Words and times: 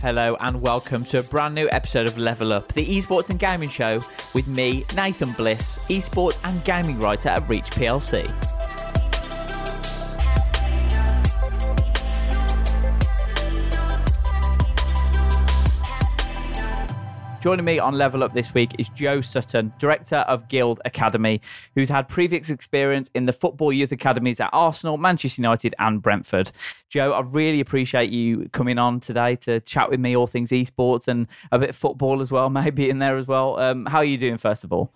Hello 0.00 0.34
and 0.40 0.62
welcome 0.62 1.04
to 1.04 1.18
a 1.18 1.22
brand 1.22 1.54
new 1.54 1.68
episode 1.72 2.08
of 2.08 2.16
Level 2.16 2.54
Up, 2.54 2.72
the 2.72 2.86
esports 2.86 3.28
and 3.28 3.38
gaming 3.38 3.68
show 3.68 4.00
with 4.34 4.48
me, 4.48 4.82
Nathan 4.96 5.32
Bliss, 5.32 5.78
esports 5.90 6.40
and 6.42 6.64
gaming 6.64 6.98
writer 6.98 7.28
at 7.28 7.46
Reach 7.50 7.66
PLC. 7.66 8.24
Joining 17.40 17.64
me 17.64 17.78
on 17.78 17.94
Level 17.94 18.22
Up 18.22 18.34
this 18.34 18.52
week 18.52 18.72
is 18.78 18.90
Joe 18.90 19.22
Sutton, 19.22 19.72
Director 19.78 20.16
of 20.16 20.46
Guild 20.48 20.78
Academy, 20.84 21.40
who's 21.74 21.88
had 21.88 22.06
previous 22.06 22.50
experience 22.50 23.10
in 23.14 23.24
the 23.24 23.32
football 23.32 23.72
youth 23.72 23.92
academies 23.92 24.40
at 24.40 24.50
Arsenal, 24.52 24.98
Manchester 24.98 25.40
United, 25.40 25.74
and 25.78 26.02
Brentford. 26.02 26.52
Joe, 26.90 27.12
I 27.12 27.20
really 27.20 27.60
appreciate 27.60 28.10
you 28.10 28.50
coming 28.52 28.76
on 28.76 29.00
today 29.00 29.36
to 29.36 29.60
chat 29.60 29.90
with 29.90 30.00
me 30.00 30.14
all 30.14 30.26
things 30.26 30.50
esports 30.50 31.08
and 31.08 31.28
a 31.50 31.58
bit 31.58 31.70
of 31.70 31.76
football 31.76 32.20
as 32.20 32.30
well, 32.30 32.50
maybe 32.50 32.90
in 32.90 32.98
there 32.98 33.16
as 33.16 33.26
well. 33.26 33.58
Um, 33.58 33.86
how 33.86 33.98
are 33.98 34.04
you 34.04 34.18
doing, 34.18 34.36
first 34.36 34.62
of 34.62 34.70
all? 34.70 34.92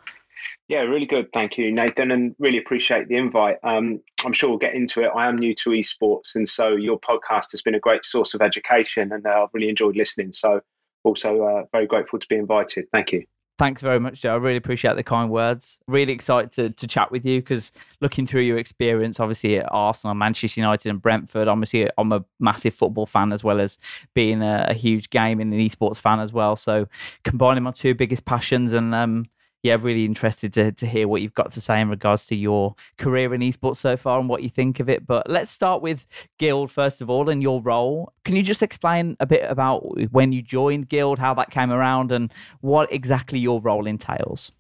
Yeah, 0.69 0.83
really 0.83 1.07
good. 1.07 1.33
Thank 1.33 1.57
you, 1.57 1.73
Nathan, 1.73 2.11
and 2.11 2.37
really 2.39 2.59
appreciate 2.59 3.09
the 3.09 3.17
invite. 3.17 3.57
Um, 3.63 4.03
I'm 4.23 4.35
sure 4.35 4.51
we'll 4.51 4.59
get 4.59 4.75
into 4.75 5.03
it. 5.03 5.11
I 5.17 5.29
am 5.29 5.39
new 5.39 5.55
to 5.55 5.71
esports, 5.71 6.35
and 6.35 6.47
so 6.47 6.77
your 6.77 7.01
podcast 7.01 7.53
has 7.53 7.63
been 7.63 7.75
a 7.75 7.81
great 7.81 8.05
source 8.05 8.35
of 8.35 8.43
education, 8.43 9.13
and 9.13 9.27
uh, 9.27 9.45
I've 9.45 9.49
really 9.55 9.71
enjoyed 9.71 9.97
listening. 9.97 10.35
So 10.35 10.61
also 11.05 11.43
uh, 11.43 11.65
very 11.73 11.87
grateful 11.87 12.19
to 12.19 12.27
be 12.29 12.37
invited. 12.37 12.87
Thank 12.91 13.13
you. 13.13 13.25
Thanks 13.57 13.83
very 13.83 14.01
much, 14.01 14.23
Joe. 14.23 14.33
I 14.33 14.37
really 14.37 14.57
appreciate 14.57 14.97
the 14.97 15.05
kind 15.05 15.31
words. 15.31 15.79
Really 15.87 16.13
excited 16.13 16.51
to, 16.53 16.71
to 16.71 16.87
chat 16.89 17.13
with 17.13 17.25
you 17.25 17.41
because 17.41 17.71
looking 18.01 18.27
through 18.27 18.41
your 18.41 18.59
experience, 18.59 19.21
obviously 19.21 19.61
at 19.61 19.69
Arsenal, 19.71 20.15
Manchester 20.17 20.61
United, 20.61 20.91
and 20.91 21.01
Brentford, 21.01 21.47
obviously 21.47 21.89
I'm 21.97 22.11
a 22.11 22.25
massive 22.41 22.75
football 22.75 23.07
fan 23.07 23.33
as 23.33 23.45
well 23.45 23.61
as 23.61 23.79
being 24.13 24.43
a, 24.43 24.67
a 24.71 24.75
huge 24.75 25.09
gaming 25.11 25.53
and 25.53 25.55
an 25.55 25.61
esports 25.61 26.01
fan 26.01 26.19
as 26.19 26.33
well. 26.33 26.57
So 26.57 26.89
combining 27.23 27.63
my 27.63 27.71
two 27.71 27.95
biggest 27.95 28.25
passions 28.25 28.73
and 28.73 28.93
um, 28.93 29.27
yeah, 29.65 29.79
really 29.81 30.05
interested 30.05 30.53
to, 30.53 30.73
to 30.73 30.87
hear 30.87 31.09
what 31.09 31.23
you've 31.23 31.35
got 31.35 31.51
to 31.53 31.61
say 31.61 31.81
in 31.81 31.89
regards 31.89 32.27
to 32.27 32.37
your 32.37 32.75
career 32.99 33.33
in 33.33 33.41
esports 33.41 33.79
so 33.79 33.97
far 33.97 34.21
and 34.21 34.29
what 34.29 34.43
you 34.43 34.51
think 34.51 34.79
of 34.79 34.91
it. 34.91 35.07
But 35.07 35.29
let's 35.29 35.51
start 35.51 35.81
with 35.81 36.07
Guild 36.39 36.71
first 36.71 37.01
of 37.01 37.09
all 37.09 37.31
and 37.31 37.43
your 37.43 37.63
role. 37.63 38.13
Can 38.27 38.37
you 38.37 38.43
just 38.43 38.63
explain 38.63 39.17
a 39.21 39.27
bit 39.27 39.51
about 39.51 39.81
when 40.13 40.33
you 40.33 40.43
joined 40.43 40.91
Guild, 40.91 41.19
how 41.19 41.33
that 41.35 41.51
came 41.51 41.71
around, 41.73 42.13
and 42.13 42.31
what 42.61 42.93
exactly 42.93 43.39
your 43.39 43.59
role 43.59 43.87
entails? 43.87 44.53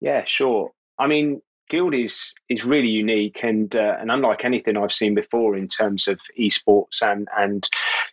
Yeah, 0.00 0.24
sure. 0.24 0.72
I 0.98 1.06
mean, 1.06 1.40
Guild 1.70 1.94
is 1.94 2.34
is 2.48 2.64
really 2.64 2.88
unique 2.88 3.44
and 3.44 3.74
uh, 3.76 3.96
and 4.00 4.10
unlike 4.10 4.44
anything 4.44 4.76
I've 4.76 4.92
seen 4.92 5.14
before 5.14 5.56
in 5.56 5.68
terms 5.68 6.08
of 6.08 6.20
esports 6.36 7.00
and 7.00 7.28
and 7.36 7.68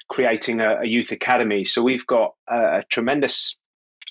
creating 0.09 0.61
a, 0.61 0.81
a 0.81 0.85
youth 0.85 1.11
academy. 1.11 1.65
So 1.65 1.81
we've 1.81 2.05
got 2.05 2.35
a, 2.47 2.55
a 2.55 2.83
tremendous 2.87 3.57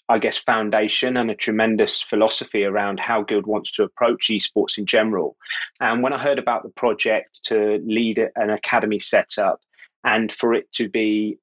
I 0.08 0.18
guess, 0.18 0.38
foundation 0.38 1.16
and 1.16 1.30
a 1.30 1.34
tremendous 1.34 2.00
philosophy 2.00 2.64
around 2.64 2.98
how 2.98 3.22
Guild 3.22 3.46
wants 3.46 3.72
to 3.72 3.84
approach 3.84 4.28
esports 4.28 4.78
in 4.78 4.86
general. 4.86 5.36
And 5.80 6.02
when 6.02 6.12
I 6.12 6.18
heard 6.18 6.38
about 6.38 6.62
the 6.62 6.70
project 6.70 7.44
to 7.44 7.80
lead 7.84 8.18
an 8.34 8.50
academy 8.50 8.98
setup 8.98 9.60
and 10.02 10.32
for 10.32 10.54
it 10.54 10.70
to 10.72 10.88
be 10.88 11.38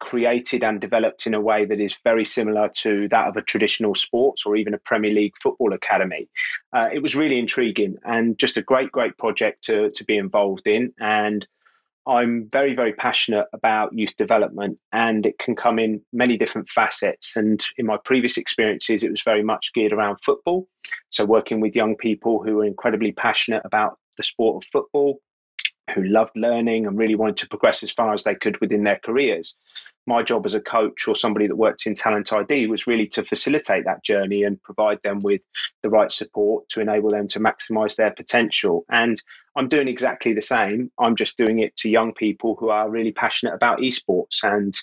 created 0.00 0.64
and 0.64 0.80
developed 0.80 1.26
in 1.26 1.34
a 1.34 1.40
way 1.40 1.66
that 1.66 1.78
is 1.78 1.98
very 2.02 2.24
similar 2.24 2.70
to 2.74 3.06
that 3.08 3.28
of 3.28 3.36
a 3.36 3.42
traditional 3.42 3.94
sports 3.94 4.46
or 4.46 4.56
even 4.56 4.74
a 4.74 4.78
Premier 4.78 5.12
League 5.12 5.34
football 5.40 5.72
academy. 5.72 6.28
Uh, 6.72 6.88
it 6.92 7.02
was 7.02 7.14
really 7.14 7.38
intriguing 7.38 7.96
and 8.02 8.38
just 8.38 8.56
a 8.56 8.62
great, 8.62 8.90
great 8.90 9.16
project 9.18 9.64
to, 9.64 9.90
to 9.90 10.04
be 10.04 10.16
involved 10.16 10.66
in. 10.66 10.92
And 10.98 11.46
I'm 12.06 12.48
very, 12.50 12.74
very 12.74 12.92
passionate 12.92 13.46
about 13.52 13.92
youth 13.92 14.16
development, 14.16 14.78
and 14.92 15.26
it 15.26 15.38
can 15.38 15.54
come 15.54 15.78
in 15.78 16.00
many 16.12 16.36
different 16.36 16.68
facets. 16.68 17.36
And 17.36 17.64
in 17.76 17.86
my 17.86 17.98
previous 18.04 18.36
experiences, 18.36 19.04
it 19.04 19.10
was 19.10 19.22
very 19.22 19.42
much 19.42 19.72
geared 19.74 19.92
around 19.92 20.18
football. 20.22 20.66
So, 21.10 21.24
working 21.24 21.60
with 21.60 21.76
young 21.76 21.96
people 21.96 22.42
who 22.42 22.60
are 22.60 22.64
incredibly 22.64 23.12
passionate 23.12 23.62
about 23.64 23.98
the 24.16 24.22
sport 24.22 24.64
of 24.64 24.68
football, 24.70 25.20
who 25.94 26.02
loved 26.02 26.36
learning 26.36 26.86
and 26.86 26.98
really 26.98 27.16
wanted 27.16 27.36
to 27.38 27.48
progress 27.48 27.82
as 27.82 27.90
far 27.90 28.14
as 28.14 28.24
they 28.24 28.34
could 28.34 28.60
within 28.60 28.84
their 28.84 29.00
careers 29.04 29.56
my 30.06 30.22
job 30.22 30.46
as 30.46 30.54
a 30.54 30.60
coach 30.60 31.06
or 31.06 31.14
somebody 31.14 31.46
that 31.46 31.56
worked 31.56 31.86
in 31.86 31.94
talent 31.94 32.32
ID 32.32 32.66
was 32.66 32.86
really 32.86 33.06
to 33.08 33.24
facilitate 33.24 33.84
that 33.84 34.02
journey 34.02 34.42
and 34.42 34.62
provide 34.62 34.98
them 35.02 35.20
with 35.20 35.42
the 35.82 35.90
right 35.90 36.10
support 36.10 36.68
to 36.70 36.80
enable 36.80 37.10
them 37.10 37.28
to 37.28 37.40
maximize 37.40 37.96
their 37.96 38.10
potential. 38.10 38.84
And 38.90 39.20
I'm 39.56 39.68
doing 39.68 39.88
exactly 39.88 40.32
the 40.32 40.42
same. 40.42 40.90
I'm 40.98 41.16
just 41.16 41.36
doing 41.36 41.58
it 41.58 41.76
to 41.76 41.90
young 41.90 42.14
people 42.14 42.56
who 42.58 42.70
are 42.70 42.88
really 42.88 43.12
passionate 43.12 43.54
about 43.54 43.80
esports. 43.80 44.42
And 44.42 44.74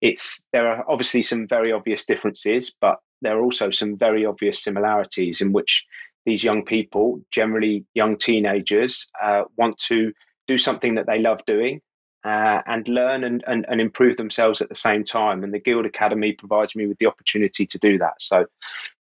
it's 0.00 0.46
there 0.52 0.68
are 0.68 0.84
obviously 0.88 1.22
some 1.22 1.46
very 1.48 1.72
obvious 1.72 2.04
differences, 2.04 2.74
but 2.80 2.98
there 3.22 3.36
are 3.38 3.42
also 3.42 3.70
some 3.70 3.96
very 3.96 4.26
obvious 4.26 4.62
similarities 4.62 5.40
in 5.40 5.52
which 5.52 5.86
these 6.26 6.44
young 6.44 6.64
people, 6.64 7.22
generally 7.30 7.86
young 7.94 8.16
teenagers, 8.16 9.08
uh, 9.20 9.44
want 9.56 9.78
to 9.78 10.12
do 10.46 10.58
something 10.58 10.96
that 10.96 11.06
they 11.06 11.18
love 11.20 11.44
doing 11.46 11.80
uh, 12.24 12.62
and 12.66 12.88
learn 12.88 13.24
and, 13.24 13.44
and, 13.46 13.64
and, 13.68 13.80
improve 13.80 14.16
themselves 14.16 14.60
at 14.60 14.68
the 14.68 14.74
same 14.74 15.04
time. 15.04 15.44
And 15.44 15.54
the 15.54 15.60
Guild 15.60 15.86
Academy 15.86 16.32
provides 16.32 16.74
me 16.74 16.86
with 16.86 16.98
the 16.98 17.06
opportunity 17.06 17.64
to 17.66 17.78
do 17.78 17.96
that. 17.98 18.20
So, 18.20 18.46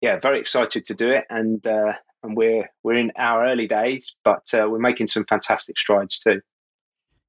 yeah, 0.01 0.19
very 0.19 0.41
excited 0.41 0.85
to 0.87 0.95
do 0.95 1.11
it. 1.11 1.25
And 1.31 1.65
uh, 1.67 1.93
and 2.25 2.37
we're 2.37 2.69
we're 2.83 2.99
in 2.99 3.13
our 3.17 3.47
early 3.47 3.69
days, 3.69 4.17
but 4.25 4.43
uh, 4.53 4.67
we're 4.69 4.79
making 4.79 5.07
some 5.07 5.25
fantastic 5.27 5.79
strides 5.79 6.19
too. 6.19 6.41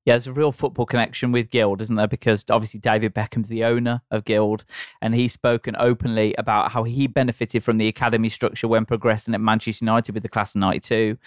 Yeah, 0.05 0.13
there's 0.13 0.27
a 0.27 0.33
real 0.33 0.51
football 0.51 0.85
connection 0.85 1.31
with 1.31 1.49
Guild, 1.49 1.81
isn't 1.81 1.95
there? 1.95 2.07
Because 2.07 2.45
obviously 2.51 2.79
David 2.79 3.13
Beckham's 3.13 3.49
the 3.49 3.63
owner 3.63 4.01
of 4.11 4.23
Guild, 4.23 4.63
and 5.01 5.15
he's 5.15 5.33
spoken 5.33 5.75
openly 5.79 6.35
about 6.37 6.71
how 6.71 6.83
he 6.83 7.07
benefited 7.07 7.63
from 7.63 7.77
the 7.77 7.87
academy 7.87 8.29
structure 8.29 8.67
when 8.67 8.85
progressing 8.85 9.33
at 9.33 9.41
Manchester 9.41 9.83
United 9.83 10.13
with 10.13 10.23
the 10.23 10.29
class 10.29 10.55
of 10.55 10.61
'92. 10.61 11.17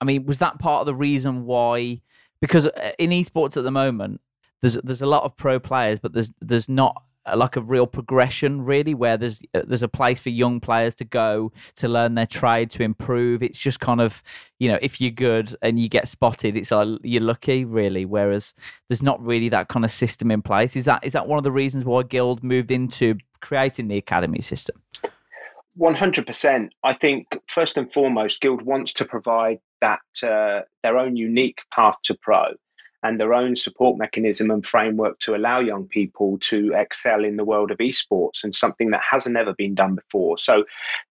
I 0.00 0.04
mean, 0.04 0.24
was 0.24 0.38
that 0.38 0.58
part 0.58 0.80
of 0.80 0.86
the 0.86 0.94
reason 0.94 1.44
why 1.44 2.00
because 2.42 2.66
uh, 2.66 2.90
in 2.98 3.10
esports 3.10 3.56
at 3.56 3.64
the 3.64 3.70
moment, 3.70 4.20
there's 4.60 4.74
there's 4.74 5.00
a 5.00 5.06
lot 5.06 5.22
of 5.22 5.34
pro 5.36 5.58
players, 5.58 5.98
but 5.98 6.12
there's 6.12 6.30
there's 6.42 6.68
not 6.68 7.02
like 7.36 7.54
a 7.54 7.60
real 7.60 7.86
progression 7.86 8.64
really 8.64 8.94
where 8.94 9.16
there's 9.16 9.42
uh, 9.54 9.62
there's 9.64 9.84
a 9.84 9.88
place 9.88 10.20
for 10.20 10.30
young 10.30 10.58
players 10.58 10.92
to 10.96 11.04
go 11.04 11.52
to 11.76 11.86
learn 11.86 12.16
their 12.16 12.26
trade 12.26 12.68
to 12.72 12.82
improve. 12.82 13.42
It's 13.42 13.60
just 13.60 13.78
kind 13.80 14.00
of 14.00 14.22
you 14.58 14.68
know 14.68 14.78
if 14.82 15.00
you're 15.00 15.12
good 15.12 15.56
and 15.62 15.78
you 15.78 15.88
get 15.88 16.08
spotted 16.08 16.56
it's 16.56 16.72
like 16.72 16.98
you're 17.02 17.22
lucky 17.22 17.64
really. 17.64 18.04
Whereas 18.04 18.54
there's 18.88 19.02
not 19.02 19.24
really 19.24 19.48
that 19.50 19.68
kind 19.68 19.84
of 19.84 19.90
system 19.90 20.30
in 20.30 20.42
place. 20.42 20.76
Is 20.76 20.84
that 20.86 21.04
is 21.04 21.12
that 21.12 21.28
one 21.28 21.38
of 21.38 21.44
the 21.44 21.52
reasons 21.52 21.84
why 21.84 22.02
guild 22.02 22.42
moved 22.42 22.72
into 22.72 23.16
creating 23.40 23.88
the 23.88 23.96
academy 23.96 24.40
system 24.40 24.82
100% 25.78 26.70
i 26.84 26.92
think 26.92 27.26
first 27.46 27.78
and 27.78 27.92
foremost 27.92 28.40
guild 28.40 28.62
wants 28.62 28.92
to 28.94 29.04
provide 29.04 29.58
that 29.80 30.00
uh, 30.22 30.60
their 30.82 30.98
own 30.98 31.16
unique 31.16 31.62
path 31.70 31.96
to 32.02 32.14
pro 32.14 32.52
and 33.02 33.18
their 33.18 33.34
own 33.34 33.56
support 33.56 33.98
mechanism 33.98 34.50
and 34.50 34.64
framework 34.64 35.18
to 35.18 35.34
allow 35.34 35.58
young 35.58 35.86
people 35.86 36.38
to 36.38 36.72
excel 36.74 37.24
in 37.24 37.36
the 37.36 37.44
world 37.44 37.70
of 37.70 37.78
esports 37.78 38.44
and 38.44 38.54
something 38.54 38.90
that 38.90 39.02
hasn't 39.08 39.36
ever 39.36 39.52
been 39.54 39.74
done 39.74 39.96
before. 39.96 40.38
So 40.38 40.64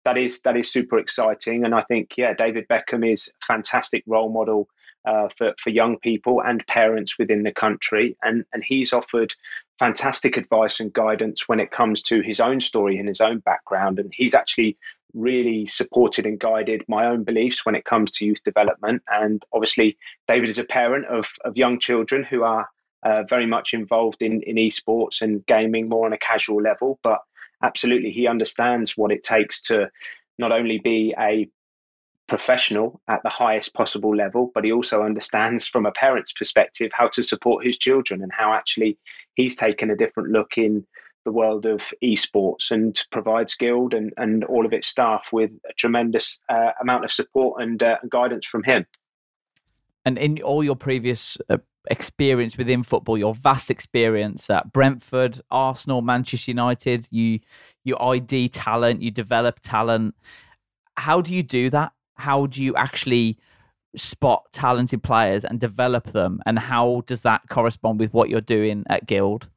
that 0.06 0.18
is 0.18 0.42
that 0.42 0.56
is 0.56 0.72
super 0.72 0.98
exciting, 0.98 1.66
and 1.66 1.76
I 1.76 1.84
think 1.84 2.18
yeah, 2.18 2.34
David 2.34 2.68
Beckham 2.68 3.12
is 3.12 3.34
a 3.42 3.46
fantastic 3.46 4.04
role 4.08 4.32
model. 4.32 4.68
Uh, 5.04 5.28
for, 5.36 5.56
for 5.58 5.72
young 5.72 5.98
people 5.98 6.44
and 6.46 6.64
parents 6.68 7.18
within 7.18 7.42
the 7.42 7.52
country. 7.52 8.16
And, 8.22 8.46
and 8.54 8.64
he's 8.64 8.94
offered 8.94 9.34
fantastic 9.82 10.38
advice 10.38 10.80
and 10.80 10.94
guidance 10.94 11.50
when 11.50 11.60
it 11.60 11.72
comes 11.72 12.04
to 12.04 12.22
his 12.22 12.40
own 12.40 12.60
story 12.60 13.00
and 13.00 13.08
his 13.08 13.20
own 13.20 13.40
background. 13.40 13.98
And 13.98 14.12
he's 14.14 14.36
actually 14.36 14.78
really 15.16 15.66
supported 15.66 16.28
and 16.28 16.40
guided 16.40 16.86
my 16.88 17.08
own 17.08 17.24
beliefs 17.24 17.66
when 17.66 17.74
it 17.74 17.84
comes 17.84 18.12
to 18.12 18.26
youth 18.26 18.44
development. 18.44 19.02
And 19.08 19.44
obviously, 19.52 19.98
David 20.28 20.50
is 20.50 20.60
a 20.60 20.66
parent 20.66 21.08
of, 21.08 21.32
of 21.44 21.58
young 21.58 21.80
children 21.80 22.24
who 22.24 22.44
are 22.44 22.70
uh, 23.04 23.24
very 23.28 23.48
much 23.48 23.74
involved 23.74 24.22
in, 24.22 24.44
in 24.44 24.58
esports 24.58 25.24
and 25.24 25.44
gaming 25.48 25.90
more 25.90 26.06
on 26.06 26.14
a 26.14 26.20
casual 26.20 26.62
level. 26.62 27.00
But 27.02 27.18
absolutely, 27.64 28.12
he 28.12 28.28
understands 28.28 28.96
what 28.96 29.12
it 29.12 29.24
takes 29.24 29.62
to 29.62 29.90
not 30.38 30.52
only 30.52 30.78
be 30.78 31.16
a 31.18 31.50
professional 32.32 33.02
at 33.10 33.22
the 33.26 33.30
highest 33.30 33.74
possible 33.74 34.16
level, 34.16 34.52
but 34.56 34.64
he 34.64 34.72
also 34.72 35.04
understands 35.04 35.68
from 35.68 35.86
a 35.86 35.92
parent's 35.92 36.32
perspective 36.32 36.90
how 36.94 37.10
to 37.10 37.22
support 37.22 37.66
his 37.66 37.78
children 37.78 38.22
and 38.22 38.32
how 38.32 38.54
actually 38.54 38.98
he's 39.36 39.58
taken 39.58 39.92
a 39.92 39.98
different 39.98 40.30
look 40.30 40.58
in 40.58 40.88
the 41.26 41.34
world 41.34 41.66
of 41.66 41.92
esports 42.02 42.72
and 42.72 42.98
provides 43.12 43.56
Guild 43.56 43.94
and, 43.94 44.14
and 44.16 44.46
all 44.46 44.66
of 44.66 44.72
its 44.72 44.88
staff 44.88 45.28
with 45.34 45.52
a 45.70 45.74
tremendous 45.74 46.40
uh, 46.48 46.72
amount 46.80 47.04
of 47.04 47.12
support 47.12 47.62
and 47.62 47.84
uh, 47.84 47.98
guidance 48.10 48.48
from 48.48 48.64
him. 48.64 48.86
And 50.06 50.18
in 50.18 50.42
all 50.42 50.64
your 50.64 50.78
previous 50.78 51.38
uh, 51.50 51.58
experience 51.90 52.58
within 52.58 52.82
football, 52.82 53.18
your 53.18 53.36
vast 53.36 53.70
experience 53.70 54.50
at 54.50 54.72
Brentford, 54.72 55.42
Arsenal, 55.52 56.02
Manchester 56.02 56.52
United, 56.52 57.10
you 57.12 57.42
you 57.84 57.98
ID 57.98 58.48
talent, 58.48 59.02
you 59.02 59.12
develop 59.12 59.60
talent. 59.60 60.16
How 60.96 61.20
do 61.20 61.34
you 61.34 61.44
do 61.44 61.70
that? 61.72 61.92
How 62.16 62.46
do 62.46 62.64
you 62.64 62.76
actually 62.76 63.38
spot 63.96 64.44
talented 64.52 65.04
players 65.04 65.44
and 65.44 65.60
develop 65.60 66.12
them? 66.12 66.40
And 66.46 66.58
how 66.60 67.04
does 67.06 67.22
that 67.22 67.42
correspond 67.50 68.00
with 68.00 68.14
what 68.14 68.30
you're 68.30 68.42
doing 68.42 68.84
at 68.90 69.06
Guild? 69.06 69.48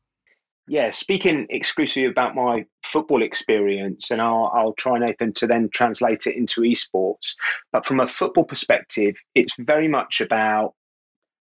Yeah, 0.67 0.89
speaking 0.91 1.47
exclusively 1.51 2.09
about 2.09 2.35
my 2.35 2.65
football 2.83 3.23
experience, 3.23 4.11
and 4.11 4.23
I'll, 4.23 4.51
I'll 4.55 4.73
try, 4.73 4.99
Nathan, 4.99 5.35
to 5.35 5.47
then 5.47 5.69
translate 5.69 6.27
it 6.27 6.37
into 6.37 6.63
esports. 6.63 7.35
But 7.71 7.85
from 7.85 8.01
a 8.01 8.07
football 8.07 8.45
perspective, 8.45 9.15
it's 9.35 9.55
very 9.59 9.89
much 9.89 10.23
about 10.23 10.73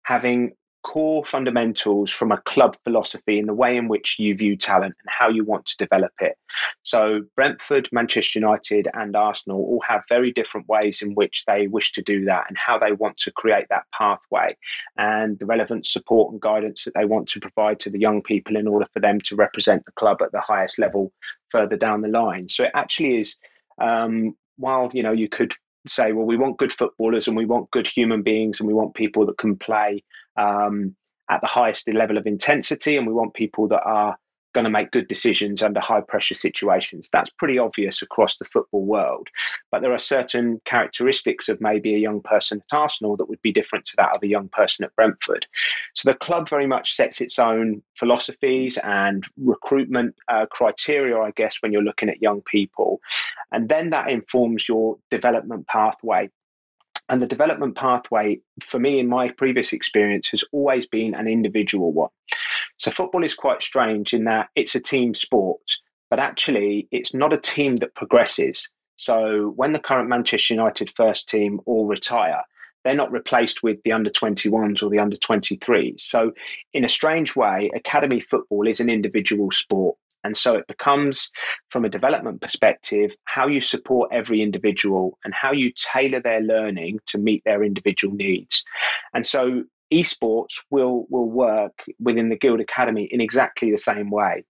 having 0.04 0.52
core 0.86 1.24
fundamentals 1.24 2.12
from 2.12 2.30
a 2.30 2.40
club 2.42 2.76
philosophy 2.84 3.40
in 3.40 3.46
the 3.46 3.52
way 3.52 3.76
in 3.76 3.88
which 3.88 4.20
you 4.20 4.36
view 4.36 4.56
talent 4.56 4.94
and 5.02 5.10
how 5.10 5.28
you 5.28 5.42
want 5.42 5.66
to 5.66 5.76
develop 5.78 6.12
it. 6.20 6.36
So, 6.84 7.22
Brentford, 7.34 7.88
Manchester 7.90 8.38
United, 8.38 8.86
and 8.94 9.16
Arsenal 9.16 9.58
all 9.58 9.82
have 9.84 10.04
very 10.08 10.30
different 10.30 10.68
ways 10.68 11.02
in 11.02 11.16
which 11.16 11.42
they 11.44 11.66
wish 11.66 11.90
to 11.92 12.02
do 12.02 12.26
that 12.26 12.44
and 12.48 12.56
how 12.56 12.78
they 12.78 12.92
want 12.92 13.16
to 13.18 13.32
create 13.32 13.66
that 13.70 13.82
pathway 13.92 14.56
and 14.96 15.36
the 15.40 15.46
relevant 15.46 15.86
support 15.86 16.30
and 16.30 16.40
guidance 16.40 16.84
that 16.84 16.94
they 16.94 17.04
want 17.04 17.26
to 17.30 17.40
provide 17.40 17.80
to 17.80 17.90
the 17.90 17.98
young 17.98 18.22
people 18.22 18.56
in 18.56 18.68
order 18.68 18.86
for 18.92 19.00
them 19.00 19.20
to 19.22 19.34
represent 19.34 19.84
the 19.86 19.92
club 19.92 20.22
at 20.22 20.30
the 20.30 20.40
highest 20.40 20.78
level 20.78 21.12
further 21.50 21.76
down 21.76 21.98
the 21.98 22.08
line. 22.08 22.48
So, 22.48 22.62
it 22.62 22.70
actually 22.74 23.18
is. 23.18 23.38
Um, 23.78 24.36
while 24.58 24.88
you 24.94 25.02
know 25.02 25.12
you 25.12 25.28
could 25.28 25.52
say, 25.88 26.12
well, 26.12 26.24
we 26.26 26.36
want 26.36 26.58
good 26.58 26.72
footballers 26.72 27.28
and 27.28 27.36
we 27.36 27.44
want 27.44 27.70
good 27.70 27.86
human 27.86 28.22
beings 28.22 28.60
and 28.60 28.66
we 28.66 28.74
want 28.74 28.94
people 28.94 29.26
that 29.26 29.38
can 29.38 29.56
play 29.56 30.02
um, 30.36 30.94
at 31.30 31.40
the 31.40 31.48
highest 31.48 31.88
level 31.92 32.18
of 32.18 32.26
intensity 32.26 32.96
and 32.96 33.06
we 33.06 33.12
want 33.12 33.34
people 33.34 33.68
that 33.68 33.82
are 33.82 34.16
going 34.56 34.64
to 34.64 34.70
make 34.70 34.90
good 34.90 35.06
decisions 35.06 35.62
under 35.62 35.80
high 35.80 36.00
pressure 36.00 36.34
situations. 36.34 37.10
That's 37.12 37.28
pretty 37.28 37.58
obvious 37.58 38.00
across 38.00 38.38
the 38.38 38.46
football 38.46 38.86
world. 38.86 39.28
But 39.70 39.82
there 39.82 39.92
are 39.92 39.98
certain 39.98 40.62
characteristics 40.64 41.50
of 41.50 41.60
maybe 41.60 41.94
a 41.94 41.98
young 41.98 42.22
person 42.22 42.62
at 42.62 42.76
Arsenal 42.76 43.18
that 43.18 43.28
would 43.28 43.42
be 43.42 43.52
different 43.52 43.84
to 43.84 43.96
that 43.98 44.16
of 44.16 44.22
a 44.22 44.26
young 44.26 44.48
person 44.48 44.86
at 44.86 44.96
Brentford. 44.96 45.46
So 45.94 46.10
the 46.10 46.16
club 46.16 46.48
very 46.48 46.66
much 46.66 46.94
sets 46.94 47.20
its 47.20 47.38
own 47.38 47.82
philosophies 47.98 48.78
and 48.82 49.24
recruitment 49.36 50.14
uh, 50.26 50.46
criteria, 50.46 51.18
I 51.18 51.32
guess, 51.32 51.58
when 51.60 51.70
you're 51.70 51.82
looking 51.82 52.08
at 52.08 52.22
young 52.22 52.40
people. 52.40 53.00
And 53.52 53.68
then 53.68 53.90
that 53.90 54.08
informs 54.08 54.66
your 54.66 54.96
development 55.10 55.66
pathway. 55.66 56.30
And 57.08 57.20
the 57.20 57.26
development 57.26 57.76
pathway, 57.76 58.40
for 58.60 58.80
me, 58.80 58.98
in 58.98 59.08
my 59.08 59.30
previous 59.30 59.72
experience, 59.72 60.30
has 60.30 60.44
always 60.52 60.86
been 60.86 61.14
an 61.14 61.28
individual 61.28 61.92
one. 61.92 62.10
So 62.78 62.90
football 62.90 63.24
is 63.24 63.34
quite 63.34 63.62
strange 63.62 64.12
in 64.12 64.24
that 64.24 64.48
it's 64.56 64.74
a 64.74 64.80
team 64.80 65.14
sport, 65.14 65.62
but 66.10 66.18
actually 66.18 66.88
it's 66.90 67.14
not 67.14 67.32
a 67.32 67.38
team 67.38 67.76
that 67.76 67.94
progresses. 67.94 68.70
So 68.96 69.52
when 69.54 69.72
the 69.72 69.78
current 69.78 70.08
Manchester 70.08 70.54
United 70.54 70.90
first 70.90 71.28
team 71.28 71.60
all 71.64 71.86
retire, 71.86 72.42
they're 72.86 72.94
not 72.94 73.10
replaced 73.10 73.62
with 73.64 73.82
the 73.82 73.92
under 73.92 74.10
21s 74.10 74.82
or 74.82 74.90
the 74.90 75.00
under 75.00 75.16
23s. 75.16 76.00
So, 76.00 76.32
in 76.72 76.84
a 76.84 76.88
strange 76.88 77.34
way, 77.34 77.68
academy 77.74 78.20
football 78.20 78.68
is 78.68 78.78
an 78.78 78.88
individual 78.88 79.50
sport. 79.50 79.96
And 80.26 80.36
so 80.36 80.56
it 80.56 80.66
becomes, 80.66 81.30
from 81.70 81.84
a 81.84 81.88
development 81.88 82.40
perspective, 82.40 83.14
how 83.24 83.46
you 83.46 83.60
support 83.60 84.10
every 84.12 84.42
individual 84.42 85.18
and 85.24 85.32
how 85.32 85.52
you 85.52 85.72
tailor 85.92 86.20
their 86.20 86.40
learning 86.40 86.98
to 87.06 87.18
meet 87.18 87.42
their 87.44 87.62
individual 87.62 88.14
needs. 88.14 88.64
And 89.14 89.24
so 89.24 89.64
esports 89.94 90.54
will 90.68 91.06
will 91.10 91.30
work 91.30 91.84
within 92.00 92.28
the 92.28 92.36
Guild 92.36 92.60
Academy 92.60 93.08
in 93.10 93.20
exactly 93.20 93.70
the 93.70 93.78
same 93.78 94.10
way. 94.10 94.44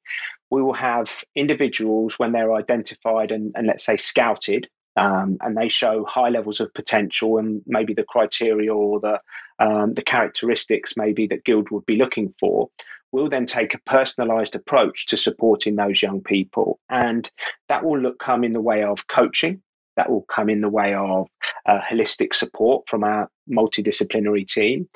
We 0.50 0.62
will 0.62 0.74
have 0.74 1.24
individuals 1.34 2.18
when 2.18 2.32
they're 2.32 2.54
identified 2.54 3.30
and, 3.32 3.52
and 3.54 3.66
let's 3.66 3.84
say 3.84 3.96
scouted, 3.96 4.68
um, 4.96 5.36
and 5.42 5.56
they 5.56 5.68
show 5.68 6.04
high 6.08 6.30
levels 6.30 6.60
of 6.60 6.72
potential 6.72 7.38
and 7.38 7.62
maybe 7.66 7.92
the 7.94 8.04
criteria 8.04 8.74
or 8.74 9.00
the 9.00 9.20
um, 9.58 9.92
the 9.92 10.02
characteristics 10.02 10.94
maybe 10.96 11.26
that 11.28 11.44
Guild 11.44 11.70
would 11.70 11.86
be 11.86 11.96
looking 11.96 12.34
for 12.40 12.70
we'll 13.12 13.28
then 13.28 13.46
take 13.46 13.74
a 13.74 13.80
personalized 13.80 14.54
approach 14.54 15.06
to 15.06 15.16
supporting 15.16 15.76
those 15.76 16.02
young 16.02 16.20
people. 16.20 16.78
And 16.88 17.30
that 17.68 17.84
will 17.84 17.98
look 17.98 18.18
come 18.18 18.44
in 18.44 18.52
the 18.52 18.60
way 18.60 18.82
of 18.82 19.06
coaching, 19.06 19.62
that 19.96 20.10
will 20.10 20.22
come 20.22 20.50
in 20.50 20.60
the 20.60 20.68
way 20.68 20.94
of 20.94 21.26
uh, 21.66 21.80
holistic 21.80 22.34
support 22.34 22.88
from 22.88 23.04
our 23.04 23.30
multidisciplinary 23.50 24.46
team. 24.46 24.88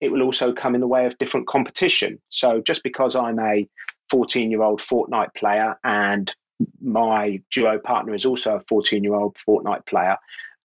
It 0.00 0.10
will 0.10 0.22
also 0.22 0.52
come 0.52 0.74
in 0.74 0.80
the 0.80 0.86
way 0.86 1.06
of 1.06 1.18
different 1.18 1.46
competition. 1.46 2.18
So 2.28 2.60
just 2.60 2.82
because 2.82 3.16
I'm 3.16 3.38
a 3.38 3.68
14 4.10 4.50
year 4.50 4.62
old 4.62 4.80
Fortnite 4.80 5.34
player 5.34 5.78
and 5.84 6.32
my 6.80 7.42
duo 7.50 7.78
partner 7.78 8.14
is 8.14 8.24
also 8.24 8.56
a 8.56 8.60
14 8.60 9.04
year 9.04 9.14
old 9.14 9.36
Fortnite 9.36 9.86
player, 9.86 10.16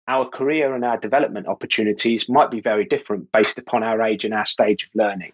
our 0.07 0.27
career 0.29 0.73
and 0.73 0.85
our 0.85 0.97
development 0.97 1.47
opportunities 1.47 2.29
might 2.29 2.49
be 2.49 2.61
very 2.61 2.85
different 2.85 3.31
based 3.31 3.57
upon 3.57 3.83
our 3.83 4.01
age 4.01 4.23
and 4.25 4.33
our 4.33 4.45
stage 4.45 4.83
of 4.83 4.89
learning. 4.95 5.33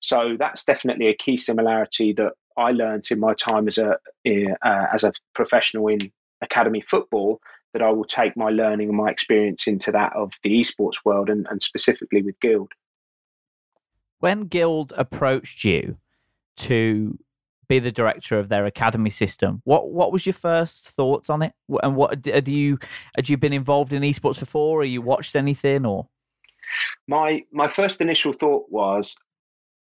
So 0.00 0.36
that's 0.38 0.64
definitely 0.64 1.08
a 1.08 1.14
key 1.14 1.36
similarity 1.36 2.12
that 2.14 2.32
I 2.56 2.70
learned 2.70 3.06
in 3.10 3.20
my 3.20 3.34
time 3.34 3.68
as 3.68 3.78
a 3.78 3.98
uh, 4.26 4.86
as 4.92 5.04
a 5.04 5.12
professional 5.34 5.88
in 5.88 5.98
academy 6.42 6.80
football. 6.80 7.40
That 7.72 7.82
I 7.82 7.90
will 7.90 8.04
take 8.04 8.36
my 8.36 8.50
learning 8.50 8.88
and 8.88 8.96
my 8.96 9.10
experience 9.10 9.66
into 9.66 9.90
that 9.90 10.12
of 10.14 10.32
the 10.44 10.60
esports 10.60 11.04
world 11.04 11.28
and, 11.28 11.44
and 11.50 11.60
specifically 11.60 12.22
with 12.22 12.38
Guild. 12.38 12.70
When 14.20 14.42
Guild 14.42 14.92
approached 14.96 15.64
you 15.64 15.96
to 16.58 17.18
be 17.68 17.78
the 17.78 17.92
director 17.92 18.38
of 18.38 18.48
their 18.48 18.66
academy 18.66 19.10
system. 19.10 19.62
What 19.64 19.90
what 19.90 20.12
was 20.12 20.26
your 20.26 20.34
first 20.34 20.88
thoughts 20.88 21.30
on 21.30 21.42
it? 21.42 21.52
And 21.82 21.96
what 21.96 22.24
had 22.26 22.48
you 22.48 22.78
had 23.16 23.28
you 23.28 23.36
been 23.36 23.52
involved 23.52 23.92
in 23.92 24.02
esports 24.02 24.40
before? 24.40 24.80
Or 24.80 24.84
you 24.84 25.02
watched 25.02 25.36
anything 25.36 25.86
or? 25.86 26.08
My 27.06 27.42
my 27.52 27.68
first 27.68 28.00
initial 28.00 28.32
thought 28.32 28.66
was, 28.70 29.16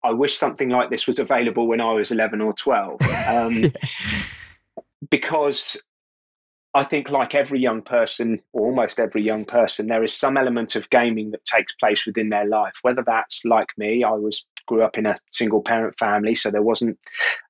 I 0.05 0.13
wish 0.13 0.37
something 0.37 0.69
like 0.69 0.91
this 0.91 1.07
was 1.07 1.19
available 1.19 1.67
when 1.67 1.81
I 1.81 1.93
was 1.93 2.13
eleven 2.13 2.41
or 2.41 2.53
twelve, 2.53 3.01
um, 3.27 3.65
yeah. 3.65 3.71
because 5.11 5.83
I 6.75 6.83
think, 6.83 7.11
like 7.11 7.35
every 7.35 7.61
young 7.61 7.83
person, 7.83 8.41
or 8.53 8.67
almost 8.67 8.99
every 9.01 9.23
young 9.23 9.45
person, 9.45 9.87
there 9.87 10.03
is 10.03 10.13
some 10.13 10.37
element 10.37 10.77
of 10.77 10.91
gaming 10.91 11.31
that 11.31 11.45
takes 11.45 11.73
place 11.75 12.05
within 12.05 12.31
their 12.31 12.47
life. 12.47 12.75
Whether 12.83 13.03
that's 13.07 13.45
like 13.45 13.69
me, 13.79 14.05
I 14.05 14.11
was 14.11 14.45
grew 14.67 14.83
up 14.83 14.99
in 14.99 15.07
a 15.07 15.19
single 15.31 15.63
parent 15.63 15.97
family, 15.99 16.35
so 16.35 16.51
there 16.51 16.63
wasn't, 16.63 16.99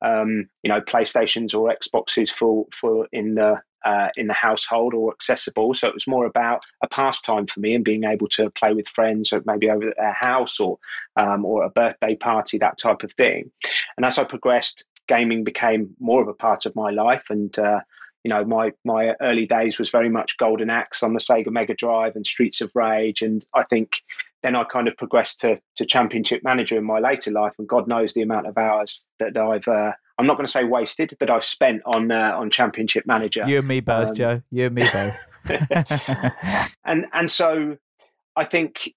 um, 0.05 0.49
you 0.63 0.69
know, 0.69 0.81
PlayStations 0.81 1.55
or 1.55 1.75
Xboxes 1.75 2.31
for 2.31 2.67
for 2.73 3.09
in 3.13 3.35
the 3.35 3.61
uh, 3.85 4.09
in 4.17 4.27
the 4.27 4.35
household 4.35 4.95
or 4.95 5.13
accessible. 5.13 5.75
So 5.75 5.89
it 5.89 5.95
was 5.95 6.07
more 6.07 6.27
about 6.27 6.65
a 6.83 6.89
pastime 6.89 7.47
for 7.47 7.61
me 7.61 7.75
and 7.75 7.85
being 7.85 8.05
able 8.05 8.29
to 8.29 8.51
play 8.51 8.73
with 8.73 8.89
friends, 8.89 9.33
or 9.33 9.43
maybe 9.45 9.71
over 9.71 9.89
at 9.89 9.97
their 9.97 10.13
house 10.13 10.61
or 10.61 10.79
um, 11.17 11.45
or 11.45 11.65
a 11.65 11.71
birthday 11.71 12.17
party, 12.17 12.59
that 12.59 12.79
type 12.79 13.03
of 13.03 13.13
thing. 13.13 13.51
And 13.97 14.07
as 14.07 14.19
I 14.19 14.25
progressed, 14.25 14.85
gaming 15.07 15.45
became 15.45 15.95
more 16.01 16.23
of 16.23 16.29
a 16.29 16.35
part 16.35 16.67
of 16.67 16.75
my 16.75 16.91
life, 16.91 17.27
and 17.31 17.57
uh, 17.59 17.81
you 18.25 18.31
know, 18.31 18.45
my 18.45 18.73
my 18.85 19.15
early 19.21 19.47
days 19.47 19.79
was 19.79 19.91
very 19.91 20.09
much 20.09 20.39
Golden 20.39 20.71
Axe 20.71 21.03
on 21.03 21.13
the 21.13 21.21
Sega 21.21 21.51
Mega 21.51 21.75
Drive 21.75 22.17
and 22.17 22.27
Streets 22.27 22.63
of 22.63 22.73
Rage, 22.75 23.21
and 23.21 23.45
I 23.55 23.65
think 23.65 24.01
then 24.43 24.57
I 24.57 24.65
kind 24.65 24.89
of 24.89 24.97
progressed 24.97 25.41
to 25.41 25.59
to 25.77 25.85
Championship 25.85 26.43
Manager 26.43 26.79
in 26.79 26.85
my 26.85 27.01
later 27.01 27.31
life, 27.31 27.55
and 27.59 27.69
God 27.69 27.87
knows 27.87 28.15
the 28.15 28.23
amount 28.23 28.47
of 28.47 28.57
hours 28.57 29.07
that 29.19 29.37
I've 29.37 29.69
uh, 29.69 29.93
I'm 30.19 30.27
not 30.27 30.37
going 30.37 30.47
to 30.47 30.53
say 30.53 30.65
wasted, 30.65 31.17
that 31.21 31.31
I've 31.31 31.45
spent 31.45 31.83
on 31.85 32.11
uh, 32.11 32.35
on 32.37 32.51
Championship 32.51 33.07
Manager. 33.07 33.45
You 33.47 33.59
and 33.59 33.69
me 33.69 33.81
both, 33.81 34.11
um, 34.11 34.15
Joe. 34.15 34.43
You 34.51 34.67
and 34.67 34.75
me 34.75 34.85
both. 34.93 35.17
and 36.85 37.07
and 37.13 37.31
so 37.31 37.77
I 38.37 38.45
think 38.45 38.95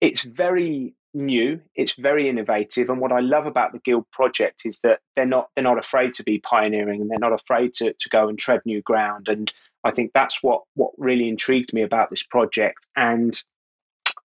it's 0.00 0.22
very 0.22 0.94
new 1.12 1.60
it's 1.74 1.94
very 1.94 2.28
innovative 2.28 2.88
and 2.88 3.00
what 3.00 3.12
i 3.12 3.20
love 3.20 3.46
about 3.46 3.72
the 3.72 3.80
guild 3.80 4.08
project 4.12 4.62
is 4.64 4.80
that 4.80 5.00
they're 5.16 5.26
not 5.26 5.48
they're 5.54 5.64
not 5.64 5.78
afraid 5.78 6.14
to 6.14 6.22
be 6.22 6.38
pioneering 6.38 7.00
and 7.00 7.10
they're 7.10 7.18
not 7.18 7.32
afraid 7.32 7.74
to, 7.74 7.92
to 7.98 8.08
go 8.10 8.28
and 8.28 8.38
tread 8.38 8.60
new 8.64 8.80
ground 8.82 9.28
and 9.28 9.52
i 9.82 9.90
think 9.90 10.12
that's 10.14 10.42
what 10.42 10.62
what 10.74 10.92
really 10.98 11.28
intrigued 11.28 11.72
me 11.72 11.82
about 11.82 12.10
this 12.10 12.22
project 12.22 12.86
and 12.94 13.42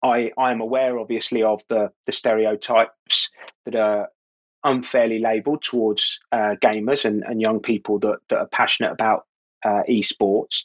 i 0.03 0.31
i 0.39 0.51
am 0.51 0.63
aware 0.63 0.99
obviously 0.99 1.43
of 1.43 1.61
the 1.69 1.91
the 2.07 2.13
stereotypes 2.13 3.31
that 3.67 3.75
are 3.75 4.09
unfairly 4.65 5.19
labeled 5.19 5.63
towards 5.63 6.21
uh, 6.33 6.55
gamers 6.63 7.05
and, 7.05 7.23
and 7.25 7.41
young 7.41 7.61
people 7.61 7.99
that, 8.01 8.19
that 8.29 8.39
are 8.39 8.49
passionate 8.49 8.93
about 8.93 9.27
uh, 9.65 9.83
esports. 9.89 10.65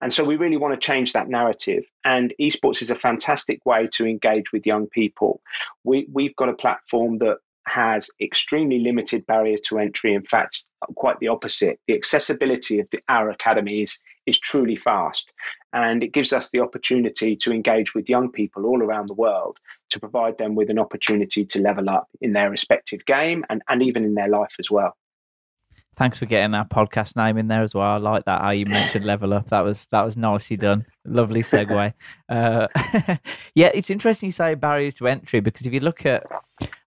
And 0.00 0.12
so 0.12 0.24
we 0.24 0.36
really 0.36 0.56
want 0.56 0.78
to 0.78 0.86
change 0.86 1.14
that 1.14 1.28
narrative. 1.28 1.84
And 2.04 2.34
esports 2.40 2.82
is 2.82 2.90
a 2.90 2.94
fantastic 2.94 3.64
way 3.64 3.88
to 3.94 4.06
engage 4.06 4.52
with 4.52 4.66
young 4.66 4.86
people. 4.86 5.40
We, 5.84 6.06
we've 6.12 6.36
got 6.36 6.48
a 6.48 6.54
platform 6.54 7.18
that 7.18 7.38
has 7.66 8.10
extremely 8.20 8.78
limited 8.78 9.26
barrier 9.26 9.58
to 9.68 9.78
entry. 9.78 10.14
In 10.14 10.22
fact, 10.22 10.66
quite 10.94 11.18
the 11.18 11.28
opposite. 11.28 11.80
The 11.88 11.94
accessibility 11.94 12.78
of 12.78 12.88
the, 12.90 13.00
our 13.08 13.30
academy 13.30 13.82
is, 13.82 14.00
is 14.26 14.38
truly 14.38 14.76
fast. 14.76 15.32
And 15.72 16.02
it 16.02 16.12
gives 16.12 16.32
us 16.32 16.50
the 16.50 16.60
opportunity 16.60 17.36
to 17.36 17.52
engage 17.52 17.94
with 17.94 18.08
young 18.08 18.30
people 18.30 18.66
all 18.66 18.82
around 18.82 19.08
the 19.08 19.14
world 19.14 19.58
to 19.90 20.00
provide 20.00 20.38
them 20.38 20.54
with 20.54 20.70
an 20.70 20.78
opportunity 20.78 21.44
to 21.44 21.60
level 21.60 21.90
up 21.90 22.08
in 22.20 22.32
their 22.32 22.50
respective 22.50 23.04
game 23.04 23.44
and, 23.50 23.62
and 23.68 23.82
even 23.82 24.04
in 24.04 24.14
their 24.14 24.28
life 24.28 24.54
as 24.58 24.70
well. 24.70 24.96
Thanks 25.96 26.18
for 26.18 26.26
getting 26.26 26.54
our 26.54 26.66
podcast 26.66 27.16
name 27.16 27.38
in 27.38 27.48
there 27.48 27.62
as 27.62 27.74
well. 27.74 27.86
I 27.86 27.96
like 27.96 28.26
that 28.26 28.42
how 28.42 28.52
you 28.52 28.66
mentioned 28.66 29.04
level 29.06 29.32
up. 29.32 29.48
That 29.48 29.64
was 29.64 29.86
that 29.86 30.02
was 30.02 30.14
nicely 30.14 30.58
done. 30.58 30.84
Lovely 31.06 31.40
segue. 31.40 31.94
uh, 32.28 32.66
yeah, 33.54 33.70
it's 33.72 33.88
interesting 33.88 34.26
you 34.26 34.32
say 34.32 34.54
barrier 34.54 34.92
to 34.92 35.08
entry 35.08 35.40
because 35.40 35.66
if 35.66 35.72
you 35.72 35.80
look 35.80 36.04
at, 36.04 36.24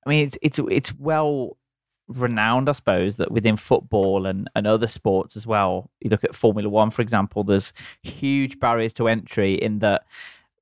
I 0.05 0.09
mean, 0.09 0.25
it's 0.25 0.37
it's 0.41 0.59
it's 0.59 0.93
well 0.95 1.57
renowned, 2.07 2.67
I 2.67 2.71
suppose, 2.73 3.17
that 3.17 3.31
within 3.31 3.55
football 3.55 4.25
and, 4.25 4.49
and 4.55 4.65
other 4.65 4.87
sports 4.87 5.37
as 5.37 5.45
well. 5.45 5.91
You 6.01 6.09
look 6.09 6.23
at 6.23 6.35
Formula 6.35 6.67
One, 6.67 6.89
for 6.89 7.01
example. 7.01 7.43
There's 7.43 7.71
huge 8.01 8.59
barriers 8.59 8.93
to 8.95 9.07
entry 9.07 9.53
in 9.53 9.79
that 9.79 10.05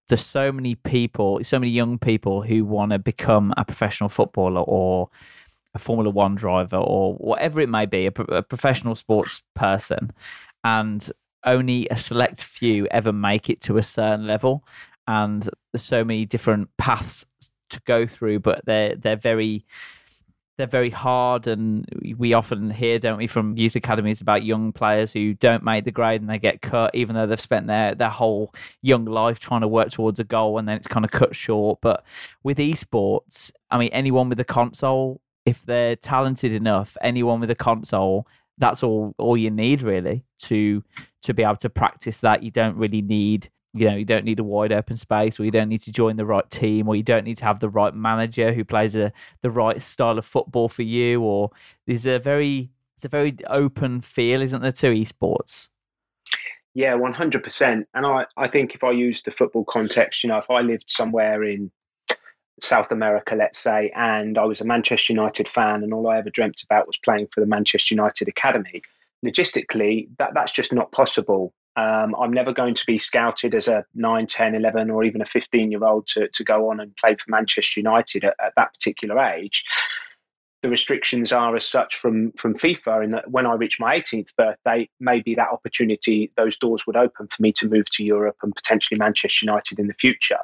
there's 0.10 0.26
so 0.26 0.52
many 0.52 0.76
people, 0.76 1.40
so 1.44 1.60
many 1.60 1.72
young 1.72 1.98
people 1.98 2.42
who 2.42 2.66
want 2.66 2.92
to 2.92 3.00
become 3.00 3.54
a 3.58 3.66
professional 3.66 4.10
footballer 4.10 4.62
or 4.62 5.10
a 5.74 5.80
Formula 5.80 6.10
One 6.10 6.36
driver 6.36 6.78
or 6.78 7.16
whatever 7.16 7.60
it 7.62 7.70
may 7.70 7.86
be, 7.86 8.08
a, 8.08 8.12
a 8.30 8.44
professional 8.44 8.96
sports 8.96 9.42
person, 9.56 10.12
and 10.64 11.10
only 11.46 11.88
a 11.90 11.96
select 11.96 12.44
few 12.44 12.88
ever 12.88 13.14
make 13.14 13.50
it 13.50 13.62
to 13.62 13.78
a 13.78 13.84
certain 13.84 14.28
level. 14.28 14.64
And 15.08 15.50
there's 15.72 15.84
so 15.84 16.04
many 16.04 16.26
different 16.26 16.70
paths 16.78 17.26
to 17.70 17.82
go 17.86 18.08
through, 18.08 18.40
but 18.40 18.62
they're 18.66 18.96
they're 18.96 19.16
very 19.16 19.66
they're 20.58 20.66
very 20.66 20.90
hard 20.90 21.46
and 21.46 21.86
we 22.18 22.34
often 22.34 22.72
hear 22.72 22.98
don't 22.98 23.20
we 23.20 23.28
from 23.28 23.56
youth 23.56 23.76
academies 23.76 24.22
about 24.22 24.44
young 24.44 24.72
players 24.72 25.14
who 25.14 25.36
don't 25.36 25.64
make 25.64 25.86
the 25.86 25.92
grade 25.92 26.20
and 26.20 26.28
they 26.28 26.40
get 26.40 26.64
cut 26.64 26.90
even 26.96 27.16
though 27.16 27.28
they've 27.28 27.40
spent 27.40 27.68
their 27.68 27.94
their 27.94 28.10
whole 28.10 28.52
young 28.82 29.06
life 29.06 29.38
trying 29.38 29.62
to 29.62 29.68
work 29.68 29.92
towards 29.92 30.20
a 30.20 30.24
goal 30.24 30.58
and 30.58 30.68
then 30.68 30.76
it's 30.76 30.88
kind 30.88 31.06
of 31.06 31.12
cut 31.12 31.36
short 31.36 31.78
but 31.80 32.04
with 32.42 32.58
esports 32.58 33.52
i 33.70 33.78
mean 33.78 33.90
anyone 33.90 34.30
with 34.30 34.40
a 34.40 34.44
console 34.44 35.22
if 35.48 35.64
they're 35.64 35.96
talented 35.96 36.52
enough, 36.52 36.98
anyone 37.02 37.40
with 37.40 37.50
a 37.50 37.56
console, 37.56 38.28
that's 38.58 38.84
all 38.84 39.16
all 39.18 39.38
you 39.38 39.50
need 39.50 39.82
really 39.82 40.26
to 40.40 40.84
to 41.24 41.34
be 41.34 41.42
able 41.42 41.56
to 41.56 41.70
practice 41.70 42.20
that. 42.20 42.44
You 42.44 42.52
don't 42.52 42.76
really 42.76 43.02
need 43.02 43.50
you 43.74 43.90
know 43.90 43.96
you 43.96 44.06
don't 44.06 44.26
need 44.26 44.40
a 44.40 44.44
wide 44.44 44.72
open 44.72 44.98
space 44.98 45.40
or 45.40 45.46
you 45.46 45.52
don't 45.52 45.70
need 45.70 45.82
to 45.82 45.92
join 45.92 46.16
the 46.16 46.26
right 46.26 46.50
team 46.50 46.88
or 46.88 46.96
you 46.96 47.04
don't 47.04 47.24
need 47.24 47.38
to 47.38 47.46
have 47.46 47.60
the 47.60 47.70
right 47.70 47.94
manager 47.94 48.54
who 48.54 48.64
plays 48.64 48.96
a, 48.96 49.12
the 49.42 49.52
right 49.52 49.82
style 49.82 50.18
of 50.18 50.26
football 50.26 50.70
for 50.70 50.84
you 50.84 51.22
or 51.22 51.52
there's 51.86 52.06
a 52.06 52.18
very 52.18 52.70
it's 52.96 53.06
a 53.06 53.10
very 53.10 53.36
open 53.48 54.02
feel 54.02 54.42
isn't 54.42 54.62
there 54.62 54.72
to 54.72 54.92
esports 54.92 55.68
yeah 56.74 56.94
100% 56.94 57.86
and 57.94 58.06
i 58.06 58.26
i 58.38 58.48
think 58.48 58.74
if 58.74 58.84
i 58.84 58.92
use 58.92 59.22
the 59.22 59.32
football 59.32 59.66
context 59.66 60.24
you 60.24 60.30
know 60.30 60.38
if 60.38 60.50
i 60.50 60.62
lived 60.62 60.86
somewhere 60.88 61.44
in 61.44 61.72
South 62.60 62.92
America, 62.92 63.36
let's 63.36 63.60
say, 63.60 63.92
and 63.96 64.38
I 64.38 64.46
was 64.46 64.62
a 64.62 64.66
Manchester 64.66 65.14
United 65.14 65.48
fan, 65.48 65.84
and 65.84 65.94
all 65.94 66.08
I 66.08 66.18
ever 66.18 66.30
dreamt 66.30 66.64
about 66.64 66.88
was 66.88 66.98
playing 66.98 67.28
for 67.32 67.40
the 67.40 67.46
Manchester 67.46 67.94
United 67.94 68.28
Academy. 68.28 68.82
Logistically, 69.26 70.08
that, 70.18 70.34
that's 70.34 70.52
just 70.52 70.74
not 70.74 70.92
possible. 70.92 71.54
Um, 71.78 72.16
I'm 72.20 72.34
never 72.34 72.54
going 72.54 72.74
to 72.74 72.86
be 72.88 72.98
scouted 72.98 73.54
as 73.54 73.68
a 73.68 73.86
9, 73.94 74.26
10, 74.26 74.56
11, 74.56 74.90
or 74.90 75.04
even 75.04 75.22
a 75.22 75.26
15 75.26 75.72
year 75.72 75.84
old 75.84 76.08
to, 76.08 76.28
to 76.28 76.44
go 76.44 76.72
on 76.72 76.80
and 76.80 76.96
play 76.98 77.16
for 77.16 77.30
Manchester 77.30 77.80
United 77.80 78.26
at, 78.26 78.36
at 78.44 78.54
that 78.58 78.74
particular 78.74 79.20
age. 79.20 79.64
The 80.64 80.72
restrictions 80.72 81.32
are 81.32 81.56
as 81.56 81.68
such 81.68 81.96
from, 81.96 82.32
from 82.32 82.56
FIFA, 82.56 83.04
in 83.04 83.12
that 83.12 83.30
when 83.30 83.46
I 83.46 83.54
reach 83.54 83.80
my 83.80 84.00
18th 84.00 84.36
birthday, 84.36 84.90
maybe 85.00 85.36
that 85.36 85.50
opportunity, 85.52 86.32
those 86.36 86.58
doors 86.58 86.88
would 86.88 86.98
open 86.98 87.28
for 87.28 87.44
me 87.44 87.52
to 87.54 87.70
move 87.70 87.86
to 87.92 88.04
Europe 88.04 88.38
and 88.42 88.56
potentially 88.56 88.98
Manchester 88.98 89.46
United 89.46 89.78
in 89.78 89.86
the 89.86 89.94
future. 89.94 90.40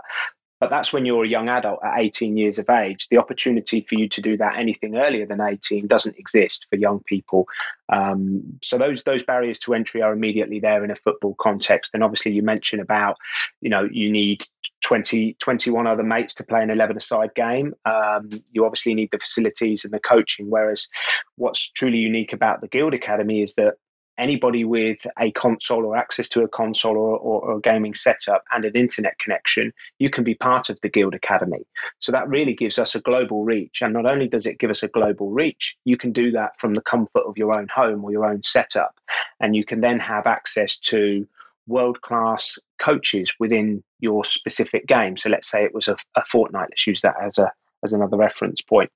But 0.64 0.70
that's 0.70 0.94
when 0.94 1.06
you're 1.06 1.26
a 1.26 1.28
young 1.28 1.50
adult 1.50 1.82
at 1.84 2.02
18 2.02 2.38
years 2.38 2.58
of 2.58 2.70
age. 2.70 3.10
The 3.12 3.18
opportunity 3.18 3.86
for 3.90 3.96
you 3.96 4.08
to 4.08 4.22
do 4.22 4.38
that 4.38 4.58
anything 4.58 4.96
earlier 4.96 5.26
than 5.26 5.42
18 5.42 5.88
doesn't 5.88 6.18
exist 6.18 6.68
for 6.70 6.78
young 6.78 7.02
people. 7.06 7.50
Um, 7.92 8.60
so 8.62 8.78
those 8.78 9.04
those 9.04 9.24
barriers 9.24 9.60
to 9.60 9.74
entry 9.74 10.02
are 10.02 10.14
immediately 10.14 10.62
there 10.62 10.86
in 10.86 10.90
a 10.90 10.96
football 10.96 11.36
context. 11.38 11.92
And 11.94 12.02
obviously, 12.02 12.32
you 12.32 12.44
mentioned 12.44 12.82
about, 12.82 13.18
you 13.60 13.70
know, 13.70 13.90
you 13.92 14.10
need 14.10 14.46
20, 14.86 15.34
21 15.34 15.86
other 15.86 16.02
mates 16.02 16.34
to 16.36 16.46
play 16.46 16.64
an 16.64 16.70
11 16.70 16.96
a 16.96 17.02
side 17.02 17.36
game. 17.36 17.74
Um, 17.84 18.30
you 18.54 18.64
obviously 18.64 18.94
need 18.94 19.10
the 19.12 19.20
facilities 19.20 19.84
and 19.84 19.94
the 19.94 20.00
coaching. 20.00 20.50
Whereas 20.50 20.88
what's 21.36 21.74
truly 21.74 21.98
unique 21.98 22.32
about 22.32 22.62
the 22.62 22.70
Guild 22.70 22.94
Academy 22.94 23.42
is 23.42 23.56
that 23.56 23.74
anybody 24.18 24.64
with 24.64 25.06
a 25.20 25.32
console 25.32 25.86
or 25.86 25.98
access 25.98 26.28
to 26.30 26.44
a 26.44 26.48
console 26.48 26.98
or, 26.98 27.18
or, 27.18 27.42
or, 27.42 27.58
a 27.58 27.62
gaming 27.62 27.96
setup 27.96 28.44
and 28.52 28.66
an 28.66 28.76
internet 28.76 29.18
connection, 29.20 29.74
you 30.00 30.10
can 30.10 30.24
be 30.24 30.36
part 30.36 30.70
of 30.70 30.80
the 30.82 30.90
Guild 30.90 31.14
Academy. 31.14 31.66
So 32.00 32.12
that 32.12 32.30
really 32.30 32.54
gives 32.54 32.78
us 32.78 32.96
a 32.96 33.02
global 33.02 33.44
reach. 33.44 33.82
And 33.82 33.94
not 33.94 34.06
only 34.06 34.28
does 34.28 34.46
it 34.46 34.60
give 34.60 34.70
us 34.70 34.84
a 34.84 34.88
global 34.88 35.30
reach, 35.30 35.78
you 35.86 35.98
can 35.98 36.12
do 36.12 36.32
that 36.32 36.60
from 36.60 36.76
the 36.76 36.82
comfort 36.82 37.24
of 37.26 37.38
your 37.38 37.58
own 37.58 37.68
home 37.74 38.04
or 38.04 38.12
your 38.12 38.26
own 38.26 38.44
setup. 38.44 39.00
And 39.40 39.56
you 39.56 39.66
can 39.66 39.82
then 39.82 40.00
have 40.00 40.28
access 40.28 40.78
to 40.80 41.28
world 41.68 42.02
class 42.02 42.60
coaches 42.78 43.34
within 43.40 43.84
your 44.00 44.26
specific 44.26 44.86
game. 44.86 45.18
So 45.18 45.30
let's 45.30 45.50
say 45.50 45.64
it 45.64 45.74
was 45.74 45.88
a, 45.88 45.96
a 46.16 46.22
Fortnite, 46.22 46.70
let's 46.70 46.88
use 46.88 47.02
that 47.02 47.16
as 47.22 47.38
a 47.38 47.52
as 47.84 47.92
another 47.92 48.16
reference 48.16 48.62
point 48.62 48.90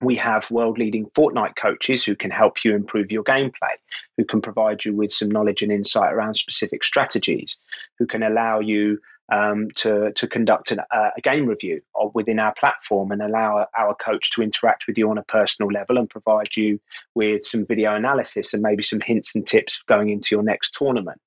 we 0.00 0.16
have 0.16 0.50
world 0.50 0.78
leading 0.78 1.06
Fortnite 1.06 1.56
coaches 1.56 2.04
who 2.04 2.16
can 2.16 2.30
help 2.30 2.64
you 2.64 2.74
improve 2.74 3.12
your 3.12 3.24
gameplay, 3.24 3.74
who 4.16 4.24
can 4.24 4.40
provide 4.40 4.84
you 4.84 4.94
with 4.94 5.12
some 5.12 5.30
knowledge 5.30 5.62
and 5.62 5.70
insight 5.70 6.12
around 6.12 6.34
specific 6.34 6.82
strategies, 6.84 7.58
who 7.98 8.06
can 8.06 8.22
allow 8.22 8.60
you 8.60 8.98
um, 9.30 9.68
to, 9.76 10.12
to 10.12 10.26
conduct 10.26 10.72
an, 10.72 10.80
uh, 10.90 11.10
a 11.16 11.20
game 11.20 11.46
review 11.46 11.82
within 12.14 12.38
our 12.38 12.52
platform 12.54 13.12
and 13.12 13.22
allow 13.22 13.66
our 13.76 13.94
coach 13.94 14.32
to 14.32 14.42
interact 14.42 14.86
with 14.86 14.98
you 14.98 15.08
on 15.10 15.18
a 15.18 15.22
personal 15.22 15.70
level 15.70 15.98
and 15.98 16.10
provide 16.10 16.56
you 16.56 16.80
with 17.14 17.44
some 17.44 17.64
video 17.66 17.94
analysis 17.94 18.54
and 18.54 18.62
maybe 18.62 18.82
some 18.82 19.00
hints 19.00 19.36
and 19.36 19.46
tips 19.46 19.82
going 19.86 20.08
into 20.08 20.34
your 20.34 20.42
next 20.42 20.74
tournament. 20.74 21.20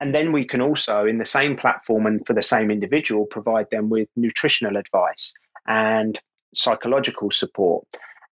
And 0.00 0.14
then 0.14 0.32
we 0.32 0.44
can 0.44 0.60
also, 0.60 1.06
in 1.06 1.18
the 1.18 1.24
same 1.24 1.56
platform 1.56 2.06
and 2.06 2.26
for 2.26 2.32
the 2.32 2.42
same 2.42 2.70
individual, 2.70 3.26
provide 3.26 3.70
them 3.70 3.90
with 3.90 4.08
nutritional 4.16 4.76
advice 4.76 5.34
and 5.66 6.18
psychological 6.54 7.30
support 7.30 7.86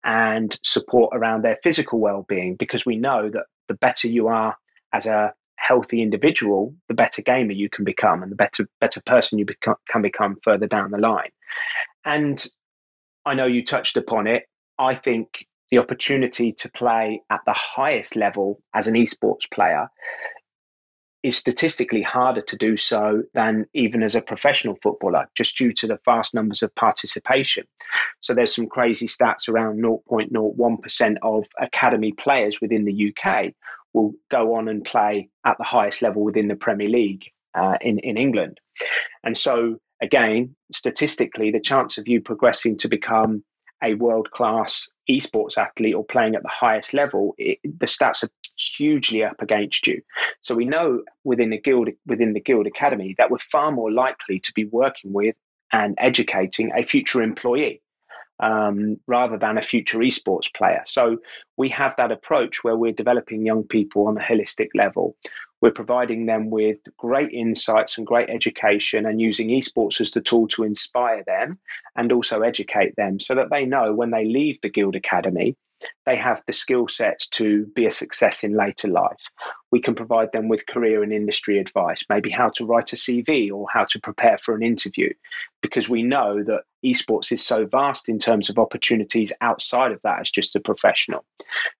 and 0.04 0.58
support 0.62 1.10
around 1.14 1.42
their 1.42 1.58
physical 1.62 2.00
well-being 2.00 2.56
because 2.56 2.84
we 2.84 2.96
know 2.96 3.28
that 3.28 3.44
the 3.68 3.74
better 3.74 4.08
you 4.08 4.28
are 4.28 4.56
as 4.92 5.06
a 5.06 5.32
healthy 5.56 6.02
individual 6.02 6.74
the 6.88 6.94
better 6.94 7.22
gamer 7.22 7.52
you 7.52 7.70
can 7.70 7.84
become 7.84 8.22
and 8.22 8.32
the 8.32 8.36
better 8.36 8.68
better 8.80 9.00
person 9.06 9.38
you 9.38 9.44
become, 9.44 9.76
can 9.88 10.02
become 10.02 10.36
further 10.42 10.66
down 10.66 10.90
the 10.90 10.98
line. 10.98 11.30
And 12.04 12.44
i 13.24 13.34
know 13.34 13.46
you 13.46 13.64
touched 13.64 13.96
upon 13.96 14.26
it. 14.26 14.44
I 14.78 14.94
think 14.94 15.46
the 15.70 15.78
opportunity 15.78 16.52
to 16.52 16.70
play 16.70 17.22
at 17.30 17.40
the 17.46 17.54
highest 17.56 18.16
level 18.16 18.60
as 18.74 18.88
an 18.88 18.94
esports 18.94 19.50
player 19.50 19.88
is 21.22 21.36
statistically 21.36 22.02
harder 22.02 22.42
to 22.42 22.56
do 22.56 22.76
so 22.76 23.22
than 23.34 23.66
even 23.74 24.02
as 24.02 24.14
a 24.14 24.22
professional 24.22 24.76
footballer, 24.82 25.28
just 25.34 25.56
due 25.56 25.72
to 25.72 25.86
the 25.86 25.98
vast 26.04 26.34
numbers 26.34 26.62
of 26.62 26.74
participation. 26.74 27.64
So 28.20 28.34
there's 28.34 28.54
some 28.54 28.66
crazy 28.66 29.06
stats 29.06 29.48
around 29.48 29.82
0.01% 29.82 31.16
of 31.22 31.44
academy 31.60 32.12
players 32.12 32.60
within 32.60 32.84
the 32.84 33.14
UK 33.14 33.52
will 33.92 34.14
go 34.30 34.54
on 34.54 34.68
and 34.68 34.84
play 34.84 35.28
at 35.44 35.58
the 35.58 35.64
highest 35.64 36.02
level 36.02 36.22
within 36.24 36.48
the 36.48 36.56
Premier 36.56 36.88
League 36.88 37.30
uh, 37.54 37.76
in, 37.80 37.98
in 37.98 38.16
England. 38.16 38.58
And 39.22 39.36
so, 39.36 39.78
again, 40.00 40.56
statistically, 40.72 41.50
the 41.50 41.60
chance 41.60 41.98
of 41.98 42.08
you 42.08 42.20
progressing 42.20 42.78
to 42.78 42.88
become 42.88 43.44
a 43.82 43.94
world 43.94 44.30
class 44.30 44.88
esports 45.10 45.58
athlete 45.58 45.94
or 45.94 46.04
playing 46.04 46.34
at 46.34 46.42
the 46.42 46.50
highest 46.52 46.94
level, 46.94 47.34
it, 47.38 47.58
the 47.64 47.86
stats 47.86 48.24
are 48.24 48.30
hugely 48.56 49.24
up 49.24 49.42
against 49.42 49.86
you. 49.86 50.02
So 50.40 50.54
we 50.54 50.64
know 50.64 51.02
within 51.24 51.50
the 51.50 51.60
guild 51.60 51.88
within 52.06 52.30
the 52.30 52.40
guild 52.40 52.66
academy 52.66 53.14
that 53.18 53.30
we're 53.30 53.38
far 53.38 53.72
more 53.72 53.90
likely 53.90 54.40
to 54.40 54.52
be 54.52 54.64
working 54.64 55.12
with 55.12 55.36
and 55.72 55.94
educating 55.98 56.70
a 56.76 56.82
future 56.82 57.22
employee 57.22 57.82
um, 58.40 58.98
rather 59.08 59.38
than 59.38 59.56
a 59.56 59.62
future 59.62 59.98
esports 59.98 60.52
player. 60.52 60.82
So 60.84 61.18
we 61.56 61.70
have 61.70 61.96
that 61.96 62.12
approach 62.12 62.62
where 62.62 62.76
we're 62.76 62.92
developing 62.92 63.46
young 63.46 63.62
people 63.64 64.08
on 64.08 64.18
a 64.18 64.20
holistic 64.20 64.68
level. 64.74 65.16
We're 65.62 65.70
providing 65.70 66.26
them 66.26 66.50
with 66.50 66.78
great 66.98 67.32
insights 67.32 67.96
and 67.96 68.06
great 68.06 68.28
education 68.28 69.06
and 69.06 69.20
using 69.20 69.48
esports 69.48 70.00
as 70.00 70.10
the 70.10 70.20
tool 70.20 70.48
to 70.48 70.64
inspire 70.64 71.22
them 71.24 71.58
and 71.96 72.12
also 72.12 72.42
educate 72.42 72.96
them 72.96 73.20
so 73.20 73.36
that 73.36 73.50
they 73.50 73.64
know 73.64 73.94
when 73.94 74.10
they 74.10 74.26
leave 74.26 74.60
the 74.60 74.68
Guild 74.68 74.96
Academy 74.96 75.56
they 76.06 76.16
have 76.16 76.42
the 76.46 76.52
skill 76.52 76.88
sets 76.88 77.28
to 77.28 77.66
be 77.66 77.86
a 77.86 77.90
success 77.90 78.44
in 78.44 78.56
later 78.56 78.88
life. 78.88 79.22
We 79.70 79.80
can 79.80 79.94
provide 79.94 80.32
them 80.32 80.48
with 80.48 80.66
career 80.66 81.02
and 81.02 81.12
industry 81.12 81.58
advice, 81.58 82.04
maybe 82.08 82.30
how 82.30 82.50
to 82.50 82.66
write 82.66 82.92
a 82.92 82.96
CV 82.96 83.50
or 83.52 83.66
how 83.72 83.84
to 83.84 84.00
prepare 84.00 84.38
for 84.38 84.54
an 84.54 84.62
interview, 84.62 85.12
because 85.60 85.88
we 85.88 86.02
know 86.02 86.42
that 86.42 86.62
esports 86.84 87.32
is 87.32 87.44
so 87.44 87.66
vast 87.66 88.08
in 88.08 88.18
terms 88.18 88.50
of 88.50 88.58
opportunities 88.58 89.32
outside 89.40 89.92
of 89.92 90.00
that 90.02 90.20
as 90.20 90.30
just 90.30 90.56
a 90.56 90.60
professional. 90.60 91.24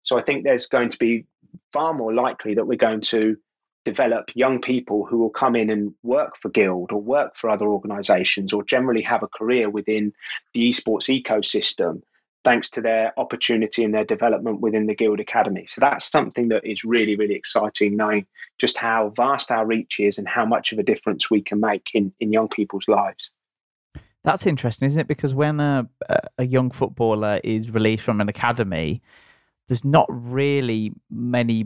So 0.03 0.19
I 0.19 0.23
think 0.23 0.45
there's 0.45 0.67
going 0.67 0.91
to 0.91 0.99
be 0.99 1.27
far 1.73 1.95
more 1.95 2.13
likely 2.13 2.55
that 2.55 2.67
we're 2.67 2.77
going 2.77 3.03
to 3.03 3.37
develop 3.85 4.31
young 4.35 4.61
people 4.61 5.05
who 5.05 5.19
will 5.19 5.31
come 5.31 5.57
in 5.57 5.71
and 5.71 5.95
work 6.03 6.37
for 6.41 6.49
Guild 6.49 6.93
or 6.93 7.01
work 7.01 7.37
for 7.37 7.51
other 7.51 7.67
organizations 7.67 8.53
or 8.53 8.63
generally 8.63 9.03
have 9.03 9.23
a 9.23 9.29
career 9.29 9.69
within 9.69 10.13
the 10.55 10.69
esports 10.69 11.09
ecosystem 11.11 12.03
thanks 12.45 12.71
to 12.71 12.81
their 12.81 13.13
opportunity 13.19 13.85
and 13.85 13.95
their 13.95 14.05
development 14.05 14.61
within 14.61 14.87
the 14.87 14.95
Guild 14.95 15.21
Academy. 15.21 15.67
So 15.69 15.81
that's 15.81 16.11
something 16.11 16.49
that 16.49 16.65
is 16.65 16.85
really, 16.85 17.17
really 17.17 17.35
exciting, 17.35 17.97
knowing 17.97 18.27
just 18.59 18.77
how 18.77 19.13
vast 19.17 19.51
our 19.51 19.65
reach 19.65 20.01
is 20.01 20.19
and 20.19 20.29
how 20.29 20.45
much 20.45 20.73
of 20.73 20.79
a 20.79 20.83
difference 20.83 21.31
we 21.31 21.43
can 21.43 21.61
make 21.61 21.89
in, 21.95 22.13
in 22.21 22.33
young 22.33 22.49
people's 22.49 22.89
lives. 22.89 23.31
That's 24.25 24.47
interesting, 24.47 24.87
isn't 24.87 25.01
it? 25.01 25.09
Because 25.09 25.35
when 25.35 25.61
a, 25.61 25.89
a 26.39 26.47
young 26.47 26.71
footballer 26.71 27.41
is 27.43 27.71
released 27.71 28.05
from 28.05 28.21
an 28.21 28.29
academy, 28.29 29.03
there's 29.73 29.87
not 29.87 30.05
really 30.11 30.93
many 31.11 31.63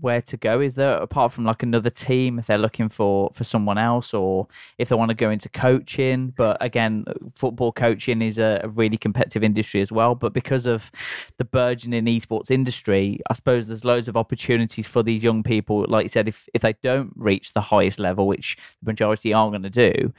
where 0.00 0.22
to 0.22 0.36
go 0.36 0.60
is 0.60 0.76
there 0.76 0.96
apart 0.98 1.32
from 1.32 1.44
like 1.44 1.64
another 1.64 1.90
team 1.90 2.38
if 2.38 2.46
they're 2.46 2.56
looking 2.56 2.88
for 2.88 3.30
for 3.34 3.42
someone 3.42 3.78
else 3.78 4.14
or 4.14 4.46
if 4.78 4.88
they 4.88 4.94
want 4.94 5.08
to 5.08 5.14
go 5.16 5.28
into 5.28 5.48
coaching. 5.48 6.32
But 6.36 6.56
again 6.60 7.04
football 7.34 7.72
coaching 7.72 8.22
is 8.22 8.38
a, 8.38 8.60
a 8.62 8.68
really 8.68 8.96
competitive 8.96 9.42
industry 9.42 9.80
as 9.80 9.90
well. 9.90 10.14
But 10.14 10.32
because 10.32 10.66
of 10.66 10.92
the 11.36 11.44
burgeoning 11.44 12.04
esports 12.04 12.48
industry 12.48 13.18
i 13.28 13.34
suppose 13.34 13.66
there's 13.66 13.84
loads 13.84 14.06
of 14.06 14.16
opportunities 14.16 14.86
for 14.86 15.02
these 15.02 15.24
young 15.24 15.42
people 15.42 15.84
like 15.88 16.04
you 16.04 16.08
said 16.08 16.28
if 16.28 16.48
if 16.54 16.62
they 16.62 16.74
don't 16.84 17.12
reach 17.16 17.54
the 17.54 17.60
highest 17.60 17.98
level 17.98 18.28
which 18.28 18.56
the 18.80 18.86
majority 18.86 19.32
aren't 19.32 19.52
going 19.52 19.62
to 19.62 19.90
do 19.90 20.12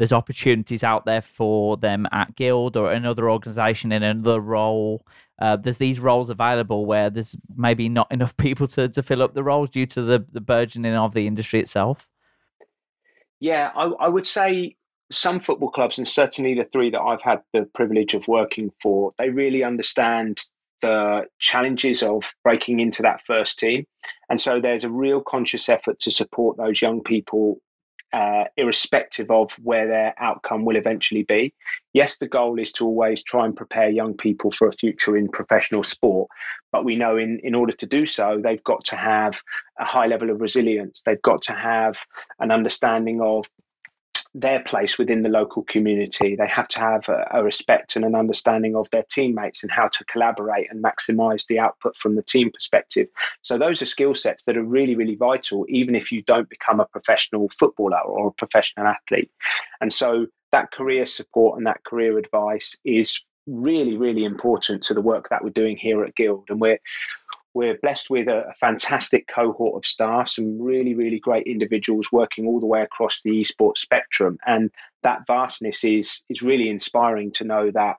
there's 0.00 0.12
opportunities 0.12 0.82
out 0.82 1.04
there 1.04 1.20
for 1.20 1.76
them 1.76 2.08
at 2.10 2.34
guild 2.34 2.74
or 2.74 2.90
another 2.90 3.28
organization 3.28 3.92
in 3.92 4.02
another 4.02 4.40
role 4.40 5.04
uh, 5.40 5.56
there's 5.56 5.78
these 5.78 5.98
roles 5.98 6.28
available 6.28 6.84
where 6.84 7.10
there's 7.10 7.34
maybe 7.56 7.88
not 7.88 8.10
enough 8.12 8.36
people 8.36 8.68
to, 8.68 8.88
to 8.88 9.02
fill 9.02 9.22
up 9.22 9.34
the 9.34 9.42
roles 9.42 9.70
due 9.70 9.86
to 9.86 10.02
the, 10.02 10.24
the 10.32 10.40
burgeoning 10.40 10.94
of 10.94 11.14
the 11.14 11.26
industry 11.26 11.60
itself? 11.60 12.08
Yeah, 13.40 13.70
I, 13.74 13.84
I 13.84 14.08
would 14.08 14.26
say 14.26 14.76
some 15.10 15.40
football 15.40 15.70
clubs, 15.70 15.98
and 15.98 16.06
certainly 16.06 16.54
the 16.54 16.64
three 16.64 16.90
that 16.90 17.00
I've 17.00 17.22
had 17.22 17.40
the 17.52 17.62
privilege 17.74 18.14
of 18.14 18.28
working 18.28 18.70
for, 18.82 19.12
they 19.18 19.30
really 19.30 19.64
understand 19.64 20.40
the 20.82 21.26
challenges 21.38 22.02
of 22.02 22.34
breaking 22.44 22.80
into 22.80 23.02
that 23.02 23.24
first 23.26 23.58
team. 23.58 23.86
And 24.28 24.40
so 24.40 24.60
there's 24.60 24.84
a 24.84 24.90
real 24.90 25.20
conscious 25.20 25.68
effort 25.68 25.98
to 26.00 26.10
support 26.10 26.58
those 26.58 26.80
young 26.80 27.02
people 27.02 27.60
uh, 28.12 28.44
irrespective 28.56 29.30
of 29.30 29.52
where 29.62 29.86
their 29.86 30.14
outcome 30.18 30.64
will 30.64 30.76
eventually 30.76 31.22
be. 31.22 31.52
Yes, 31.92 32.18
the 32.18 32.28
goal 32.28 32.58
is 32.58 32.72
to 32.72 32.86
always 32.86 33.22
try 33.22 33.44
and 33.44 33.56
prepare 33.56 33.88
young 33.88 34.14
people 34.14 34.50
for 34.50 34.68
a 34.68 34.72
future 34.72 35.16
in 35.16 35.28
professional 35.28 35.82
sport, 35.82 36.28
but 36.72 36.84
we 36.84 36.96
know 36.96 37.16
in, 37.16 37.40
in 37.42 37.54
order 37.54 37.72
to 37.72 37.86
do 37.86 38.06
so, 38.06 38.40
they've 38.42 38.64
got 38.64 38.84
to 38.86 38.96
have 38.96 39.42
a 39.78 39.84
high 39.84 40.06
level 40.06 40.30
of 40.30 40.40
resilience. 40.40 41.02
They've 41.02 41.22
got 41.22 41.42
to 41.42 41.52
have 41.52 42.04
an 42.38 42.50
understanding 42.50 43.20
of 43.20 43.46
their 44.34 44.60
place 44.60 44.98
within 44.98 45.20
the 45.20 45.28
local 45.28 45.62
community. 45.62 46.36
They 46.36 46.46
have 46.46 46.68
to 46.68 46.80
have 46.80 47.08
a, 47.08 47.26
a, 47.32 47.44
respect 47.44 47.96
and 47.96 48.04
an 48.04 48.14
understanding 48.14 48.76
of 48.76 48.90
their 48.90 49.04
teammates 49.10 49.62
and 49.62 49.70
how 49.70 49.88
to 49.88 50.04
collaborate 50.04 50.70
and 50.70 50.82
maximize 50.82 51.46
the 51.46 51.58
output 51.58 51.96
from 51.96 52.16
the 52.16 52.22
team 52.22 52.50
perspective. 52.50 53.08
So, 53.42 53.58
those 53.58 53.82
are 53.82 53.86
skill 53.86 54.14
sets 54.14 54.44
that 54.44 54.56
are 54.56 54.64
really, 54.64 54.94
really 54.94 55.16
vital, 55.16 55.66
even 55.68 55.94
if 55.94 56.12
you 56.12 56.22
don't 56.22 56.48
become 56.48 56.80
a 56.80 56.86
professional 56.86 57.48
footballer 57.58 58.00
or 58.00 58.28
a 58.28 58.32
professional 58.32 58.86
athlete. 58.86 59.30
And 59.80 59.92
so, 59.92 60.26
that 60.52 60.72
career 60.72 61.06
support 61.06 61.58
and 61.58 61.66
that 61.66 61.84
career 61.84 62.18
advice 62.18 62.78
is 62.84 63.22
really, 63.46 63.96
really 63.96 64.24
important 64.24 64.82
to 64.84 64.94
the 64.94 65.00
work 65.00 65.28
that 65.28 65.42
we're 65.42 65.50
doing 65.50 65.76
here 65.76 66.04
at 66.04 66.14
Guild. 66.14 66.46
And 66.48 66.60
we're 66.60 66.78
we're 67.54 67.78
blessed 67.82 68.10
with 68.10 68.28
a, 68.28 68.50
a, 68.50 68.54
fantastic 68.54 69.26
cohort 69.26 69.76
of 69.76 69.84
staff, 69.84 70.28
some 70.28 70.60
really, 70.60 70.94
really 70.94 71.18
great 71.18 71.46
individuals 71.46 72.12
working 72.12 72.46
all 72.46 72.60
the 72.60 72.66
way 72.66 72.82
across 72.82 73.22
the 73.22 73.30
esports 73.30 73.78
spectrum. 73.78 74.38
And 74.46 74.70
that 75.02 75.26
vastness 75.26 75.84
is 75.84 76.24
is 76.28 76.42
really 76.42 76.68
inspiring 76.68 77.32
to 77.32 77.44
know 77.44 77.70
that 77.72 77.96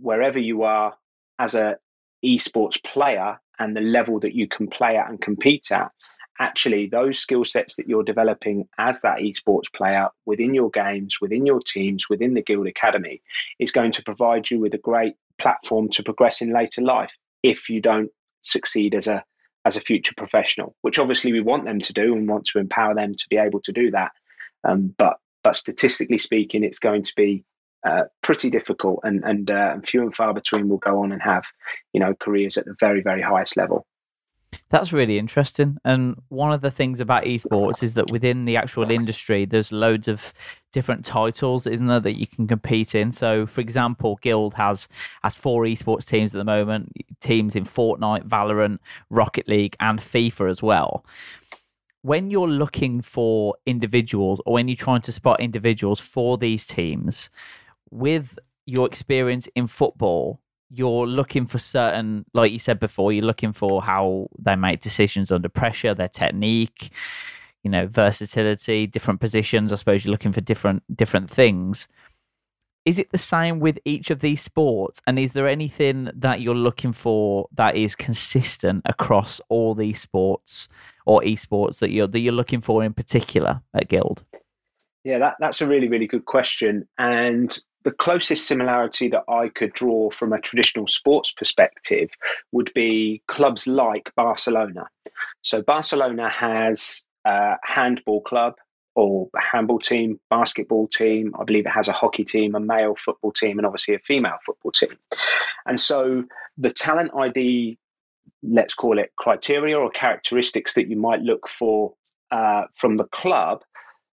wherever 0.00 0.38
you 0.38 0.62
are 0.62 0.94
as 1.38 1.54
a 1.54 1.76
esports 2.24 2.82
player 2.82 3.40
and 3.58 3.76
the 3.76 3.80
level 3.80 4.20
that 4.20 4.34
you 4.34 4.48
can 4.48 4.66
play 4.66 4.96
at 4.96 5.08
and 5.08 5.20
compete 5.20 5.70
at, 5.70 5.92
actually 6.38 6.88
those 6.88 7.18
skill 7.18 7.44
sets 7.44 7.76
that 7.76 7.88
you're 7.88 8.02
developing 8.02 8.68
as 8.78 9.00
that 9.02 9.18
esports 9.18 9.72
player 9.72 10.08
within 10.26 10.54
your 10.54 10.70
games, 10.70 11.18
within 11.20 11.46
your 11.46 11.60
teams, 11.60 12.10
within 12.10 12.34
the 12.34 12.42
Guild 12.42 12.66
Academy 12.66 13.22
is 13.58 13.72
going 13.72 13.92
to 13.92 14.02
provide 14.02 14.50
you 14.50 14.60
with 14.60 14.74
a 14.74 14.78
great 14.78 15.14
platform 15.38 15.88
to 15.90 16.02
progress 16.02 16.42
in 16.42 16.52
later 16.52 16.82
life 16.82 17.14
if 17.42 17.70
you 17.70 17.80
don't 17.80 18.10
succeed 18.46 18.94
as 18.94 19.06
a 19.06 19.24
as 19.64 19.76
a 19.76 19.80
future 19.80 20.14
professional, 20.16 20.76
which 20.82 20.98
obviously 20.98 21.32
we 21.32 21.40
want 21.40 21.64
them 21.64 21.80
to 21.80 21.92
do 21.92 22.14
and 22.14 22.28
want 22.28 22.44
to 22.46 22.60
empower 22.60 22.94
them 22.94 23.14
to 23.14 23.26
be 23.28 23.36
able 23.36 23.60
to 23.60 23.72
do 23.72 23.90
that. 23.90 24.12
Um, 24.64 24.94
but 24.96 25.16
but 25.42 25.56
statistically 25.56 26.18
speaking, 26.18 26.64
it's 26.64 26.78
going 26.78 27.02
to 27.02 27.12
be 27.16 27.44
uh, 27.86 28.04
pretty 28.22 28.50
difficult, 28.50 29.00
and 29.04 29.24
and, 29.24 29.50
uh, 29.50 29.78
few 29.84 30.02
and 30.02 30.14
far 30.14 30.34
between 30.34 30.68
will 30.68 30.78
go 30.78 31.02
on 31.02 31.12
and 31.12 31.22
have 31.22 31.44
you 31.92 32.00
know 32.00 32.14
careers 32.14 32.56
at 32.56 32.64
the 32.64 32.76
very 32.78 33.02
very 33.02 33.22
highest 33.22 33.56
level. 33.56 33.86
That's 34.68 34.92
really 34.92 35.18
interesting. 35.18 35.78
And 35.84 36.16
one 36.28 36.52
of 36.52 36.60
the 36.60 36.70
things 36.70 37.00
about 37.00 37.24
esports 37.24 37.82
is 37.82 37.94
that 37.94 38.10
within 38.10 38.44
the 38.44 38.56
actual 38.56 38.90
industry, 38.90 39.44
there's 39.44 39.72
loads 39.72 40.08
of 40.08 40.32
different 40.72 41.04
titles, 41.04 41.66
isn't 41.66 41.86
there, 41.86 42.00
that 42.00 42.18
you 42.18 42.26
can 42.26 42.46
compete 42.46 42.94
in. 42.94 43.12
So, 43.12 43.46
for 43.46 43.60
example, 43.60 44.18
Guild 44.22 44.54
has 44.54 44.88
has 45.22 45.34
four 45.34 45.62
esports 45.64 46.08
teams 46.08 46.34
at 46.34 46.38
the 46.38 46.44
moment, 46.44 46.92
teams 47.20 47.56
in 47.56 47.64
Fortnite, 47.64 48.28
Valorant, 48.28 48.78
Rocket 49.10 49.48
League, 49.48 49.76
and 49.80 49.98
FIFA 49.98 50.50
as 50.50 50.62
well. 50.62 51.04
When 52.02 52.30
you're 52.30 52.48
looking 52.48 53.02
for 53.02 53.56
individuals, 53.66 54.40
or 54.46 54.54
when 54.54 54.68
you're 54.68 54.76
trying 54.76 55.02
to 55.02 55.12
spot 55.12 55.40
individuals 55.40 55.98
for 55.98 56.38
these 56.38 56.66
teams, 56.66 57.30
with 57.90 58.38
your 58.64 58.86
experience 58.86 59.48
in 59.54 59.66
football, 59.66 60.40
you're 60.70 61.06
looking 61.06 61.46
for 61.46 61.58
certain, 61.58 62.24
like 62.34 62.52
you 62.52 62.58
said 62.58 62.80
before, 62.80 63.12
you're 63.12 63.24
looking 63.24 63.52
for 63.52 63.82
how 63.82 64.28
they 64.38 64.56
make 64.56 64.80
decisions 64.80 65.30
under 65.30 65.48
pressure, 65.48 65.94
their 65.94 66.08
technique, 66.08 66.90
you 67.62 67.70
know, 67.70 67.86
versatility, 67.86 68.86
different 68.86 69.20
positions. 69.20 69.72
I 69.72 69.76
suppose 69.76 70.04
you're 70.04 70.12
looking 70.12 70.32
for 70.32 70.40
different 70.40 70.82
different 70.94 71.30
things. 71.30 71.88
Is 72.84 73.00
it 73.00 73.10
the 73.10 73.18
same 73.18 73.58
with 73.58 73.80
each 73.84 74.10
of 74.10 74.20
these 74.20 74.40
sports? 74.40 75.02
And 75.06 75.18
is 75.18 75.32
there 75.32 75.48
anything 75.48 76.08
that 76.14 76.40
you're 76.40 76.54
looking 76.54 76.92
for 76.92 77.48
that 77.52 77.74
is 77.74 77.96
consistent 77.96 78.82
across 78.84 79.40
all 79.48 79.74
these 79.74 80.00
sports 80.00 80.68
or 81.04 81.20
esports 81.22 81.80
that 81.80 81.90
you're 81.90 82.06
that 82.06 82.20
you're 82.20 82.32
looking 82.32 82.60
for 82.60 82.84
in 82.84 82.92
particular 82.92 83.62
at 83.74 83.88
Guild? 83.88 84.24
Yeah, 85.06 85.20
that, 85.20 85.36
that's 85.38 85.60
a 85.60 85.68
really, 85.68 85.86
really 85.86 86.08
good 86.08 86.24
question. 86.24 86.88
And 86.98 87.56
the 87.84 87.92
closest 87.92 88.48
similarity 88.48 89.06
that 89.10 89.22
I 89.28 89.50
could 89.50 89.72
draw 89.72 90.10
from 90.10 90.32
a 90.32 90.40
traditional 90.40 90.88
sports 90.88 91.30
perspective 91.30 92.10
would 92.50 92.72
be 92.74 93.22
clubs 93.28 93.68
like 93.68 94.10
Barcelona. 94.16 94.88
So 95.42 95.62
Barcelona 95.62 96.28
has 96.28 97.04
a 97.24 97.54
handball 97.62 98.20
club 98.22 98.54
or 98.96 99.28
a 99.36 99.40
handball 99.40 99.78
team, 99.78 100.18
basketball 100.28 100.88
team. 100.88 101.34
I 101.38 101.44
believe 101.44 101.66
it 101.66 101.72
has 101.72 101.86
a 101.86 101.92
hockey 101.92 102.24
team, 102.24 102.56
a 102.56 102.60
male 102.60 102.96
football 102.98 103.30
team, 103.30 103.60
and 103.60 103.66
obviously 103.66 103.94
a 103.94 104.00
female 104.00 104.38
football 104.44 104.72
team. 104.72 104.98
And 105.64 105.78
so 105.78 106.24
the 106.58 106.70
talent 106.70 107.12
ID, 107.16 107.78
let's 108.42 108.74
call 108.74 108.98
it 108.98 109.12
criteria 109.14 109.78
or 109.78 109.88
characteristics 109.88 110.74
that 110.74 110.90
you 110.90 110.96
might 110.96 111.20
look 111.20 111.48
for 111.48 111.94
uh, 112.32 112.64
from 112.74 112.96
the 112.96 113.06
club 113.06 113.62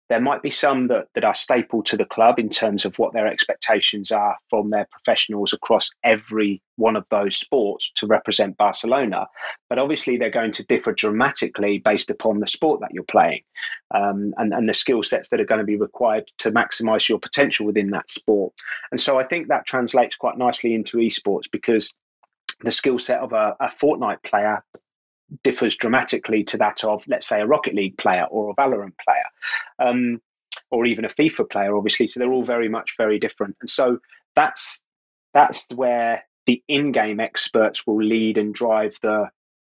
there 0.08 0.20
might 0.20 0.42
be 0.42 0.50
some 0.50 0.88
that, 0.88 1.08
that 1.14 1.24
are 1.24 1.34
staple 1.34 1.82
to 1.84 1.96
the 1.96 2.04
club 2.04 2.38
in 2.38 2.48
terms 2.48 2.84
of 2.84 2.98
what 2.98 3.12
their 3.12 3.26
expectations 3.26 4.10
are 4.10 4.36
from 4.48 4.68
their 4.68 4.86
professionals 4.90 5.52
across 5.52 5.90
every 6.02 6.62
one 6.76 6.96
of 6.96 7.06
those 7.10 7.36
sports 7.36 7.92
to 7.96 8.06
represent 8.06 8.56
Barcelona. 8.56 9.26
But 9.68 9.78
obviously, 9.78 10.16
they're 10.16 10.30
going 10.30 10.52
to 10.52 10.64
differ 10.64 10.92
dramatically 10.92 11.78
based 11.78 12.10
upon 12.10 12.40
the 12.40 12.46
sport 12.46 12.80
that 12.80 12.92
you're 12.92 13.04
playing 13.04 13.42
um, 13.94 14.34
and, 14.36 14.52
and 14.52 14.66
the 14.66 14.74
skill 14.74 15.02
sets 15.02 15.28
that 15.28 15.40
are 15.40 15.46
going 15.46 15.60
to 15.60 15.64
be 15.64 15.76
required 15.76 16.30
to 16.38 16.52
maximize 16.52 17.08
your 17.08 17.18
potential 17.18 17.66
within 17.66 17.90
that 17.90 18.10
sport. 18.10 18.54
And 18.90 19.00
so 19.00 19.18
I 19.18 19.24
think 19.24 19.48
that 19.48 19.66
translates 19.66 20.16
quite 20.16 20.38
nicely 20.38 20.74
into 20.74 20.98
esports 20.98 21.50
because 21.50 21.94
the 22.60 22.72
skill 22.72 22.98
set 22.98 23.20
of 23.20 23.32
a, 23.32 23.56
a 23.60 23.68
Fortnite 23.68 24.22
player 24.22 24.64
differs 25.42 25.76
dramatically 25.76 26.44
to 26.44 26.58
that 26.58 26.84
of, 26.84 27.04
let's 27.08 27.28
say, 27.28 27.40
a 27.40 27.46
Rocket 27.46 27.74
League 27.74 27.98
player 27.98 28.24
or 28.30 28.50
a 28.50 28.54
Valorant 28.54 28.94
player, 28.98 29.24
um, 29.78 30.20
or 30.70 30.86
even 30.86 31.04
a 31.04 31.08
FIFA 31.08 31.50
player, 31.50 31.76
obviously. 31.76 32.06
So 32.06 32.20
they're 32.20 32.32
all 32.32 32.44
very 32.44 32.68
much 32.68 32.94
very 32.96 33.18
different, 33.18 33.56
and 33.60 33.70
so 33.70 33.98
that's 34.34 34.82
that's 35.34 35.66
where 35.74 36.24
the 36.46 36.62
in-game 36.68 37.20
experts 37.20 37.86
will 37.86 38.02
lead 38.02 38.38
and 38.38 38.54
drive 38.54 38.96
the 39.02 39.28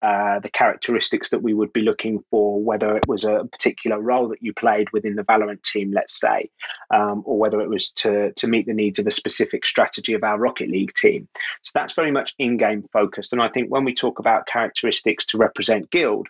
uh, 0.04 0.40
the 0.40 0.50
characteristics 0.50 1.30
that 1.30 1.42
we 1.42 1.54
would 1.54 1.72
be 1.72 1.80
looking 1.80 2.22
for, 2.30 2.62
whether 2.62 2.98
it 2.98 3.08
was 3.08 3.24
a 3.24 3.46
particular 3.50 4.02
role 4.02 4.28
that 4.28 4.44
you 4.44 4.54
played 4.54 4.92
within 4.92 5.16
the 5.16 5.24
Valorant 5.24 5.64
team, 5.64 5.94
let's 5.94 6.20
say, 6.20 6.50
um, 6.94 7.24
or 7.26 7.38
whether 7.38 7.62
it 7.62 7.70
was 7.70 7.92
to, 7.92 8.34
to 8.34 8.48
meet 8.48 8.66
the 8.66 8.74
needs 8.74 9.00
of 9.00 9.08
a 9.08 9.12
specific 9.12 9.66
strategy 9.66 10.14
of 10.14 10.24
our 10.24 10.38
Rocket 10.38 10.70
League 10.70 10.94
team. 10.94 11.30
So 11.62 11.72
that's 11.74 11.94
very 11.94 12.12
much 12.12 12.36
in 12.38 12.58
game 12.58 12.84
focused. 12.92 13.32
And 13.32 13.42
I 13.42 13.48
think 13.48 13.70
when 13.70 13.86
we 13.86 13.94
talk 13.94 14.20
about 14.20 14.46
characteristics 14.46 15.24
to 15.28 15.38
represent 15.38 15.90
Guild, 15.90 16.28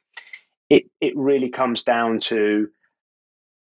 it, 0.69 0.83
it 1.01 1.17
really 1.17 1.49
comes 1.49 1.81
down 1.81 2.19
to 2.19 2.69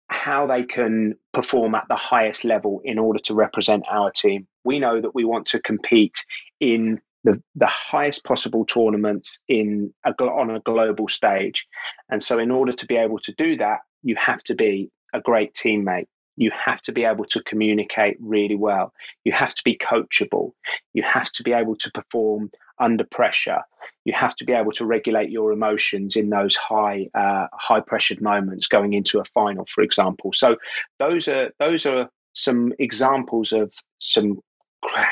how 0.10 0.48
they 0.48 0.64
can 0.64 1.14
perform 1.32 1.76
at 1.76 1.86
the 1.88 1.96
highest 1.96 2.44
level 2.44 2.82
in 2.84 2.98
order 2.98 3.20
to 3.20 3.36
represent 3.36 3.84
our 3.90 4.10
team. 4.10 4.48
We 4.64 4.80
know 4.80 5.00
that 5.00 5.14
we 5.14 5.26
want 5.26 5.46
to 5.48 5.60
compete 5.60 6.26
in 6.60 7.02
the, 7.24 7.42
the 7.56 7.68
highest 7.68 8.24
possible 8.24 8.66
tournaments 8.66 9.40
in 9.48 9.94
a, 10.06 10.12
on 10.12 10.52
a 10.52 10.60
global 10.60 11.08
stage. 11.08 11.68
And 12.10 12.22
so, 12.22 12.40
in 12.40 12.52
order 12.52 12.74
to 12.74 12.86
be 12.86 12.98
able 12.98 13.20
to 13.20 13.34
do 13.34 13.58
that, 13.58 13.80
you 14.04 14.16
have 14.20 14.44
to 14.44 14.56
be 14.56 14.90
a 15.14 15.22
great 15.22 15.54
teammate. 15.54 16.08
You 16.38 16.52
have 16.66 16.82
to 16.84 16.92
be 16.92 17.04
able 17.04 17.26
to 17.26 17.44
communicate 17.44 18.18
really 18.20 18.56
well. 18.56 18.94
You 19.24 19.34
have 19.34 19.54
to 19.54 19.62
be 19.64 19.78
coachable. 19.78 20.54
You 20.94 21.04
have 21.04 21.30
to 21.34 21.44
be 21.44 21.54
able 21.54 21.76
to 21.76 21.92
perform 21.92 22.50
under 22.80 23.04
pressure. 23.04 23.60
You 24.06 24.14
have 24.14 24.36
to 24.38 24.46
be 24.46 24.54
able 24.54 24.72
to 24.74 24.86
regulate 24.86 25.30
your 25.30 25.52
emotions 25.52 26.16
in 26.16 26.30
those 26.30 26.56
high, 26.56 27.10
uh, 27.14 27.48
high 27.54 27.82
pressured 27.82 28.22
moments 28.22 28.68
going 28.68 28.94
into 28.94 29.20
a 29.20 29.26
final, 29.26 29.66
for 29.68 29.84
example. 29.84 30.32
So 30.34 30.58
those 30.98 31.28
are 31.28 31.52
those 31.60 31.86
are 31.86 32.10
some 32.34 32.74
examples 32.80 33.52
of 33.52 33.74
some 34.00 34.40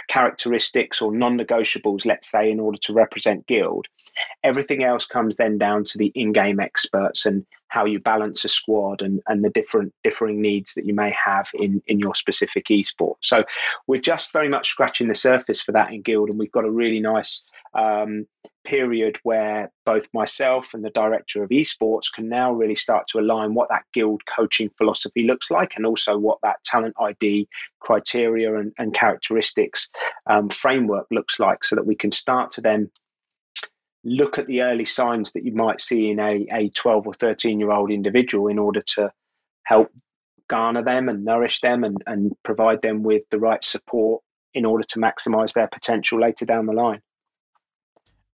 characteristics 0.08 1.01
or 1.01 1.12
non-negotiables 1.12 2.05
let's 2.05 2.29
say 2.29 2.49
in 2.49 2.60
order 2.60 2.77
to 2.79 2.93
represent 2.93 3.45
guild 3.47 3.86
everything 4.43 4.84
else 4.84 5.05
comes 5.05 5.36
then 5.36 5.58
down 5.58 5.84
to 5.84 5.97
the 5.97 6.12
in-game 6.15 6.60
experts 6.60 7.25
and 7.25 7.45
how 7.69 7.86
you 7.86 7.99
balance 7.99 8.43
a 8.43 8.49
squad 8.49 9.01
and, 9.01 9.21
and 9.27 9.43
the 9.43 9.49
different 9.49 9.93
differing 10.03 10.41
needs 10.41 10.73
that 10.73 10.86
you 10.86 10.93
may 10.93 11.12
have 11.12 11.49
in 11.53 11.82
in 11.88 11.99
your 11.99 12.13
specific 12.13 12.65
esport 12.65 13.15
so 13.21 13.43
we're 13.88 14.01
just 14.01 14.34
very 14.34 14.49
much 14.49 14.69
scratching 14.69 15.08
the 15.08 15.15
surface 15.15 15.62
for 15.62 15.71
that 15.71 15.91
in 15.91 16.01
guild 16.01 16.29
and 16.29 16.38
we've 16.38 16.51
got 16.51 16.65
a 16.65 16.71
really 16.71 16.99
nice 16.99 17.45
um, 17.73 18.25
period 18.63 19.17
where 19.23 19.71
both 19.86 20.08
myself 20.13 20.73
and 20.73 20.84
the 20.84 20.89
director 20.91 21.43
of 21.43 21.49
esports 21.49 22.12
can 22.13 22.27
now 22.27 22.51
really 22.51 22.75
start 22.75 23.08
to 23.08 23.19
align 23.19 23.53
what 23.53 23.69
that 23.69 23.84
guild 23.93 24.21
coaching 24.25 24.69
philosophy 24.77 25.23
looks 25.23 25.49
like 25.49 25.73
and 25.75 25.86
also 25.86 26.17
what 26.17 26.39
that 26.43 26.63
talent 26.63 26.93
ID 26.99 27.47
criteria 27.79 28.55
and, 28.60 28.73
and 28.77 28.93
characteristics 28.93 29.89
um, 30.29 30.49
framework 30.49 31.08
looks 31.10 31.39
like 31.39 31.63
so 31.63 31.75
that 31.75 31.86
we 31.86 31.95
can 31.95 32.12
start 32.12 32.51
to 32.51 32.62
then 32.62 32.89
look 34.03 34.38
at 34.38 34.47
the 34.47 34.62
early 34.62 34.85
signs 34.85 35.33
that 35.33 35.43
you 35.43 35.53
might 35.53 35.81
see 35.81 36.09
in 36.09 36.19
a, 36.19 36.47
a 36.51 36.69
12 36.69 37.07
or 37.07 37.13
13 37.13 37.59
year 37.59 37.71
old 37.71 37.91
individual 37.91 38.47
in 38.47 38.59
order 38.59 38.81
to 38.95 39.12
help 39.63 39.89
garner 40.47 40.83
them 40.83 41.09
and 41.09 41.23
nourish 41.23 41.62
them 41.62 41.83
and, 41.83 41.97
and 42.07 42.33
provide 42.43 42.81
them 42.81 43.03
with 43.03 43.23
the 43.29 43.39
right 43.39 43.63
support 43.63 44.21
in 44.53 44.65
order 44.65 44.83
to 44.83 44.99
maximize 44.99 45.53
their 45.53 45.67
potential 45.67 46.19
later 46.19 46.45
down 46.45 46.65
the 46.65 46.73
line. 46.73 47.01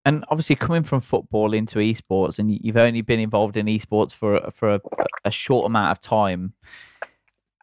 And 0.05 0.25
obviously 0.29 0.57
coming 0.57 0.83
from 0.83 1.01
football 1.01 1.53
into 1.53 1.79
esports 1.79 2.39
and 2.39 2.51
you've 2.51 2.77
only 2.77 3.03
been 3.03 3.21
involved 3.21 3.57
in 3.57 3.67
esports 3.67 4.15
for 4.15 4.51
for 4.51 4.77
a, 4.77 4.81
a 5.27 5.31
short 5.31 5.67
amount 5.67 5.93
of 5.93 6.01
time 6.01 6.55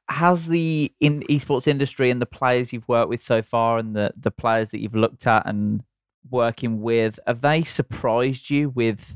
has 0.09 0.47
the 0.47 0.93
in 1.01 1.21
esports 1.23 1.67
industry 1.67 2.09
and 2.09 2.21
the 2.21 2.27
players 2.27 2.71
you've 2.71 2.87
worked 2.87 3.09
with 3.09 3.21
so 3.21 3.41
far 3.41 3.77
and 3.77 3.95
the 3.95 4.13
the 4.15 4.31
players 4.31 4.69
that 4.69 4.79
you've 4.79 4.95
looked 4.95 5.27
at 5.27 5.45
and 5.45 5.83
working 6.31 6.81
with 6.81 7.19
have 7.27 7.41
they 7.41 7.63
surprised 7.63 8.49
you 8.49 8.69
with 8.69 9.15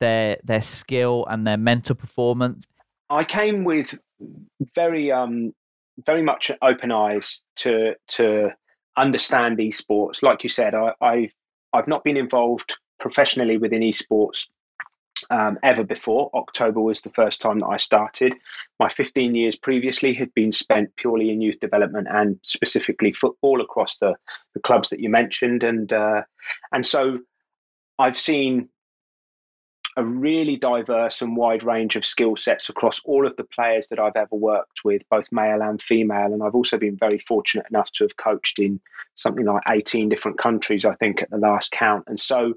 their 0.00 0.38
their 0.42 0.62
skill 0.62 1.26
and 1.28 1.46
their 1.46 1.56
mental 1.56 1.94
performance? 1.94 2.66
I 3.10 3.24
came 3.24 3.64
with 3.64 3.98
very 4.74 5.12
um 5.12 5.52
very 6.04 6.22
much 6.22 6.50
open 6.62 6.92
eyes 6.92 7.42
to 7.56 7.94
to 8.08 8.50
understand 8.96 9.58
esports. 9.58 10.22
Like 10.22 10.42
you 10.42 10.48
said 10.48 10.74
i 10.74 10.92
i've 11.00 11.32
I've 11.72 11.88
not 11.88 12.04
been 12.04 12.16
involved 12.16 12.76
professionally 12.98 13.56
within 13.56 13.80
esports 13.82 14.48
um, 15.32 15.58
ever 15.62 15.82
before. 15.82 16.30
October 16.34 16.80
was 16.80 17.00
the 17.00 17.10
first 17.10 17.40
time 17.40 17.60
that 17.60 17.66
I 17.66 17.78
started. 17.78 18.34
My 18.78 18.88
15 18.88 19.34
years 19.34 19.56
previously 19.56 20.12
had 20.12 20.32
been 20.34 20.52
spent 20.52 20.94
purely 20.96 21.30
in 21.30 21.40
youth 21.40 21.58
development 21.58 22.06
and 22.10 22.38
specifically 22.42 23.12
football 23.12 23.62
across 23.62 23.96
the, 23.96 24.14
the 24.52 24.60
clubs 24.60 24.90
that 24.90 25.00
you 25.00 25.08
mentioned, 25.08 25.64
and 25.64 25.90
uh, 25.90 26.22
and 26.70 26.84
so 26.84 27.20
I've 27.98 28.18
seen 28.18 28.68
a 29.96 30.04
really 30.04 30.56
diverse 30.56 31.20
and 31.20 31.36
wide 31.36 31.62
range 31.62 31.96
of 31.96 32.04
skill 32.04 32.34
sets 32.34 32.70
across 32.70 33.00
all 33.04 33.26
of 33.26 33.36
the 33.36 33.44
players 33.44 33.88
that 33.88 33.98
I've 33.98 34.16
ever 34.16 34.34
worked 34.34 34.84
with, 34.84 35.02
both 35.10 35.30
male 35.32 35.60
and 35.60 35.82
female. 35.82 36.32
And 36.32 36.42
I've 36.42 36.54
also 36.54 36.78
been 36.78 36.96
very 36.96 37.18
fortunate 37.18 37.66
enough 37.68 37.92
to 37.92 38.04
have 38.04 38.16
coached 38.16 38.58
in 38.58 38.80
something 39.16 39.44
like 39.44 39.62
18 39.68 40.08
different 40.08 40.38
countries, 40.38 40.86
I 40.86 40.94
think, 40.94 41.20
at 41.20 41.30
the 41.30 41.36
last 41.36 41.72
count. 41.72 42.04
And 42.06 42.18
so, 42.18 42.54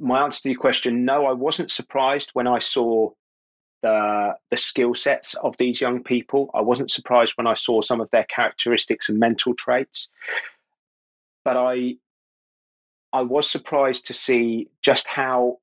my 0.00 0.24
answer 0.24 0.42
to 0.42 0.50
your 0.50 0.58
question 0.58 1.04
no, 1.04 1.26
I 1.26 1.32
wasn't 1.32 1.70
surprised 1.70 2.30
when 2.32 2.46
I 2.46 2.58
saw 2.58 3.10
the 3.82 4.34
the 4.50 4.56
skill 4.56 4.94
sets 4.94 5.34
of 5.34 5.56
these 5.56 5.80
young 5.80 6.02
people. 6.02 6.50
I 6.54 6.62
wasn't 6.62 6.90
surprised 6.90 7.34
when 7.36 7.46
I 7.46 7.54
saw 7.54 7.80
some 7.82 8.00
of 8.00 8.10
their 8.10 8.24
characteristics 8.24 9.08
and 9.08 9.18
mental 9.18 9.54
traits. 9.54 10.08
But 11.44 11.56
I 11.56 11.96
I 13.12 13.22
was 13.22 13.50
surprised 13.50 14.06
to 14.06 14.14
see 14.14 14.68
just 14.82 15.06
how 15.06 15.58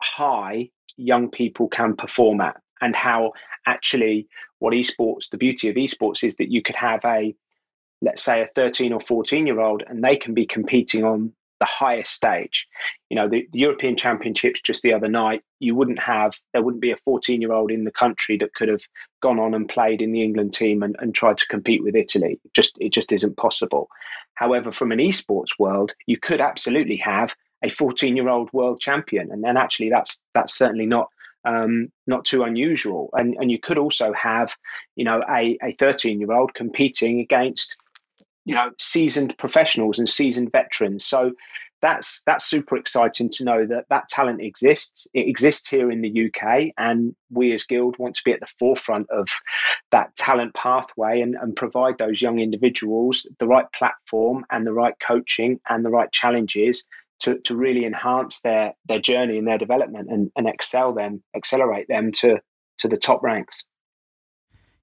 high 0.00 0.70
young 0.96 1.30
people 1.30 1.68
can 1.68 1.96
perform 1.96 2.40
at 2.40 2.60
and 2.80 2.94
how 2.94 3.32
actually 3.66 4.28
what 4.58 4.74
esports 4.74 5.30
the 5.30 5.36
beauty 5.36 5.68
of 5.68 5.76
esports 5.76 6.24
is 6.24 6.36
that 6.36 6.50
you 6.50 6.62
could 6.62 6.76
have 6.76 7.00
a 7.04 7.34
let's 8.00 8.22
say 8.22 8.42
a 8.42 8.46
13 8.46 8.92
or 8.92 9.00
14 9.00 9.46
year 9.46 9.60
old 9.60 9.82
and 9.86 10.02
they 10.02 10.16
can 10.16 10.34
be 10.34 10.46
competing 10.46 11.04
on 11.04 11.32
the 11.60 11.66
highest 11.66 12.12
stage 12.12 12.66
you 13.08 13.16
know 13.16 13.28
the, 13.28 13.48
the, 13.52 13.58
european 13.60 13.96
championships 13.96 14.60
just 14.60 14.82
the 14.82 14.92
other 14.92 15.08
night 15.08 15.42
you 15.58 15.74
wouldn't 15.74 16.00
have 16.00 16.34
there 16.52 16.62
wouldn't 16.62 16.82
be 16.82 16.92
a 16.92 16.96
14 16.96 17.40
year 17.40 17.52
old 17.52 17.70
in 17.70 17.84
the 17.84 17.90
country 17.90 18.36
that 18.36 18.54
could 18.54 18.68
have 18.68 18.82
gone 19.20 19.38
on 19.38 19.54
and 19.54 19.68
played 19.68 20.02
in 20.02 20.12
the 20.12 20.22
england 20.22 20.52
team 20.52 20.82
and, 20.82 20.96
and 21.00 21.14
tried 21.14 21.36
to 21.38 21.46
compete 21.48 21.82
with 21.82 21.96
italy 21.96 22.40
just 22.54 22.76
it 22.78 22.92
just 22.92 23.12
isn't 23.12 23.36
possible 23.36 23.88
however 24.34 24.70
from 24.70 24.92
an 24.92 24.98
esports 24.98 25.58
world 25.58 25.94
you 26.06 26.16
could 26.16 26.40
absolutely 26.40 26.96
have 26.96 27.34
a 27.62 27.68
14 27.68 28.16
year 28.16 28.28
old 28.28 28.52
world 28.52 28.80
champion. 28.80 29.30
And 29.32 29.42
then 29.42 29.56
actually, 29.56 29.90
that's 29.90 30.20
that's 30.34 30.56
certainly 30.56 30.86
not 30.86 31.08
um, 31.44 31.90
not 32.06 32.24
too 32.24 32.42
unusual. 32.42 33.10
And 33.12 33.36
and 33.38 33.50
you 33.50 33.58
could 33.58 33.78
also 33.78 34.12
have, 34.12 34.54
you 34.96 35.04
know, 35.04 35.20
a 35.28 35.58
a 35.62 35.72
13 35.78 36.20
year 36.20 36.32
old 36.32 36.54
competing 36.54 37.20
against, 37.20 37.76
you 38.48 38.54
know, 38.54 38.70
seasoned 38.78 39.36
professionals 39.36 39.98
and 39.98 40.08
seasoned 40.08 40.50
veterans. 40.50 41.04
So 41.04 41.32
that's 41.82 42.22
that's 42.24 42.46
super 42.46 42.78
exciting 42.78 43.28
to 43.34 43.44
know 43.44 43.66
that 43.66 43.84
that 43.90 44.08
talent 44.08 44.40
exists. 44.40 45.06
It 45.12 45.28
exists 45.28 45.68
here 45.68 45.90
in 45.90 46.00
the 46.00 46.30
UK, 46.30 46.72
and 46.78 47.14
we 47.30 47.52
as 47.52 47.64
Guild 47.64 47.98
want 47.98 48.14
to 48.14 48.22
be 48.24 48.32
at 48.32 48.40
the 48.40 48.50
forefront 48.58 49.10
of 49.10 49.28
that 49.92 50.16
talent 50.16 50.54
pathway 50.54 51.20
and, 51.20 51.34
and 51.34 51.54
provide 51.54 51.98
those 51.98 52.22
young 52.22 52.38
individuals 52.38 53.28
the 53.38 53.46
right 53.46 53.70
platform 53.70 54.46
and 54.50 54.66
the 54.66 54.72
right 54.72 54.94
coaching 54.98 55.60
and 55.68 55.84
the 55.84 55.90
right 55.90 56.10
challenges 56.10 56.84
to, 57.20 57.38
to 57.40 57.54
really 57.54 57.84
enhance 57.84 58.40
their 58.40 58.72
their 58.86 58.98
journey 58.98 59.36
and 59.36 59.46
their 59.46 59.58
development 59.58 60.08
and, 60.10 60.32
and 60.36 60.48
excel 60.48 60.94
them, 60.94 61.22
accelerate 61.36 61.86
them 61.86 62.12
to 62.20 62.38
to 62.78 62.88
the 62.88 62.96
top 62.96 63.22
ranks. 63.22 63.64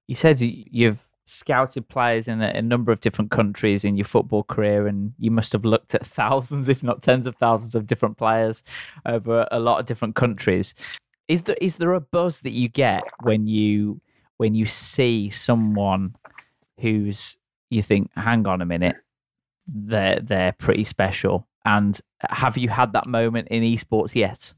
You 0.06 0.14
said 0.14 0.40
you've 0.40 1.05
scouted 1.26 1.88
players 1.88 2.28
in 2.28 2.40
a, 2.40 2.48
a, 2.48 2.62
number 2.62 2.92
of 2.92 3.00
different 3.00 3.30
countries 3.30 3.84
in 3.84 3.96
your 3.96 4.04
football 4.04 4.44
career, 4.44 4.86
and 4.86 5.12
you 5.18 5.30
must 5.30 5.52
have 5.52 5.64
looked 5.64 5.94
at 5.94 6.06
thousands, 6.20 6.68
if 6.68 6.82
not 6.82 7.02
tens 7.02 7.26
of 7.26 7.36
thousands, 7.36 7.74
of 7.74 7.86
different 7.86 8.16
players 8.16 8.62
over 9.04 9.46
a 9.50 9.58
lot 9.58 9.80
of 9.80 9.86
different 9.86 10.14
countries. 10.14 10.74
Is 11.28 11.42
there 11.42 11.56
is 11.60 11.76
there 11.76 11.92
a 11.92 12.00
buzz 12.00 12.42
that 12.42 12.50
you 12.50 12.68
get 12.68 13.02
when 13.22 13.46
you 13.46 14.00
when 14.36 14.54
you 14.54 14.66
see 14.66 15.30
someone 15.30 16.14
who's 16.80 17.36
you 17.70 17.82
think, 17.82 18.10
hang 18.14 18.46
on 18.46 18.62
a 18.62 18.66
minute, 18.66 18.96
they're 19.66 20.20
they're 20.20 20.52
pretty 20.52 20.84
special, 20.84 21.46
and 21.64 22.00
have 22.30 22.56
you 22.56 22.68
had 22.68 22.92
that 22.92 23.06
moment 23.06 23.48
in 23.48 23.62
esports 23.62 24.14
yet? 24.14 24.54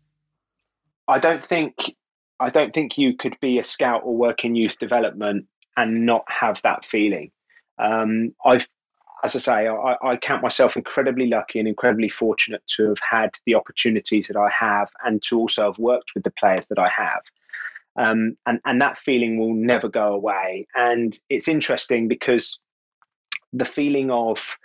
I 1.09 1.19
don't 1.19 1.43
think 1.43 1.97
I 2.39 2.51
don't 2.51 2.75
think 2.75 2.99
you 2.99 3.17
could 3.17 3.37
be 3.41 3.59
a 3.59 3.65
scout 3.65 4.03
or 4.05 4.15
work 4.15 4.45
in 4.45 4.55
youth 4.55 4.79
development 4.79 5.47
and 5.79 6.05
not 6.05 6.25
have 6.27 6.61
that 6.63 6.85
feeling. 6.85 7.31
Um, 7.79 8.35
I've, 8.45 8.67
as 9.23 9.37
I 9.37 9.39
say, 9.39 9.69
I, 9.69 9.97
I, 10.03 10.17
count 10.17 10.43
myself 10.43 10.77
incredibly 10.77 11.29
lucky 11.29 11.61
and 11.61 11.69
incredibly 11.69 12.09
fortunate 12.09 12.63
to 12.77 12.89
have 12.89 12.99
had 12.99 13.31
the 13.47 13.55
opportunities 13.55 14.27
that 14.27 14.37
I 14.37 14.51
have, 14.51 14.91
and 15.05 15.23
to 15.23 15.39
also 15.39 15.67
have 15.67 15.79
worked 15.79 16.11
with 16.15 16.25
the 16.25 16.33
players 16.33 16.67
that 16.67 16.79
I 16.81 16.89
have. 16.89 17.23
Um, 17.97 18.37
and 18.47 18.61
and 18.65 18.81
that 18.81 18.99
feeling 18.99 19.39
will 19.39 19.55
never 19.55 19.89
go 19.89 20.13
away. 20.13 20.67
And 20.75 21.17
it's 21.31 21.47
interesting 21.47 22.09
because 22.09 22.59
the 23.53 23.65
feeling 23.65 24.11
of 24.11 24.57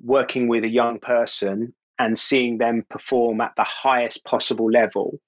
working 0.00 0.46
with 0.46 0.62
a 0.62 0.68
young 0.68 1.00
person 1.00 1.74
and 1.98 2.18
seeing 2.18 2.58
them 2.58 2.84
perform 2.88 3.40
at 3.40 3.52
the 3.56 3.66
highest 3.66 4.24
possible 4.24 4.70
level 4.70 5.20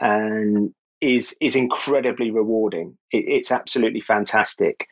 and 0.00 0.74
is 1.04 1.36
is 1.40 1.54
incredibly 1.54 2.30
rewarding. 2.30 2.96
It, 3.10 3.24
it's 3.28 3.52
absolutely 3.52 4.00
fantastic. 4.00 4.86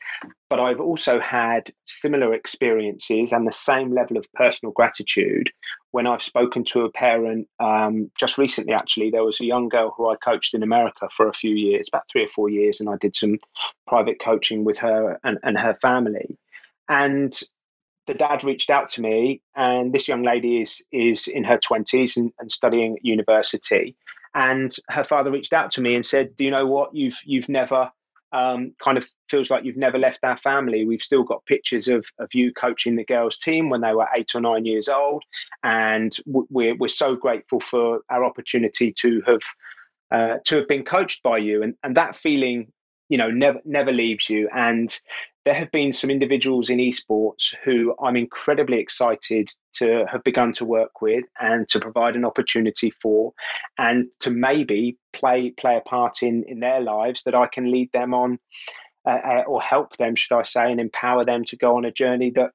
But 0.51 0.61
I've 0.61 0.81
also 0.81 1.18
had 1.18 1.72
similar 1.87 2.35
experiences 2.35 3.33
and 3.33 3.46
the 3.46 3.53
same 3.53 3.94
level 3.94 4.18
of 4.18 4.33
personal 4.35 4.72
gratitude 4.72 5.51
when 5.92 6.07
I've 6.07 6.22
spoken 6.22 6.64
to 6.64 6.85
a 6.85 6.92
parent. 6.92 7.48
Um, 7.59 8.11
just 8.18 8.37
recently, 8.37 8.75
actually, 8.75 9.11
there 9.11 9.25
was 9.25 9.40
a 9.40 9.46
young 9.46 9.70
girl 9.70 9.94
who 9.96 10.11
I 10.11 10.16
coached 10.16 10.53
in 10.55 10.62
America 10.62 11.09
for 11.11 11.29
a 11.29 11.35
few 11.42 11.55
years, 11.55 11.88
about 11.88 12.09
three 12.11 12.25
or 12.25 12.29
four 12.29 12.51
years, 12.51 12.81
and 12.81 12.90
I 12.90 12.96
did 13.01 13.16
some 13.16 13.38
private 13.87 14.18
coaching 14.20 14.64
with 14.64 14.79
her 14.79 15.18
and, 15.25 15.38
and 15.42 15.59
her 15.59 15.75
family. 15.81 16.37
And 16.88 17.33
the 18.07 18.14
dad 18.14 18.44
reached 18.44 18.68
out 18.68 18.88
to 18.90 19.01
me, 19.01 19.40
and 19.57 19.94
this 19.94 20.09
young 20.09 20.22
lady 20.22 20.61
is 20.61 20.85
is 20.92 21.29
in 21.29 21.44
her 21.44 21.59
twenties 21.59 22.16
and, 22.18 22.31
and 22.38 22.51
studying 22.51 22.96
at 22.96 23.05
university. 23.05 23.96
And 24.35 24.75
her 24.90 25.05
father 25.05 25.31
reached 25.31 25.53
out 25.53 25.71
to 25.73 25.81
me 25.81 25.95
and 25.95 26.05
said, 26.05 26.37
"Do 26.37 26.45
you 26.45 26.51
know 26.51 26.66
what? 26.66 26.95
You've 26.95 27.18
you've 27.25 27.49
never 27.49 27.90
um, 28.33 28.75
kind 28.83 28.97
of 28.97 29.07
feels 29.29 29.51
like 29.51 29.64
you've 29.64 29.77
never 29.77 29.99
left 29.99 30.21
our 30.25 30.37
family. 30.37 30.87
We've 30.87 31.03
still 31.03 31.23
got 31.23 31.45
pictures 31.45 31.88
of, 31.88 32.07
of 32.18 32.35
you 32.35 32.53
coaching 32.53 32.97
the 32.97 33.05
girls' 33.05 33.37
team 33.37 33.68
when 33.68 33.83
they 33.83 33.92
were 33.92 34.09
eight 34.16 34.31
or 34.35 34.40
nine 34.40 34.64
years 34.64 34.88
old, 34.88 35.23
and 35.62 36.16
we're 36.27 36.75
we're 36.77 36.88
so 36.88 37.14
grateful 37.14 37.61
for 37.61 38.01
our 38.11 38.25
opportunity 38.25 38.92
to 39.01 39.23
have 39.27 39.42
uh, 40.11 40.38
to 40.47 40.57
have 40.57 40.68
been 40.68 40.85
coached 40.85 41.23
by 41.23 41.38
you. 41.38 41.62
And 41.62 41.75
and 41.83 41.97
that 41.97 42.16
feeling 42.16 42.73
you 43.09 43.18
know 43.18 43.31
never 43.31 43.61
never 43.64 43.92
leaves 43.92 44.31
you 44.31 44.49
and 44.55 44.99
there 45.44 45.55
have 45.55 45.72
been 45.72 45.92
some 45.92 46.11
individuals 46.11 46.70
in 46.70 46.78
esports 46.78 47.55
who 47.64 47.94
I'm 48.02 48.16
incredibly 48.16 48.78
excited 48.78 49.50
to 49.74 50.05
have 50.11 50.22
begun 50.22 50.52
to 50.52 50.64
work 50.64 51.02
with 51.02 51.24
and 51.40 51.66
to 51.68 51.81
provide 51.81 52.14
an 52.14 52.24
opportunity 52.24 52.90
for 52.90 53.33
and 53.78 54.07
to 54.20 54.31
maybe 54.31 54.96
play 55.12 55.50
play 55.50 55.76
a 55.76 55.81
part 55.81 56.22
in 56.22 56.44
in 56.46 56.61
their 56.61 56.81
lives 56.81 57.22
that 57.24 57.35
I 57.35 57.48
can 57.48 57.70
lead 57.70 57.90
them 57.92 58.14
on 58.14 58.38
uh, 59.07 59.11
uh 59.11 59.42
or 59.46 59.61
help 59.61 59.96
them 59.96 60.14
should 60.14 60.37
I 60.37 60.42
say 60.42 60.70
and 60.70 60.81
empower 60.81 61.24
them 61.24 61.44
to 61.46 61.57
go 61.57 61.76
on 61.76 61.85
a 61.85 61.92
journey 61.92 62.31
that 62.37 62.50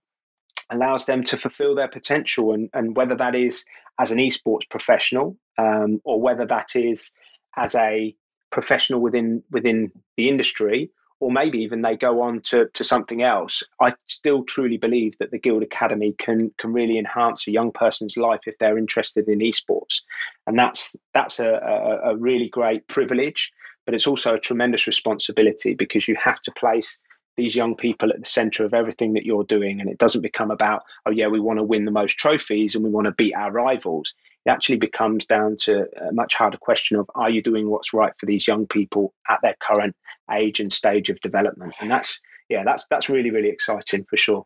allows 0.69 1.06
them 1.06 1.23
to 1.23 1.38
fulfill 1.38 1.76
their 1.76 1.88
potential 1.88 2.54
and, 2.54 2.69
and 2.73 2.95
whether 2.95 3.15
that 3.15 3.38
is 3.38 3.65
as 4.00 4.12
an 4.12 4.17
esports 4.17 4.69
professional 4.69 5.38
um, 5.58 6.02
or 6.04 6.21
whether 6.21 6.45
that 6.45 6.76
is 6.76 7.13
as 7.58 7.76
a 7.76 8.15
professional 8.50 9.02
within 9.02 9.43
within 9.52 9.91
the 10.15 10.30
industry 10.30 10.89
or 11.20 11.32
maybe 11.32 11.58
even 11.60 11.82
they 11.82 11.96
go 11.96 12.22
on 12.22 12.42
to, 12.42 12.68
to 12.74 12.84
something 12.84 13.24
else 13.24 13.64
i 13.82 13.92
still 14.06 14.44
truly 14.44 14.78
believe 14.78 15.18
that 15.18 15.32
the 15.32 15.40
guild 15.40 15.64
academy 15.64 16.14
can 16.18 16.52
can 16.58 16.74
really 16.74 16.98
enhance 16.98 17.48
a 17.48 17.52
young 17.52 17.72
person's 17.72 18.18
life 18.18 18.42
if 18.46 18.58
they're 18.58 18.78
interested 18.78 19.28
in 19.28 19.40
esports. 19.40 20.02
And 20.46 20.58
that's 20.58 20.96
that's 21.14 21.40
a, 21.40 21.50
a, 21.50 22.12
a 22.12 22.16
really 22.16 22.50
great 22.50 22.88
privilege 22.88 23.52
but 23.86 23.96
it's 23.96 24.08
also 24.08 24.36
a 24.36 24.40
tremendous 24.40 24.86
responsibility 24.86 25.74
because 25.74 26.10
you 26.10 26.16
have 26.22 26.42
to 26.42 26.52
place 26.52 27.00
these 27.38 27.56
young 27.56 27.76
people 27.76 28.10
at 28.10 28.20
the 28.20 28.26
center 28.26 28.66
of 28.66 28.74
everything 28.74 29.14
that 29.14 29.26
you're 29.26 29.46
doing. 29.46 29.80
And 29.80 29.90
it 29.90 29.98
doesn't 29.98 30.22
become 30.22 30.52
about 30.52 30.84
oh 31.06 31.12
yeah 31.12 31.28
we 31.28 31.40
want 31.40 31.60
to 31.60 31.64
win 31.64 31.86
the 31.86 31.92
most 31.92 32.18
trophies 32.18 32.76
and 32.76 32.84
we 32.84 32.90
want 32.90 33.06
to 33.06 33.12
beat 33.12 33.34
our 33.34 33.52
rivals 33.52 34.14
it 34.48 34.50
actually 34.50 34.78
becomes 34.78 35.26
down 35.26 35.58
to 35.58 35.86
a 36.10 36.14
much 36.14 36.36
harder 36.36 36.58
question 36.58 36.98
of 36.98 37.10
are 37.14 37.30
you 37.30 37.44
doing 37.44 37.70
what's 37.70 37.94
right 37.94 38.14
for 38.18 38.26
these 38.26 38.48
young 38.48 38.66
people 38.66 39.14
at 39.30 39.40
their 39.42 39.56
current 39.60 39.96
age 40.32 40.60
and 40.60 40.72
stage 40.72 41.10
of 41.10 41.20
development 41.20 41.74
and 41.80 41.92
that's 41.92 42.22
yeah 42.50 42.64
that's 42.64 42.88
that's 42.88 43.10
really 43.10 43.30
really 43.30 43.50
exciting 43.50 44.06
for 44.10 44.18
sure 44.18 44.46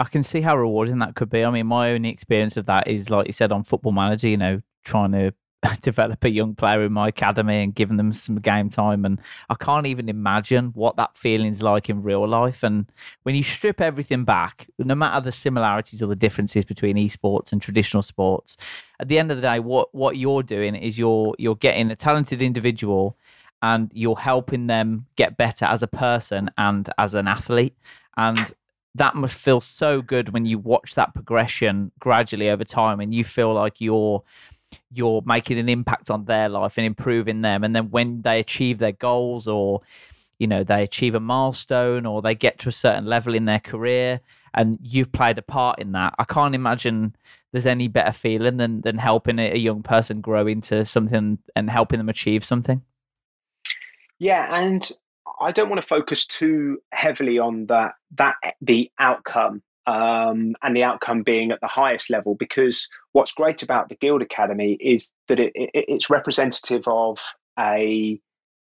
I 0.00 0.04
can 0.04 0.22
see 0.22 0.42
how 0.42 0.56
rewarding 0.56 1.00
that 1.00 1.16
could 1.16 1.28
be. 1.28 1.44
I 1.44 1.50
mean, 1.50 1.66
my 1.66 1.90
only 1.90 2.10
experience 2.10 2.56
of 2.56 2.66
that 2.66 2.86
is, 2.86 3.10
like 3.10 3.26
you 3.26 3.32
said, 3.32 3.50
on 3.50 3.64
Football 3.64 3.90
Manager, 3.90 4.28
you 4.28 4.36
know, 4.36 4.60
trying 4.84 5.10
to 5.10 5.34
develop 5.82 6.22
a 6.24 6.30
young 6.30 6.54
player 6.54 6.82
in 6.82 6.92
my 6.92 7.08
academy 7.08 7.62
and 7.62 7.74
giving 7.74 7.96
them 7.96 8.12
some 8.12 8.36
game 8.36 8.68
time. 8.68 9.04
And 9.04 9.20
I 9.48 9.54
can't 9.54 9.86
even 9.86 10.08
imagine 10.08 10.68
what 10.74 10.96
that 10.96 11.16
feeling's 11.16 11.62
like 11.62 11.90
in 11.90 12.02
real 12.02 12.26
life. 12.26 12.62
And 12.62 12.90
when 13.24 13.34
you 13.34 13.42
strip 13.42 13.80
everything 13.80 14.24
back, 14.24 14.68
no 14.78 14.94
matter 14.94 15.20
the 15.20 15.32
similarities 15.32 16.02
or 16.02 16.06
the 16.06 16.16
differences 16.16 16.64
between 16.64 16.96
esports 16.96 17.52
and 17.52 17.60
traditional 17.60 18.02
sports, 18.02 18.56
at 19.00 19.08
the 19.08 19.18
end 19.18 19.30
of 19.30 19.38
the 19.38 19.42
day, 19.42 19.58
what 19.58 19.94
what 19.94 20.16
you're 20.16 20.42
doing 20.42 20.74
is 20.74 20.98
you're 20.98 21.34
you're 21.38 21.56
getting 21.56 21.90
a 21.90 21.96
talented 21.96 22.42
individual 22.42 23.16
and 23.60 23.90
you're 23.92 24.18
helping 24.18 24.68
them 24.68 25.06
get 25.16 25.36
better 25.36 25.64
as 25.64 25.82
a 25.82 25.88
person 25.88 26.50
and 26.56 26.88
as 26.98 27.14
an 27.14 27.26
athlete. 27.26 27.76
And 28.16 28.52
that 28.94 29.14
must 29.14 29.36
feel 29.36 29.60
so 29.60 30.02
good 30.02 30.30
when 30.30 30.44
you 30.44 30.58
watch 30.58 30.94
that 30.94 31.14
progression 31.14 31.92
gradually 31.98 32.50
over 32.50 32.64
time 32.64 33.00
and 33.00 33.14
you 33.14 33.24
feel 33.24 33.52
like 33.54 33.80
you're 33.80 34.22
you're 34.90 35.22
making 35.24 35.58
an 35.58 35.68
impact 35.68 36.10
on 36.10 36.24
their 36.24 36.48
life 36.48 36.78
and 36.78 36.86
improving 36.86 37.42
them. 37.42 37.64
And 37.64 37.74
then 37.74 37.90
when 37.90 38.22
they 38.22 38.40
achieve 38.40 38.78
their 38.78 38.92
goals 38.92 39.46
or, 39.46 39.82
you 40.38 40.46
know, 40.46 40.64
they 40.64 40.82
achieve 40.82 41.14
a 41.14 41.20
milestone 41.20 42.06
or 42.06 42.22
they 42.22 42.34
get 42.34 42.58
to 42.60 42.68
a 42.68 42.72
certain 42.72 43.06
level 43.06 43.34
in 43.34 43.44
their 43.44 43.60
career 43.60 44.20
and 44.54 44.78
you've 44.82 45.12
played 45.12 45.38
a 45.38 45.42
part 45.42 45.78
in 45.78 45.92
that, 45.92 46.14
I 46.18 46.24
can't 46.24 46.54
imagine 46.54 47.14
there's 47.52 47.66
any 47.66 47.88
better 47.88 48.12
feeling 48.12 48.56
than, 48.56 48.80
than 48.82 48.98
helping 48.98 49.38
a 49.38 49.56
young 49.56 49.82
person 49.82 50.20
grow 50.20 50.46
into 50.46 50.84
something 50.84 51.38
and 51.54 51.70
helping 51.70 51.98
them 51.98 52.08
achieve 52.08 52.44
something. 52.44 52.82
Yeah. 54.18 54.48
And 54.54 54.90
I 55.40 55.52
don't 55.52 55.68
want 55.68 55.80
to 55.80 55.86
focus 55.86 56.26
too 56.26 56.78
heavily 56.92 57.38
on 57.38 57.66
that, 57.66 57.92
that 58.16 58.34
the 58.60 58.90
outcome 58.98 59.62
um, 59.88 60.54
and 60.62 60.76
the 60.76 60.84
outcome 60.84 61.22
being 61.22 61.50
at 61.50 61.60
the 61.60 61.66
highest 61.66 62.10
level. 62.10 62.34
Because 62.34 62.88
what's 63.12 63.32
great 63.32 63.62
about 63.62 63.88
the 63.88 63.96
Guild 63.96 64.22
Academy 64.22 64.74
is 64.74 65.10
that 65.28 65.40
it, 65.40 65.52
it, 65.54 65.70
it's 65.74 66.10
representative 66.10 66.84
of 66.86 67.18
a 67.58 68.20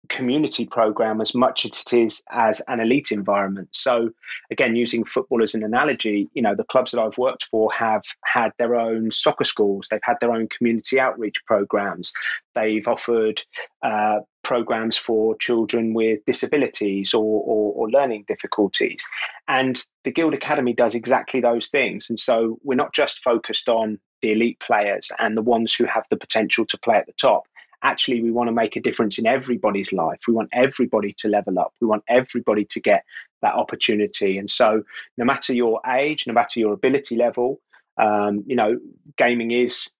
community 0.09 0.65
program 0.65 1.21
as 1.21 1.33
much 1.33 1.65
as 1.65 1.81
it 1.81 1.93
is 1.93 2.23
as 2.29 2.61
an 2.67 2.79
elite 2.79 3.11
environment. 3.11 3.69
So, 3.71 4.09
again, 4.51 4.75
using 4.75 5.05
football 5.05 5.43
as 5.43 5.53
an 5.55 5.63
analogy, 5.63 6.29
you 6.33 6.41
know, 6.41 6.55
the 6.55 6.65
clubs 6.65 6.91
that 6.91 6.99
I've 6.99 7.17
worked 7.17 7.45
for 7.45 7.71
have 7.71 8.01
had 8.25 8.51
their 8.57 8.75
own 8.75 9.11
soccer 9.11 9.45
schools, 9.45 9.87
they've 9.89 9.99
had 10.03 10.17
their 10.19 10.33
own 10.33 10.47
community 10.49 10.99
outreach 10.99 11.37
programs, 11.45 12.11
they've 12.55 12.87
offered 12.87 13.41
uh, 13.81 14.19
programs 14.43 14.97
for 14.97 15.35
children 15.37 15.93
with 15.93 16.19
disabilities 16.25 17.13
or, 17.13 17.23
or, 17.23 17.73
or 17.73 17.89
learning 17.89 18.25
difficulties. 18.27 19.07
And 19.47 19.81
the 20.03 20.11
Guild 20.11 20.33
Academy 20.33 20.73
does 20.73 20.95
exactly 20.95 21.41
those 21.41 21.67
things. 21.67 22.09
And 22.09 22.19
so, 22.19 22.59
we're 22.63 22.75
not 22.75 22.93
just 22.93 23.23
focused 23.23 23.69
on 23.69 23.99
the 24.21 24.31
elite 24.31 24.59
players 24.59 25.11
and 25.19 25.37
the 25.37 25.41
ones 25.41 25.73
who 25.73 25.85
have 25.85 26.05
the 26.09 26.17
potential 26.17 26.65
to 26.67 26.77
play 26.77 26.95
at 26.95 27.05
the 27.05 27.13
top 27.13 27.43
actually 27.83 28.21
we 28.21 28.31
want 28.31 28.47
to 28.47 28.53
make 28.53 28.75
a 28.75 28.81
difference 28.81 29.19
in 29.19 29.27
everybody's 29.27 29.91
life. 29.91 30.21
We 30.27 30.33
want 30.33 30.49
everybody 30.53 31.13
to 31.19 31.27
level 31.27 31.59
up. 31.59 31.73
We 31.81 31.87
want 31.87 32.03
everybody 32.07 32.65
to 32.71 32.79
get 32.79 33.03
that 33.41 33.53
opportunity. 33.55 34.37
And 34.37 34.49
so, 34.49 34.83
no 35.17 35.25
matter 35.25 35.53
your 35.53 35.81
age, 35.85 36.25
no 36.25 36.33
matter 36.33 36.59
your 36.59 36.73
ability 36.73 37.17
level, 37.17 37.59
um, 37.97 38.43
you 38.47 38.55
know, 38.55 38.79
gaming 39.17 39.51
is 39.51 39.91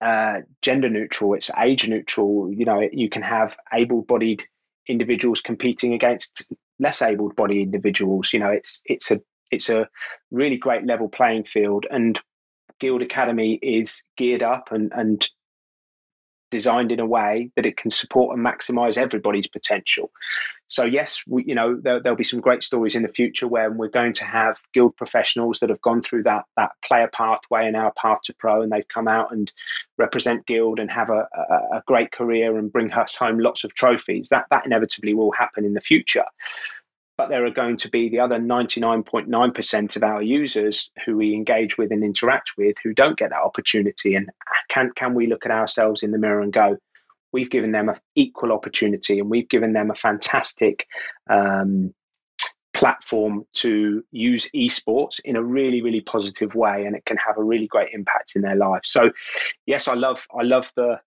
uh, 0.00 0.40
gender 0.62 0.88
neutral. 0.88 1.34
It's 1.34 1.50
age 1.58 1.88
neutral. 1.88 2.52
You 2.52 2.64
know, 2.64 2.88
you 2.92 3.08
can 3.08 3.22
have 3.22 3.56
able-bodied 3.72 4.44
individuals 4.88 5.40
competing 5.40 5.94
against 5.94 6.52
less 6.78 7.02
able-bodied 7.02 7.62
individuals. 7.62 8.32
You 8.32 8.40
know, 8.40 8.50
it's 8.50 8.82
it's 8.84 9.10
a 9.10 9.20
it's 9.50 9.68
a 9.68 9.88
really 10.30 10.56
great 10.56 10.86
level 10.86 11.08
playing 11.08 11.44
field 11.44 11.86
and 11.90 12.20
Guild 12.80 13.02
Academy 13.02 13.58
is 13.62 14.02
geared 14.16 14.42
up 14.42 14.72
and, 14.72 14.92
and 14.92 15.28
designed 16.50 16.92
in 16.92 17.00
a 17.00 17.06
way 17.06 17.50
that 17.56 17.66
it 17.66 17.76
can 17.76 17.90
support 17.90 18.36
and 18.36 18.44
maximize 18.44 18.98
everybody's 18.98 19.46
potential. 19.46 20.10
So 20.66 20.84
yes, 20.84 21.22
we, 21.26 21.44
you 21.44 21.54
know 21.54 21.76
there, 21.80 22.00
will 22.04 22.16
be 22.16 22.24
some 22.24 22.40
great 22.40 22.62
stories 22.62 22.94
in 22.94 23.02
the 23.02 23.08
future 23.08 23.48
where 23.48 23.70
we're 23.70 23.88
going 23.88 24.12
to 24.14 24.24
have 24.24 24.60
guild 24.72 24.96
professionals 24.96 25.60
that 25.60 25.70
have 25.70 25.80
gone 25.80 26.02
through 26.02 26.24
that 26.24 26.44
that 26.56 26.70
player 26.84 27.08
pathway 27.12 27.66
and 27.66 27.76
our 27.76 27.92
path 27.92 28.22
to 28.24 28.34
pro, 28.34 28.62
and 28.62 28.70
they've 28.70 28.86
come 28.86 29.08
out 29.08 29.32
and 29.32 29.52
represent 29.98 30.46
guild 30.46 30.78
and 30.78 30.90
have 30.90 31.10
a, 31.10 31.26
a, 31.34 31.78
a 31.78 31.82
great 31.86 32.12
career 32.12 32.56
and 32.56 32.72
bring 32.72 32.92
us 32.92 33.16
home 33.16 33.38
lots 33.38 33.64
of 33.64 33.74
trophies. 33.74 34.28
That 34.30 34.46
that 34.50 34.66
inevitably 34.66 35.14
will 35.14 35.32
happen 35.32 35.64
in 35.64 35.74
the 35.74 35.80
future 35.80 36.24
but 37.20 37.28
there 37.28 37.44
are 37.44 37.50
going 37.50 37.76
to 37.76 37.90
be 37.90 38.08
the 38.08 38.20
other 38.20 38.38
99.9% 38.38 39.96
of 39.96 40.02
our 40.02 40.22
users 40.22 40.90
who 41.04 41.18
we 41.18 41.34
engage 41.34 41.76
with 41.76 41.92
and 41.92 42.02
interact 42.02 42.52
with 42.56 42.76
who 42.82 42.94
don't 42.94 43.18
get 43.18 43.28
that 43.28 43.42
opportunity. 43.42 44.14
And 44.14 44.30
can, 44.70 44.90
can 44.96 45.12
we 45.12 45.26
look 45.26 45.44
at 45.44 45.52
ourselves 45.52 46.02
in 46.02 46.12
the 46.12 46.18
mirror 46.18 46.40
and 46.40 46.50
go, 46.50 46.78
we've 47.30 47.50
given 47.50 47.72
them 47.72 47.90
an 47.90 47.96
equal 48.14 48.52
opportunity 48.52 49.18
and 49.18 49.28
we've 49.28 49.50
given 49.50 49.74
them 49.74 49.90
a 49.90 49.94
fantastic 49.94 50.86
um, 51.28 51.92
platform 52.72 53.44
to 53.52 54.02
use 54.10 54.48
esports 54.56 55.20
in 55.22 55.36
a 55.36 55.42
really 55.42 55.82
really 55.82 56.00
positive 56.00 56.54
way 56.54 56.86
and 56.86 56.96
it 56.96 57.04
can 57.04 57.18
have 57.18 57.36
a 57.36 57.42
really 57.42 57.66
great 57.66 57.88
impact 57.92 58.36
in 58.36 58.42
their 58.42 58.56
life 58.56 58.82
so 58.84 59.10
yes 59.66 59.88
i 59.88 59.92
love 59.92 60.26
i 60.34 60.42
love 60.42 60.72
the 60.76 60.98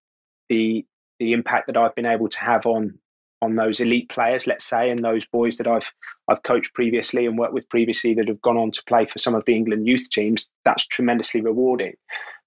the 0.49 0.86
the 1.19 1.32
impact 1.32 1.67
that 1.67 1.78
i've 1.78 1.95
been 1.95 2.06
able 2.06 2.28
to 2.28 2.39
have 2.39 2.67
on 2.67 2.99
on 3.43 3.56
those 3.56 3.82
elite 3.82 4.10
players, 4.10 4.47
let's 4.47 4.65
say, 4.65 4.89
and 4.89 4.99
those 4.99 5.25
boys 5.25 5.58
that 5.58 5.67
I've 5.67 5.91
I've 6.27 6.43
coached 6.43 6.73
previously 6.73 7.25
and 7.25 7.38
worked 7.38 7.53
with 7.53 7.69
previously 7.69 8.13
that 8.15 8.29
have 8.29 8.41
gone 8.41 8.58
on 8.58 8.71
to 8.71 8.84
play 8.88 9.06
for 9.06 9.19
some 9.19 9.36
of 9.36 9.43
the 9.45 9.56
England 9.56 9.86
youth 9.86 10.10
teams, 10.10 10.47
that's 10.63 10.88
tremendously 10.88 11.41
rewarding. 11.41 11.93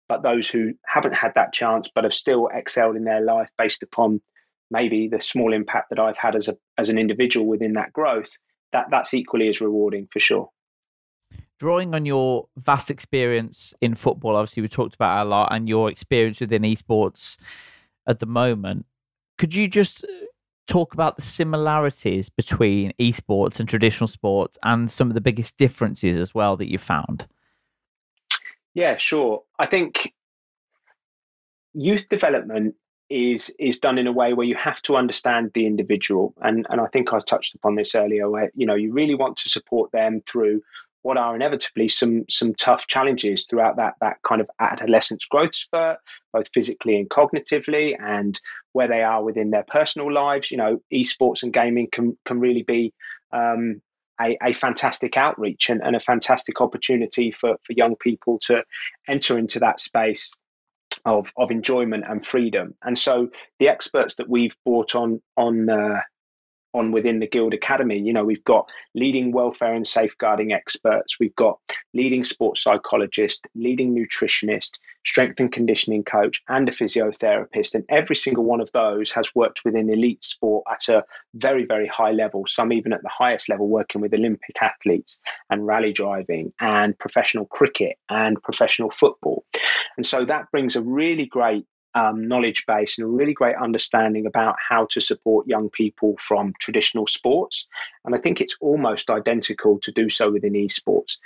But 0.08 0.22
those 0.22 0.48
who 0.48 0.72
haven't 0.86 1.14
had 1.14 1.32
that 1.34 1.52
chance 1.52 1.88
but 1.94 2.04
have 2.04 2.14
still 2.14 2.48
excelled 2.52 2.96
in 2.96 3.04
their 3.04 3.20
life 3.20 3.50
based 3.58 3.82
upon 3.82 4.22
maybe 4.70 5.08
the 5.08 5.20
small 5.20 5.52
impact 5.52 5.90
that 5.90 5.98
I've 5.98 6.16
had 6.16 6.34
as 6.34 6.48
a 6.48 6.56
as 6.78 6.88
an 6.88 6.98
individual 6.98 7.46
within 7.46 7.74
that 7.74 7.92
growth, 7.92 8.30
that 8.72 8.86
that's 8.90 9.12
equally 9.12 9.48
as 9.48 9.60
rewarding 9.60 10.08
for 10.10 10.20
sure. 10.20 10.48
Drawing 11.58 11.94
on 11.94 12.06
your 12.06 12.46
vast 12.56 12.90
experience 12.90 13.74
in 13.80 13.94
football, 13.94 14.36
obviously 14.36 14.62
we 14.62 14.68
talked 14.68 14.94
about 14.94 15.26
a 15.26 15.28
lot, 15.28 15.48
and 15.52 15.68
your 15.68 15.90
experience 15.90 16.40
within 16.40 16.62
esports 16.62 17.36
at 18.06 18.20
the 18.20 18.26
moment, 18.26 18.86
could 19.38 19.54
you 19.54 19.68
just 19.68 20.04
talk 20.66 20.94
about 20.94 21.16
the 21.16 21.22
similarities 21.22 22.28
between 22.28 22.92
esports 22.98 23.60
and 23.60 23.68
traditional 23.68 24.08
sports 24.08 24.58
and 24.62 24.90
some 24.90 25.08
of 25.08 25.14
the 25.14 25.20
biggest 25.20 25.56
differences 25.56 26.18
as 26.18 26.34
well 26.34 26.56
that 26.56 26.70
you 26.70 26.78
found? 26.78 27.26
Yeah, 28.74 28.96
sure. 28.96 29.42
I 29.58 29.66
think 29.66 30.12
youth 31.72 32.08
development 32.08 32.74
is 33.08 33.54
is 33.58 33.78
done 33.78 33.98
in 33.98 34.06
a 34.06 34.12
way 34.12 34.32
where 34.32 34.46
you 34.46 34.56
have 34.56 34.82
to 34.82 34.96
understand 34.96 35.52
the 35.54 35.64
individual 35.64 36.34
and 36.40 36.66
and 36.68 36.80
I 36.80 36.86
think 36.86 37.12
I 37.12 37.20
touched 37.20 37.54
upon 37.54 37.76
this 37.76 37.94
earlier 37.94 38.28
where 38.28 38.50
you 38.54 38.66
know 38.66 38.74
you 38.74 38.92
really 38.92 39.14
want 39.14 39.36
to 39.38 39.48
support 39.48 39.92
them 39.92 40.22
through 40.26 40.62
what 41.06 41.16
are 41.16 41.36
inevitably 41.36 41.86
some 41.88 42.24
some 42.28 42.52
tough 42.52 42.88
challenges 42.88 43.46
throughout 43.46 43.76
that 43.76 43.94
that 44.00 44.16
kind 44.26 44.40
of 44.40 44.50
adolescence 44.58 45.24
growth 45.24 45.54
spurt, 45.54 45.98
both 46.32 46.48
physically 46.52 46.96
and 46.96 47.08
cognitively, 47.08 47.94
and 47.96 48.40
where 48.72 48.88
they 48.88 49.04
are 49.04 49.22
within 49.22 49.50
their 49.50 49.64
personal 49.68 50.12
lives. 50.12 50.50
You 50.50 50.56
know, 50.56 50.80
esports 50.92 51.44
and 51.44 51.52
gaming 51.52 51.86
can 51.92 52.18
can 52.24 52.40
really 52.40 52.64
be 52.64 52.92
um, 53.32 53.80
a, 54.20 54.36
a, 54.42 54.52
fantastic 54.52 55.16
outreach 55.16 55.70
and, 55.70 55.80
and 55.80 55.94
a 55.94 56.00
fantastic 56.00 56.60
opportunity 56.60 57.30
for 57.30 57.54
for 57.62 57.72
young 57.72 57.94
people 57.94 58.40
to 58.46 58.64
enter 59.08 59.38
into 59.38 59.60
that 59.60 59.78
space 59.78 60.32
of 61.04 61.32
of 61.36 61.52
enjoyment 61.52 62.02
and 62.08 62.26
freedom. 62.26 62.74
And 62.82 62.98
so 62.98 63.28
the 63.60 63.68
experts 63.68 64.16
that 64.16 64.28
we've 64.28 64.56
brought 64.64 64.96
on 64.96 65.22
on 65.36 65.70
uh, 65.70 66.00
on 66.76 66.92
within 66.92 67.18
the 67.18 67.26
Guild 67.26 67.54
Academy. 67.54 67.98
You 67.98 68.12
know, 68.12 68.24
we've 68.24 68.44
got 68.44 68.68
leading 68.94 69.32
welfare 69.32 69.74
and 69.74 69.86
safeguarding 69.86 70.52
experts, 70.52 71.18
we've 71.18 71.36
got 71.36 71.58
leading 71.94 72.24
sports 72.24 72.62
psychologist, 72.62 73.46
leading 73.54 73.94
nutritionist, 73.94 74.78
strength 75.04 75.40
and 75.40 75.52
conditioning 75.52 76.02
coach, 76.02 76.42
and 76.48 76.68
a 76.68 76.72
physiotherapist. 76.72 77.74
And 77.74 77.84
every 77.88 78.16
single 78.16 78.44
one 78.44 78.60
of 78.60 78.70
those 78.72 79.12
has 79.12 79.30
worked 79.34 79.62
within 79.64 79.88
elite 79.88 80.24
sport 80.24 80.64
at 80.70 80.92
a 80.92 81.04
very, 81.34 81.64
very 81.64 81.86
high 81.86 82.12
level, 82.12 82.44
some 82.46 82.72
even 82.72 82.92
at 82.92 83.02
the 83.02 83.10
highest 83.12 83.48
level, 83.48 83.68
working 83.68 84.00
with 84.00 84.12
Olympic 84.14 84.56
athletes 84.60 85.18
and 85.48 85.66
rally 85.66 85.92
driving 85.92 86.52
and 86.60 86.98
professional 86.98 87.46
cricket 87.46 87.96
and 88.08 88.42
professional 88.42 88.90
football. 88.90 89.44
And 89.96 90.04
so 90.04 90.24
that 90.24 90.50
brings 90.50 90.76
a 90.76 90.82
really 90.82 91.26
great 91.26 91.64
um, 91.96 92.28
knowledge 92.28 92.64
base 92.66 92.98
and 92.98 93.06
a 93.06 93.08
really 93.08 93.32
great 93.32 93.56
understanding 93.56 94.26
about 94.26 94.56
how 94.68 94.86
to 94.90 95.00
support 95.00 95.48
young 95.48 95.70
people 95.70 96.14
from 96.20 96.52
traditional 96.60 97.06
sports. 97.06 97.66
And 98.04 98.14
I 98.14 98.18
think 98.18 98.40
it's 98.40 98.56
almost 98.60 99.08
identical 99.08 99.78
to 99.80 99.92
do 99.92 100.10
so 100.10 100.30
within 100.30 100.52
esports. 100.52 101.16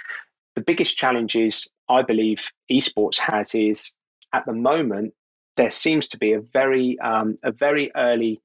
The 0.54 0.62
biggest 0.62 0.96
challenges 0.96 1.68
I 1.88 2.02
believe 2.02 2.50
esports 2.70 3.18
has 3.18 3.54
is 3.54 3.94
at 4.33 4.46
the 4.46 4.52
moment 4.52 5.12
there 5.56 5.70
seems 5.70 6.09
to 6.09 6.18
be 6.18 6.35
a 6.35 6.40
very 6.40 6.98
um, 7.00 7.37
a 7.42 7.50
very 7.50 7.90
early 7.96 8.40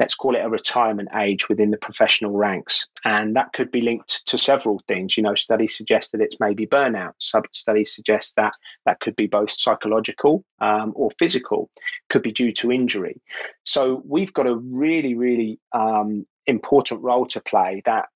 let's 0.00 0.14
call 0.14 0.34
it 0.34 0.40
a 0.40 0.48
retirement 0.48 1.08
age 1.14 1.48
within 1.48 1.70
the 1.70 1.76
professional 1.76 2.32
ranks. 2.32 2.86
And 3.04 3.36
that 3.36 3.52
could 3.52 3.70
be 3.70 3.80
linked 3.80 4.26
to 4.26 4.38
several 4.38 4.80
things. 4.88 5.16
You 5.16 5.22
know, 5.22 5.34
studies 5.34 5.76
suggest 5.76 6.12
that 6.12 6.20
it's 6.20 6.40
maybe 6.40 6.66
burnout. 6.66 7.12
Some 7.18 7.42
studies 7.52 7.94
suggest 7.94 8.36
that 8.36 8.52
that 8.86 9.00
could 9.00 9.16
be 9.16 9.26
both 9.26 9.50
psychological 9.50 10.44
um, 10.60 10.92
or 10.96 11.10
physical, 11.18 11.70
could 12.08 12.22
be 12.22 12.32
due 12.32 12.52
to 12.54 12.72
injury. 12.72 13.20
So 13.64 14.02
we've 14.06 14.32
got 14.32 14.46
a 14.46 14.56
really, 14.56 15.14
really 15.14 15.60
um, 15.72 16.26
important 16.46 17.02
role 17.02 17.26
to 17.26 17.40
play 17.40 17.82
that 17.84 18.06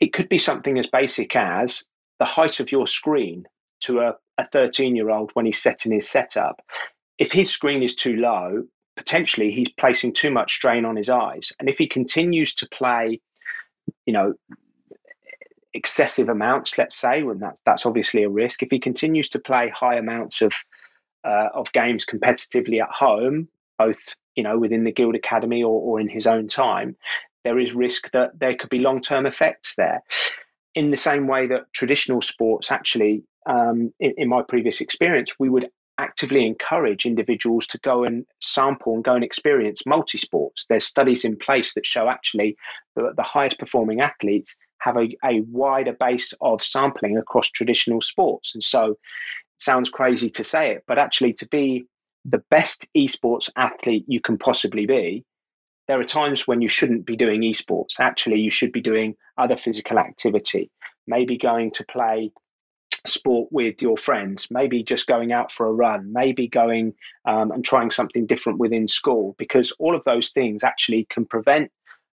it 0.00 0.12
could 0.12 0.28
be 0.28 0.38
something 0.38 0.78
as 0.78 0.86
basic 0.86 1.34
as 1.36 1.86
the 2.18 2.24
height 2.24 2.60
of 2.60 2.70
your 2.70 2.86
screen 2.86 3.44
to 3.80 4.00
a, 4.00 4.14
a 4.38 4.46
13 4.46 4.94
year 4.94 5.10
old 5.10 5.30
when 5.34 5.46
he's 5.46 5.62
setting 5.62 5.92
his 5.92 6.08
setup. 6.08 6.60
If 7.18 7.32
his 7.32 7.50
screen 7.50 7.82
is 7.82 7.94
too 7.94 8.16
low, 8.16 8.64
potentially 9.00 9.50
he's 9.50 9.70
placing 9.70 10.12
too 10.12 10.30
much 10.30 10.52
strain 10.52 10.84
on 10.84 10.94
his 10.94 11.08
eyes. 11.08 11.52
And 11.58 11.70
if 11.70 11.78
he 11.78 11.88
continues 11.88 12.52
to 12.56 12.68
play, 12.68 13.18
you 14.04 14.12
know, 14.12 14.34
excessive 15.72 16.28
amounts, 16.28 16.76
let's 16.76 16.94
say, 16.94 17.24
that's 17.64 17.86
obviously 17.86 18.24
a 18.24 18.28
risk. 18.28 18.62
If 18.62 18.68
he 18.70 18.78
continues 18.78 19.30
to 19.30 19.38
play 19.38 19.72
high 19.74 19.96
amounts 19.96 20.42
of 20.42 20.52
uh, 21.24 21.48
of 21.54 21.72
games 21.72 22.04
competitively 22.04 22.82
at 22.82 22.94
home, 22.94 23.48
both 23.78 24.16
you 24.36 24.42
know 24.42 24.58
within 24.58 24.84
the 24.84 24.92
Guild 24.92 25.14
Academy 25.14 25.62
or, 25.62 25.80
or 25.80 25.98
in 25.98 26.10
his 26.10 26.26
own 26.26 26.48
time, 26.48 26.96
there 27.42 27.58
is 27.58 27.74
risk 27.74 28.10
that 28.10 28.38
there 28.38 28.54
could 28.54 28.68
be 28.68 28.80
long 28.80 29.00
term 29.00 29.24
effects 29.24 29.76
there. 29.76 30.02
In 30.74 30.90
the 30.90 30.98
same 30.98 31.26
way 31.26 31.46
that 31.46 31.72
traditional 31.72 32.20
sports 32.20 32.70
actually, 32.70 33.24
um, 33.48 33.94
in, 33.98 34.12
in 34.18 34.28
my 34.28 34.42
previous 34.46 34.82
experience, 34.82 35.36
we 35.38 35.48
would 35.48 35.70
actively 36.00 36.46
encourage 36.46 37.06
individuals 37.06 37.66
to 37.68 37.78
go 37.78 38.04
and 38.04 38.26
sample 38.40 38.94
and 38.94 39.04
go 39.04 39.14
and 39.14 39.22
experience 39.22 39.86
multi 39.86 40.18
sports. 40.18 40.66
There's 40.68 40.84
studies 40.84 41.24
in 41.24 41.36
place 41.36 41.74
that 41.74 41.86
show 41.86 42.08
actually 42.08 42.56
that 42.96 43.14
the 43.16 43.22
highest 43.22 43.58
performing 43.58 44.00
athletes 44.00 44.56
have 44.78 44.96
a, 44.96 45.08
a 45.24 45.40
wider 45.42 45.92
base 45.92 46.32
of 46.40 46.62
sampling 46.62 47.18
across 47.18 47.50
traditional 47.50 48.00
sports. 48.00 48.54
And 48.54 48.62
so 48.62 48.92
it 48.92 48.98
sounds 49.58 49.90
crazy 49.90 50.30
to 50.30 50.44
say 50.44 50.72
it, 50.72 50.84
but 50.88 50.98
actually 50.98 51.34
to 51.34 51.48
be 51.48 51.84
the 52.24 52.42
best 52.50 52.86
esports 52.96 53.50
athlete 53.56 54.04
you 54.08 54.20
can 54.20 54.38
possibly 54.38 54.86
be, 54.86 55.24
there 55.86 56.00
are 56.00 56.04
times 56.04 56.46
when 56.46 56.60
you 56.60 56.68
shouldn't 56.68 57.04
be 57.04 57.16
doing 57.16 57.42
esports. 57.42 57.98
Actually, 57.98 58.40
you 58.40 58.50
should 58.50 58.72
be 58.72 58.80
doing 58.80 59.16
other 59.36 59.56
physical 59.56 59.98
activity, 59.98 60.70
maybe 61.06 61.36
going 61.36 61.72
to 61.72 61.84
play 61.84 62.30
sport 63.06 63.48
with 63.50 63.82
your 63.82 63.96
friends, 63.96 64.48
maybe 64.50 64.82
just 64.82 65.06
going 65.06 65.32
out 65.32 65.52
for 65.52 65.66
a 65.66 65.72
run, 65.72 66.12
maybe 66.12 66.48
going 66.48 66.94
um, 67.24 67.50
and 67.50 67.64
trying 67.64 67.90
something 67.90 68.26
different 68.26 68.58
within 68.58 68.88
school, 68.88 69.34
because 69.38 69.72
all 69.78 69.94
of 69.94 70.04
those 70.04 70.30
things 70.30 70.64
actually 70.64 71.06
can 71.10 71.24
prevent 71.24 71.70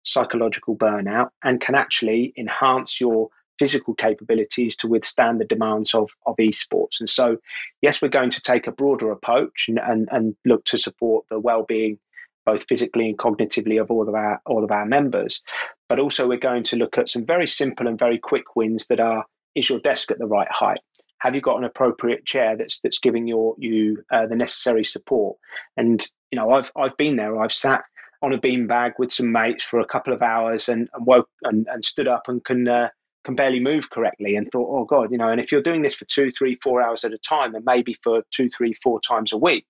psychological 0.02 0.76
burnout 0.76 1.28
and 1.44 1.60
can 1.60 1.74
actually 1.74 2.32
enhance 2.36 3.00
your 3.00 3.28
physical 3.58 3.94
capabilities 3.94 4.76
to 4.76 4.88
withstand 4.88 5.40
the 5.40 5.44
demands 5.44 5.94
of, 5.94 6.10
of 6.26 6.34
esports. 6.36 6.98
And 7.00 7.08
so, 7.08 7.36
yes, 7.80 8.02
we're 8.02 8.08
going 8.08 8.30
to 8.30 8.40
take 8.40 8.66
a 8.66 8.72
broader 8.72 9.12
approach 9.12 9.66
and, 9.68 9.78
and, 9.78 10.08
and 10.10 10.34
look 10.44 10.64
to 10.66 10.76
support 10.76 11.26
the 11.30 11.38
well-being 11.38 11.98
both 12.44 12.64
physically 12.68 13.08
and 13.08 13.18
cognitively 13.18 13.80
of 13.80 13.88
all 13.92 14.08
of 14.08 14.16
our 14.16 14.40
all 14.46 14.64
of 14.64 14.72
our 14.72 14.84
members 14.84 15.42
but 15.88 16.00
also 16.00 16.26
we're 16.26 16.38
going 16.38 16.64
to 16.64 16.76
look 16.76 16.98
at 16.98 17.08
some 17.08 17.24
very 17.24 17.46
simple 17.46 17.86
and 17.86 18.00
very 18.00 18.18
quick 18.18 18.56
wins 18.56 18.88
that 18.88 18.98
are 18.98 19.24
is 19.54 19.68
your 19.68 19.80
desk 19.80 20.10
at 20.10 20.18
the 20.18 20.26
right 20.26 20.48
height? 20.50 20.80
Have 21.18 21.34
you 21.34 21.40
got 21.40 21.58
an 21.58 21.64
appropriate 21.64 22.24
chair 22.24 22.56
that's 22.56 22.80
that's 22.80 22.98
giving 22.98 23.26
your 23.26 23.54
you 23.58 24.02
uh, 24.10 24.26
the 24.26 24.36
necessary 24.36 24.84
support? 24.84 25.38
And 25.76 26.04
you 26.30 26.36
know, 26.36 26.50
I've 26.50 26.70
I've 26.76 26.96
been 26.96 27.16
there. 27.16 27.40
I've 27.40 27.52
sat 27.52 27.82
on 28.22 28.32
a 28.32 28.38
beanbag 28.38 28.92
with 28.98 29.12
some 29.12 29.32
mates 29.32 29.64
for 29.64 29.80
a 29.80 29.86
couple 29.86 30.12
of 30.12 30.22
hours 30.22 30.68
and, 30.68 30.88
and 30.94 31.06
woke 31.06 31.28
and, 31.42 31.66
and 31.68 31.84
stood 31.84 32.06
up 32.08 32.28
and 32.28 32.44
can 32.44 32.68
uh, 32.68 32.88
can 33.24 33.34
barely 33.34 33.60
move 33.60 33.90
correctly 33.90 34.34
and 34.36 34.50
thought, 34.50 34.68
oh 34.68 34.84
God, 34.84 35.12
you 35.12 35.18
know, 35.18 35.28
and 35.28 35.40
if 35.40 35.52
you're 35.52 35.62
doing 35.62 35.82
this 35.82 35.94
for 35.94 36.04
two, 36.06 36.30
three, 36.30 36.58
four 36.60 36.82
hours 36.82 37.04
at 37.04 37.12
a 37.12 37.18
time 37.18 37.54
and 37.54 37.64
maybe 37.64 37.96
for 38.02 38.22
two, 38.32 38.48
three, 38.50 38.74
four 38.82 39.00
times 39.00 39.32
a 39.32 39.36
week, 39.36 39.66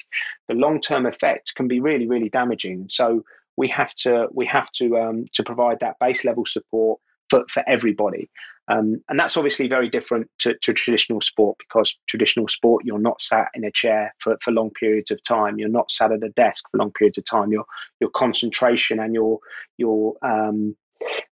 the 0.49 0.55
long 0.55 0.81
term 0.81 1.07
effect 1.07 1.55
can 1.55 1.69
be 1.69 1.81
really, 1.81 2.07
really 2.07 2.31
damaging. 2.31 2.89
So 2.89 3.25
we 3.57 3.69
have 3.69 3.95
to 3.95 4.29
we 4.33 4.47
have 4.47 4.71
to 4.73 4.97
um, 4.97 5.27
to 5.35 5.43
provide 5.43 5.81
that 5.81 5.99
base 6.01 6.25
level 6.25 6.47
support 6.47 7.01
for, 7.29 7.45
for 7.49 7.63
everybody. 7.69 8.31
Um, 8.73 9.03
and 9.09 9.19
that's 9.19 9.37
obviously 9.37 9.69
very 9.69 9.91
different 9.91 10.29
to, 10.41 10.55
to, 10.63 10.73
traditional 10.73 11.21
sport 11.21 11.59
because 11.59 11.99
traditional 12.09 12.49
sport, 12.49 12.85
you're 12.87 12.99
not 12.99 13.21
sat 13.21 13.49
in 13.55 13.65
a 13.65 13.71
chair 13.71 14.15
for, 14.19 14.39
for 14.41 14.51
long 14.51 14.71
periods 14.71 15.11
of 15.11 15.23
time. 15.23 15.59
You're 15.59 15.69
not 15.69 15.91
sat 15.91 16.11
at 16.11 16.25
a 16.25 16.31
desk 16.31 16.65
for 16.71 16.79
long 16.79 16.91
periods 16.93 17.19
of 17.19 17.25
time. 17.25 17.53
Your 17.53 17.65
your 18.01 18.11
concentration 18.11 18.99
and 18.99 19.13
your 19.13 19.41
your 19.77 20.15
um, 20.23 20.75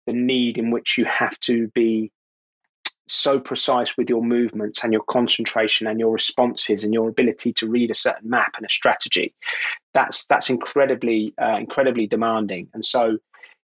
the 0.07 0.13
need 0.13 0.59
in 0.59 0.71
which 0.71 0.99
you 0.99 1.07
have 1.07 1.39
to 1.41 1.69
be 1.69 2.13
so 3.09 3.41
precise 3.41 3.97
with 3.97 4.11
your 4.11 4.23
movements 4.23 4.85
and 4.85 4.93
your 4.93 5.03
concentration 5.03 5.87
and 5.87 5.99
your 5.99 6.13
responses 6.13 6.85
and 6.85 6.95
your 6.95 7.09
ability 7.09 7.53
to 7.55 7.69
read 7.69 7.91
a 7.91 7.95
certain 7.95 8.29
map 8.29 8.55
and 8.57 8.67
a 8.67 8.71
strategy. 8.71 9.35
That's 9.95 10.27
that's 10.27 10.51
incredibly 10.51 11.33
uh, 11.41 11.57
incredibly 11.57 12.07
demanding. 12.07 12.69
And 12.75 12.85
so, 12.85 13.19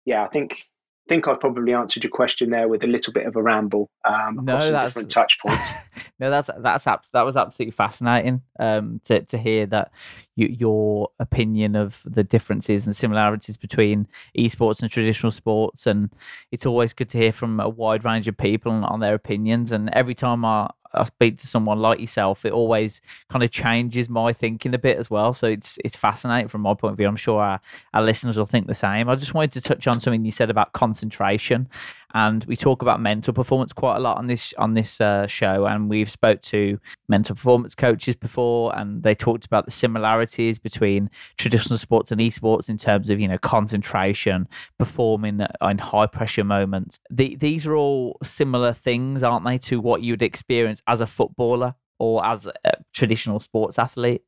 yeah, 0.06 0.24
I 0.24 0.30
think 0.30 0.66
think 1.08 1.28
I've 1.28 1.40
probably 1.40 1.74
answered 1.74 2.04
your 2.04 2.12
question 2.12 2.50
there 2.50 2.68
with 2.68 2.84
a 2.84 2.88
little 2.88 3.14
bit 3.14 3.26
of 3.26 3.36
a 3.36 3.42
ramble 3.42 3.90
um, 4.04 4.42
no, 4.44 4.56
across 4.56 4.70
that's, 4.70 4.94
different 4.94 5.12
touch 5.12 5.40
points. 5.40 5.74
no, 6.20 6.30
that's 6.30 6.50
that's 6.60 7.10
that 7.12 7.26
was 7.26 7.38
absolutely 7.38 7.72
fascinating 7.72 8.42
um, 8.60 9.02
to 9.06 9.22
to 9.22 9.38
hear 9.38 9.66
that 9.68 9.92
you, 10.36 10.48
your 10.48 11.10
opinion 11.20 11.76
of 11.76 12.02
the 12.06 12.24
differences 12.24 12.86
and 12.86 12.96
similarities 12.96 13.58
between 13.58 14.08
esports 14.38 14.82
and 14.82 14.90
traditional 14.90 15.32
sports, 15.32 15.86
and 15.86 16.10
it's 16.52 16.66
always 16.66 16.94
good 16.94 17.10
to 17.10 17.18
hear 17.18 17.32
from 17.32 17.60
a 17.60 17.70
wide 17.70 18.04
range 18.04 18.28
of 18.28 18.38
people 18.38 18.72
on, 18.72 18.84
on 18.84 19.00
their 19.00 19.14
opinions. 19.14 19.72
And 19.72 19.90
every 19.94 20.16
time 20.16 20.44
I 20.44 20.70
I 20.96 21.04
speak 21.04 21.38
to 21.40 21.48
someone 21.48 21.80
like 21.80 22.00
yourself, 22.00 22.46
it 22.46 22.54
always 22.54 23.02
kind 23.30 23.44
of 23.44 23.52
changes 23.52 24.10
my 24.10 24.34
thinking 24.34 24.74
a 24.74 24.78
bit 24.78 24.98
as 24.98 25.10
well. 25.10 25.34
So 25.34 25.48
it's 25.48 25.78
it's 25.84 25.96
fascinating 25.96 26.48
from 26.48 26.62
my 26.62 26.74
point 26.74 26.94
of 26.94 26.98
view. 26.98 27.08
I'm 27.08 27.16
sure 27.16 27.42
our, 27.42 27.60
our 27.94 28.04
listeners 28.04 28.38
will 28.38 28.46
think 28.46 28.68
the 28.68 28.76
same. 28.76 29.10
I 29.10 29.16
just 29.16 29.34
wanted 29.34 29.52
to 29.54 29.62
touch 29.62 29.88
on 29.88 30.00
something 30.00 30.26
you 30.26 30.32
said 30.32 30.50
about 30.50 30.74
concentration 30.74 31.68
and 32.14 32.44
we 32.46 32.56
talk 32.56 32.82
about 32.82 33.02
mental 33.02 33.34
performance 33.34 33.74
quite 33.74 33.98
a 33.98 34.00
lot 34.00 34.18
on 34.18 34.28
this 34.28 34.54
on 34.58 34.74
this 34.74 35.02
uh, 35.02 35.28
show. 35.28 35.66
And 35.66 35.90
we've 35.90 36.10
spoke 36.10 36.42
to 36.44 36.80
mental 37.08 37.36
performance 37.36 37.76
coaches 37.76 38.16
before 38.16 38.78
and 38.78 39.04
they 39.04 39.16
talked 39.16 39.46
about 39.46 39.66
the 39.66 39.72
similarities 39.72 40.60
between 40.60 41.10
traditional 41.38 41.78
sports 41.78 42.12
and 42.12 42.22
esports 42.22 42.70
in 42.70 42.78
terms 42.78 43.10
of 43.10 43.20
you 43.20 43.28
know 43.28 43.38
concentration 43.38 44.48
performing 44.78 45.46
in 45.62 45.78
high 45.78 46.08
pressure 46.08 46.44
moments. 46.44 46.98
The, 47.10 47.36
these 47.36 47.66
are 47.66 47.76
all 47.76 48.18
similar 48.24 48.74
things 48.74 49.24
aren't 49.24 49.46
they 49.46 49.58
to 49.60 49.80
what 49.80 50.02
you'd 50.02 50.22
experience 50.22 50.82
as 50.88 51.02
a 51.02 51.08
footballer 51.08 51.76
or 52.00 52.26
as 52.26 52.48
a 52.48 52.74
traditional 52.94 53.40
sports 53.40 53.80
athlete? 53.80 54.22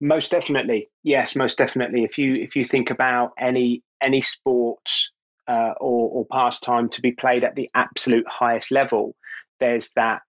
Most 0.00 0.30
definitely. 0.30 0.88
Yes 1.02 1.34
most 1.34 1.58
definitely. 1.58 2.04
If 2.04 2.18
you 2.18 2.36
if 2.36 2.54
you 2.54 2.64
think 2.64 2.90
about 2.90 3.32
any 3.38 3.82
any 4.00 4.20
sports 4.20 5.10
uh, 5.48 5.72
or, 5.80 6.10
or 6.10 6.26
pastime 6.30 6.88
to 6.90 7.00
be 7.00 7.12
played 7.12 7.42
at 7.42 7.54
the 7.54 7.70
absolute 7.74 8.26
highest 8.28 8.70
level, 8.70 9.16
there's 9.60 9.92
that 9.92 10.20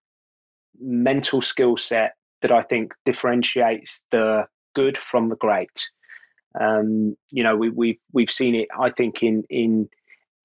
mental 0.79 1.41
skill 1.41 1.77
set 1.77 2.13
that 2.41 2.51
I 2.51 2.63
think 2.63 2.93
differentiates 3.05 4.03
the 4.11 4.45
good 4.73 4.97
from 4.97 5.27
the 5.29 5.35
great. 5.35 5.89
Um, 6.59 7.15
you 7.29 7.43
know, 7.43 7.55
we, 7.55 7.69
we've 7.69 7.99
we've 8.13 8.31
seen 8.31 8.55
it. 8.55 8.69
I 8.77 8.91
think 8.91 9.21
in 9.21 9.43
in 9.49 9.89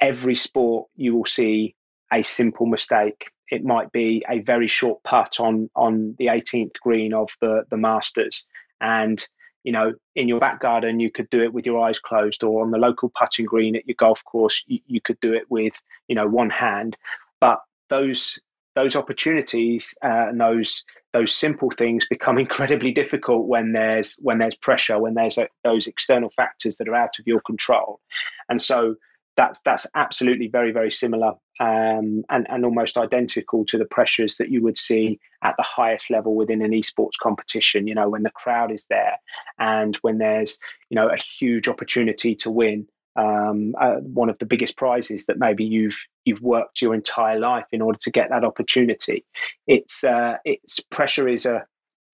every 0.01 0.35
sport, 0.35 0.89
you 0.97 1.15
will 1.15 1.25
see 1.25 1.77
a 2.13 2.23
simple 2.23 2.67
mistake. 2.67 3.31
It 3.51 3.65
might 3.65 3.93
be 3.93 4.23
a 4.29 4.41
very 4.41 4.67
short 4.67 5.03
putt 5.03 5.39
on 5.39 5.71
on 5.75 6.17
the 6.19 6.27
18th 6.27 6.81
green 6.81 7.15
of 7.15 7.31
the 7.41 7.65
the 7.71 7.77
Masters, 7.77 8.47
and 8.81 9.25
you 9.65 9.73
know, 9.73 9.95
in 10.15 10.29
your 10.29 10.39
back 10.39 10.61
garden, 10.61 11.01
you 11.01 11.11
could 11.11 11.29
do 11.31 11.43
it 11.43 11.53
with 11.53 11.67
your 11.67 11.81
eyes 11.81 11.99
closed, 11.99 12.45
or 12.45 12.63
on 12.63 12.71
the 12.71 12.79
local 12.79 13.11
putting 13.19 13.47
green 13.47 13.75
at 13.75 13.89
your 13.89 13.97
golf 13.99 14.23
course, 14.25 14.63
you, 14.67 14.79
you 14.87 15.01
could 15.01 15.19
do 15.21 15.33
it 15.33 15.45
with, 15.49 15.81
you 16.07 16.15
know, 16.15 16.29
one 16.29 16.51
hand. 16.51 16.97
But 17.41 17.59
those 17.89 18.39
those 18.77 18.97
opportunities 18.97 19.97
uh, 20.05 20.29
and 20.29 20.41
those 20.41 20.85
those 21.13 21.35
simple 21.35 21.71
things 21.71 22.07
become 22.09 22.39
incredibly 22.47 22.93
difficult 22.93 23.47
when 23.47 23.73
there's 23.73 24.17
when 24.21 24.39
there's 24.39 24.57
pressure, 24.57 24.99
when 24.99 25.15
there's 25.15 25.39
a, 25.39 25.49
those 25.65 25.87
external 25.87 26.31
factors 26.31 26.77
that 26.77 26.89
are 26.89 26.95
out 26.95 27.19
of 27.19 27.27
your 27.27 27.41
control, 27.41 28.01
and 28.49 28.61
so 28.61 28.97
that's 29.37 29.61
that's 29.63 29.87
absolutely 29.95 30.49
very 30.49 30.73
very 30.73 30.91
similar 30.91 31.33
um, 31.61 32.25
and 32.29 32.47
and 32.49 32.65
almost 32.65 32.99
identical 32.99 33.65
to 33.67 33.79
the 33.79 33.85
pressures 33.85 34.37
that 34.37 34.51
you 34.51 34.63
would 34.63 34.77
see 34.77 35.21
at 35.43 35.55
the 35.57 35.65
highest 35.65 36.11
level 36.11 36.35
within 36.35 36.63
an 36.63 36.73
esports 36.73 37.19
competition. 37.21 37.87
You 37.87 37.95
know, 37.95 38.09
when 38.09 38.23
the 38.23 38.31
crowd 38.31 38.73
is 38.73 38.87
there, 38.91 39.19
and 39.59 39.97
when 39.97 40.19
there's 40.19 40.59
you 40.91 40.97
know 40.97 41.09
a 41.09 41.17
huge 41.17 41.69
opportunity 41.69 42.35
to 42.37 42.51
win. 42.51 42.87
Um, 43.17 43.77
uh, 43.81 43.99
one 44.01 44.29
of 44.29 44.41
the 44.41 44.47
biggest 44.47 44.77
prizes 44.77 45.27
that 45.27 45.39
maybe 45.39 45.65
you've 45.65 46.05
you've 46.25 46.43
worked 46.43 46.83
your 46.83 46.95
entire 46.95 47.39
life 47.39 47.67
in 47.71 47.81
order 47.81 47.99
to 48.03 48.11
get 48.11 48.31
that 48.31 48.43
opportunity. 48.43 49.25
It's 49.69 50.03
uh, 50.03 50.39
it's 50.45 50.81
pressure 50.81 51.29
is 51.29 51.47
a 51.47 51.65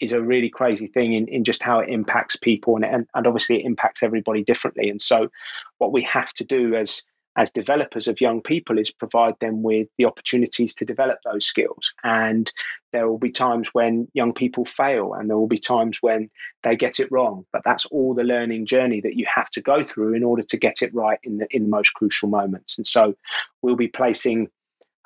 is 0.00 0.12
a 0.12 0.20
really 0.20 0.48
crazy 0.48 0.86
thing 0.86 1.12
in, 1.12 1.28
in 1.28 1.44
just 1.44 1.62
how 1.62 1.80
it 1.80 1.88
impacts 1.88 2.36
people 2.36 2.76
and, 2.76 2.84
and, 2.84 3.06
and 3.14 3.26
obviously 3.26 3.60
it 3.60 3.66
impacts 3.66 4.02
everybody 4.02 4.42
differently 4.42 4.88
and 4.90 5.00
so 5.00 5.28
what 5.78 5.92
we 5.92 6.02
have 6.02 6.32
to 6.34 6.44
do 6.44 6.74
as 6.74 7.02
as 7.36 7.52
developers 7.52 8.08
of 8.08 8.20
young 8.20 8.42
people 8.42 8.78
is 8.78 8.90
provide 8.90 9.34
them 9.40 9.62
with 9.62 9.88
the 9.98 10.04
opportunities 10.04 10.74
to 10.74 10.84
develop 10.84 11.18
those 11.24 11.46
skills. 11.46 11.94
And 12.02 12.50
there 12.92 13.08
will 13.08 13.18
be 13.18 13.30
times 13.30 13.70
when 13.72 14.08
young 14.14 14.32
people 14.32 14.64
fail 14.64 15.14
and 15.14 15.28
there 15.28 15.38
will 15.38 15.46
be 15.46 15.58
times 15.58 15.98
when 16.00 16.28
they 16.62 16.76
get 16.76 16.98
it 16.98 17.10
wrong. 17.10 17.46
But 17.52 17.62
that's 17.64 17.86
all 17.86 18.14
the 18.14 18.24
learning 18.24 18.66
journey 18.66 19.00
that 19.02 19.16
you 19.16 19.26
have 19.32 19.48
to 19.50 19.62
go 19.62 19.84
through 19.84 20.14
in 20.14 20.24
order 20.24 20.42
to 20.42 20.56
get 20.58 20.82
it 20.82 20.92
right 20.94 21.18
in 21.22 21.38
the 21.38 21.46
in 21.50 21.64
the 21.64 21.68
most 21.68 21.94
crucial 21.94 22.28
moments. 22.28 22.78
And 22.78 22.86
so 22.86 23.14
we'll 23.62 23.76
be 23.76 23.88
placing 23.88 24.48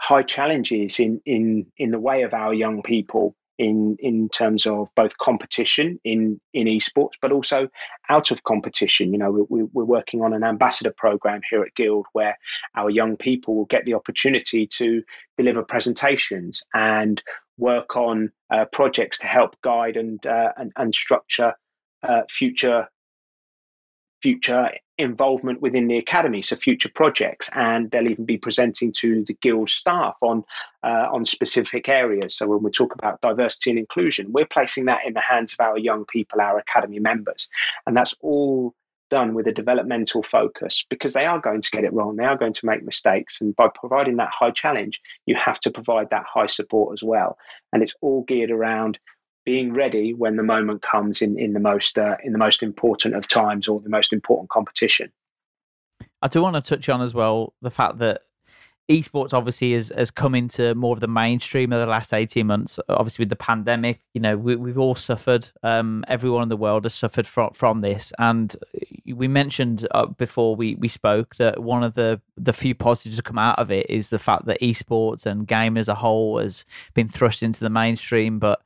high 0.00 0.22
challenges 0.22 0.98
in 0.98 1.20
in 1.26 1.66
in 1.76 1.90
the 1.90 2.00
way 2.00 2.22
of 2.22 2.32
our 2.32 2.54
young 2.54 2.82
people 2.82 3.36
in 3.58 3.96
in 4.00 4.28
terms 4.28 4.66
of 4.66 4.88
both 4.96 5.16
competition 5.18 6.00
in 6.04 6.40
in 6.52 6.66
esports, 6.66 7.12
but 7.20 7.32
also 7.32 7.68
out 8.08 8.30
of 8.30 8.42
competition. 8.42 9.12
You 9.12 9.18
know, 9.18 9.46
we, 9.48 9.62
we're 9.62 9.84
working 9.84 10.22
on 10.22 10.32
an 10.32 10.44
ambassador 10.44 10.92
program 10.96 11.40
here 11.48 11.62
at 11.62 11.74
Guild 11.74 12.06
where 12.12 12.36
our 12.76 12.90
young 12.90 13.16
people 13.16 13.54
will 13.54 13.66
get 13.66 13.84
the 13.84 13.94
opportunity 13.94 14.66
to 14.78 15.02
deliver 15.36 15.62
presentations 15.62 16.62
and 16.72 17.22
work 17.56 17.96
on 17.96 18.32
uh, 18.50 18.64
projects 18.66 19.18
to 19.18 19.26
help 19.26 19.60
guide 19.62 19.96
and 19.96 20.26
uh, 20.26 20.52
and, 20.56 20.72
and 20.76 20.94
structure 20.94 21.54
uh, 22.02 22.22
future 22.28 22.88
future 24.22 24.70
involvement 24.98 25.60
within 25.60 25.88
the 25.88 25.98
academy, 25.98 26.42
so 26.42 26.56
future 26.56 26.90
projects, 26.94 27.50
and 27.54 27.90
they'll 27.90 28.08
even 28.08 28.24
be 28.24 28.38
presenting 28.38 28.92
to 28.92 29.24
the 29.24 29.34
guild 29.34 29.68
staff 29.68 30.16
on 30.20 30.44
uh, 30.82 31.08
on 31.12 31.24
specific 31.24 31.88
areas. 31.88 32.36
So 32.36 32.46
when 32.46 32.62
we 32.62 32.70
talk 32.70 32.94
about 32.94 33.20
diversity 33.20 33.70
and 33.70 33.78
inclusion, 33.78 34.32
we're 34.32 34.46
placing 34.46 34.86
that 34.86 35.00
in 35.06 35.14
the 35.14 35.20
hands 35.20 35.52
of 35.52 35.64
our 35.64 35.78
young 35.78 36.04
people, 36.04 36.40
our 36.40 36.58
academy 36.58 37.00
members, 37.00 37.48
and 37.86 37.96
that's 37.96 38.14
all 38.20 38.74
done 39.10 39.34
with 39.34 39.46
a 39.46 39.52
developmental 39.52 40.22
focus 40.22 40.84
because 40.88 41.12
they 41.12 41.26
are 41.26 41.38
going 41.38 41.60
to 41.60 41.70
get 41.70 41.84
it 41.84 41.92
wrong. 41.92 42.16
They 42.16 42.24
are 42.24 42.38
going 42.38 42.52
to 42.54 42.66
make 42.66 42.82
mistakes. 42.82 43.40
And 43.40 43.54
by 43.54 43.68
providing 43.68 44.16
that 44.16 44.30
high 44.32 44.50
challenge, 44.50 45.00
you 45.26 45.36
have 45.36 45.60
to 45.60 45.70
provide 45.70 46.10
that 46.10 46.24
high 46.26 46.46
support 46.46 46.92
as 46.94 47.02
well. 47.02 47.36
And 47.72 47.82
it's 47.82 47.94
all 48.00 48.24
geared 48.26 48.50
around 48.50 48.98
being 49.44 49.72
ready 49.72 50.14
when 50.14 50.36
the 50.36 50.42
moment 50.42 50.82
comes 50.82 51.20
in 51.22 51.38
in 51.38 51.52
the 51.52 51.60
most 51.60 51.98
uh, 51.98 52.16
in 52.24 52.32
the 52.32 52.38
most 52.38 52.62
important 52.62 53.14
of 53.14 53.28
times 53.28 53.68
or 53.68 53.80
the 53.80 53.90
most 53.90 54.12
important 54.12 54.50
competition. 54.50 55.12
I 56.22 56.28
do 56.28 56.42
want 56.42 56.56
to 56.56 56.62
touch 56.62 56.88
on 56.88 57.02
as 57.02 57.14
well 57.14 57.54
the 57.60 57.70
fact 57.70 57.98
that 57.98 58.22
esports 58.88 59.32
obviously 59.32 59.72
has, 59.72 59.90
has 59.96 60.10
come 60.10 60.34
into 60.34 60.74
more 60.74 60.92
of 60.92 61.00
the 61.00 61.08
mainstream 61.08 61.72
of 61.72 61.80
the 61.80 61.86
last 61.86 62.12
18 62.12 62.46
months 62.46 62.78
obviously 62.90 63.22
with 63.22 63.30
the 63.30 63.36
pandemic 63.36 64.00
you 64.12 64.20
know 64.20 64.36
we, 64.36 64.56
we've 64.56 64.78
all 64.78 64.94
suffered 64.94 65.48
um, 65.62 66.04
everyone 66.06 66.42
in 66.42 66.48
the 66.50 66.56
world 66.56 66.84
has 66.84 66.94
suffered 66.94 67.26
from, 67.26 67.50
from 67.54 67.80
this 67.80 68.12
and 68.18 68.56
we 69.06 69.26
mentioned 69.26 69.88
uh, 69.92 70.04
before 70.04 70.54
we, 70.54 70.74
we 70.74 70.88
spoke 70.88 71.36
that 71.36 71.62
one 71.62 71.82
of 71.82 71.94
the 71.94 72.20
the 72.36 72.52
few 72.52 72.74
positives 72.74 73.16
to 73.16 73.22
come 73.22 73.38
out 73.38 73.58
of 73.58 73.70
it 73.70 73.88
is 73.88 74.10
the 74.10 74.18
fact 74.18 74.44
that 74.44 74.60
esports 74.60 75.24
and 75.24 75.46
game 75.46 75.78
as 75.78 75.88
a 75.88 75.94
whole 75.94 76.38
has 76.38 76.66
been 76.92 77.08
thrust 77.08 77.42
into 77.42 77.60
the 77.60 77.70
mainstream 77.70 78.38
but 78.38 78.60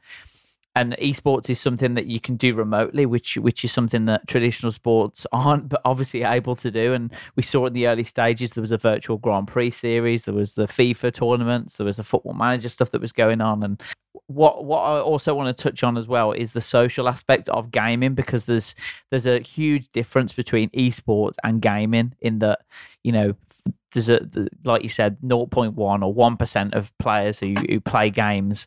and 0.79 0.97
esports 0.99 1.51
is 1.51 1.59
something 1.59 1.95
that 1.95 2.07
you 2.07 2.21
can 2.21 2.37
do 2.37 2.55
remotely, 2.55 3.05
which 3.05 3.37
which 3.37 3.65
is 3.65 3.73
something 3.73 4.05
that 4.05 4.29
traditional 4.29 4.71
sports 4.71 5.27
aren't, 5.33 5.69
but 5.69 5.81
obviously 5.85 6.23
able 6.23 6.55
to 6.57 6.71
do. 6.71 6.95
And 6.95 7.13
we 7.35 7.43
saw 7.43 7.67
in 7.67 7.73
the 7.73 7.89
early 7.89 8.05
stages 8.05 8.53
there 8.53 8.63
was 8.63 8.71
a 8.71 8.79
virtual 8.79 9.19
Grand 9.19 9.49
Prix 9.49 9.73
series, 9.73 10.25
there 10.25 10.35
was 10.35 10.55
the 10.55 10.67
FIFA 10.67 11.13
tournaments, 11.13 11.79
there 11.79 11.85
was 11.85 11.97
the 11.97 12.05
Football 12.05 12.35
Manager 12.35 12.69
stuff 12.69 12.93
that 12.93 13.01
was 13.01 13.11
going 13.11 13.41
on, 13.41 13.65
and 13.65 13.83
what 14.29 14.65
what 14.65 14.81
I 14.81 15.01
also 15.01 15.35
want 15.35 15.55
to 15.55 15.63
touch 15.63 15.83
on 15.83 15.99
as 15.99 16.07
well 16.07 16.31
is 16.31 16.53
the 16.53 16.61
social 16.61 17.09
aspect 17.09 17.49
of 17.49 17.73
gaming 17.73 18.15
because 18.15 18.47
there's 18.47 18.77
there's 19.11 19.27
a 19.27 19.41
huge 19.41 19.91
difference 19.91 20.33
between 20.33 20.71
esports 20.71 21.37
and 21.43 21.61
gaming 21.61 22.15
in 22.21 22.39
that 22.39 22.61
you 23.03 23.11
know 23.11 23.35
there's 23.93 24.11
a 24.11 24.29
like 24.65 24.83
you 24.83 24.89
said 24.89 25.17
0.1 25.23 25.77
or 25.77 26.15
1% 26.15 26.75
of 26.75 26.99
players 26.99 27.41
who, 27.41 27.55
who 27.69 27.81
play 27.81 28.11
games 28.11 28.67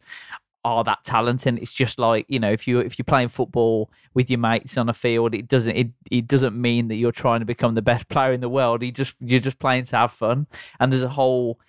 are 0.64 0.84
that 0.84 1.04
talented. 1.04 1.58
It's 1.60 1.74
just 1.74 2.00
like 2.00 2.26
you 2.30 2.40
know, 2.40 2.52
if 2.52 2.68
you 2.68 2.80
if 2.80 2.98
you're 2.98 3.06
playing 3.06 3.30
football 3.30 3.90
with 4.14 4.30
your 4.30 4.40
mates 4.40 4.78
on 4.78 4.90
a 4.90 4.94
field, 4.94 5.34
it 5.34 5.48
doesn't 5.48 5.76
it, 5.76 5.90
it 6.10 6.28
doesn't 6.28 6.60
mean 6.60 6.88
that 6.90 6.96
you're 6.96 7.12
trying 7.12 7.40
to 7.40 7.46
become 7.46 7.76
the 7.76 7.82
best 7.82 8.08
player 8.10 8.34
in 8.34 8.42
the 8.42 8.50
world. 8.50 8.84
You 8.84 8.92
just 8.92 9.16
you're 9.20 9.40
just 9.40 9.60
playing 9.60 9.86
to 9.86 9.98
have 9.98 10.12
fun. 10.12 10.48
And 10.80 10.92
there's 10.92 11.04
a 11.04 11.10
whole 11.10 11.60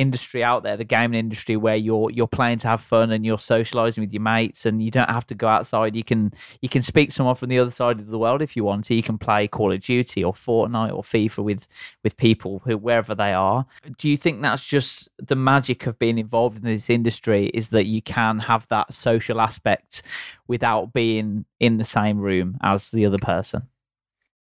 industry 0.00 0.42
out 0.42 0.62
there, 0.62 0.76
the 0.76 0.84
gaming 0.84 1.18
industry, 1.18 1.56
where 1.56 1.76
you're 1.76 2.10
you're 2.10 2.26
playing 2.26 2.58
to 2.58 2.68
have 2.68 2.80
fun 2.80 3.10
and 3.10 3.24
you're 3.26 3.38
socializing 3.38 4.02
with 4.02 4.12
your 4.12 4.22
mates, 4.22 4.64
and 4.64 4.82
you 4.82 4.90
don't 4.90 5.10
have 5.10 5.26
to 5.26 5.34
go 5.34 5.46
outside. 5.46 5.94
You 5.94 6.02
can 6.02 6.32
you 6.62 6.68
can 6.68 6.82
speak 6.82 7.12
someone 7.12 7.34
from 7.34 7.50
the 7.50 7.58
other 7.58 7.70
side 7.70 8.00
of 8.00 8.08
the 8.08 8.18
world 8.18 8.40
if 8.40 8.56
you 8.56 8.64
want 8.64 8.86
to. 8.86 8.94
You 8.94 9.02
can 9.02 9.18
play 9.18 9.46
Call 9.46 9.72
of 9.72 9.80
Duty 9.80 10.24
or 10.24 10.32
Fortnite 10.32 10.94
or 10.94 11.02
FIFA 11.02 11.44
with 11.44 11.66
with 12.02 12.16
people 12.16 12.62
who 12.64 12.78
wherever 12.78 13.14
they 13.14 13.32
are. 13.32 13.66
Do 13.98 14.08
you 14.08 14.16
think 14.16 14.40
that's 14.40 14.64
just 14.64 15.08
the 15.18 15.36
magic 15.36 15.86
of 15.86 15.98
being 15.98 16.18
involved 16.18 16.56
in 16.56 16.64
this 16.64 16.88
industry? 16.88 17.50
Is 17.52 17.68
that 17.68 17.84
you 17.84 18.00
can 18.00 18.38
have 18.40 18.66
that 18.68 18.94
social 18.94 19.40
aspect 19.40 20.02
without 20.48 20.92
being 20.94 21.44
in 21.58 21.76
the 21.76 21.84
same 21.84 22.18
room 22.18 22.56
as 22.62 22.90
the 22.90 23.04
other 23.04 23.18
person? 23.18 23.68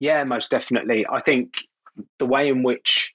Yeah, 0.01 0.23
most 0.25 0.51
definitely. 0.51 1.07
I 1.11 1.21
think 1.21 1.65
the 2.19 2.27
way 2.27 2.49
in 2.49 2.63
which 2.63 3.13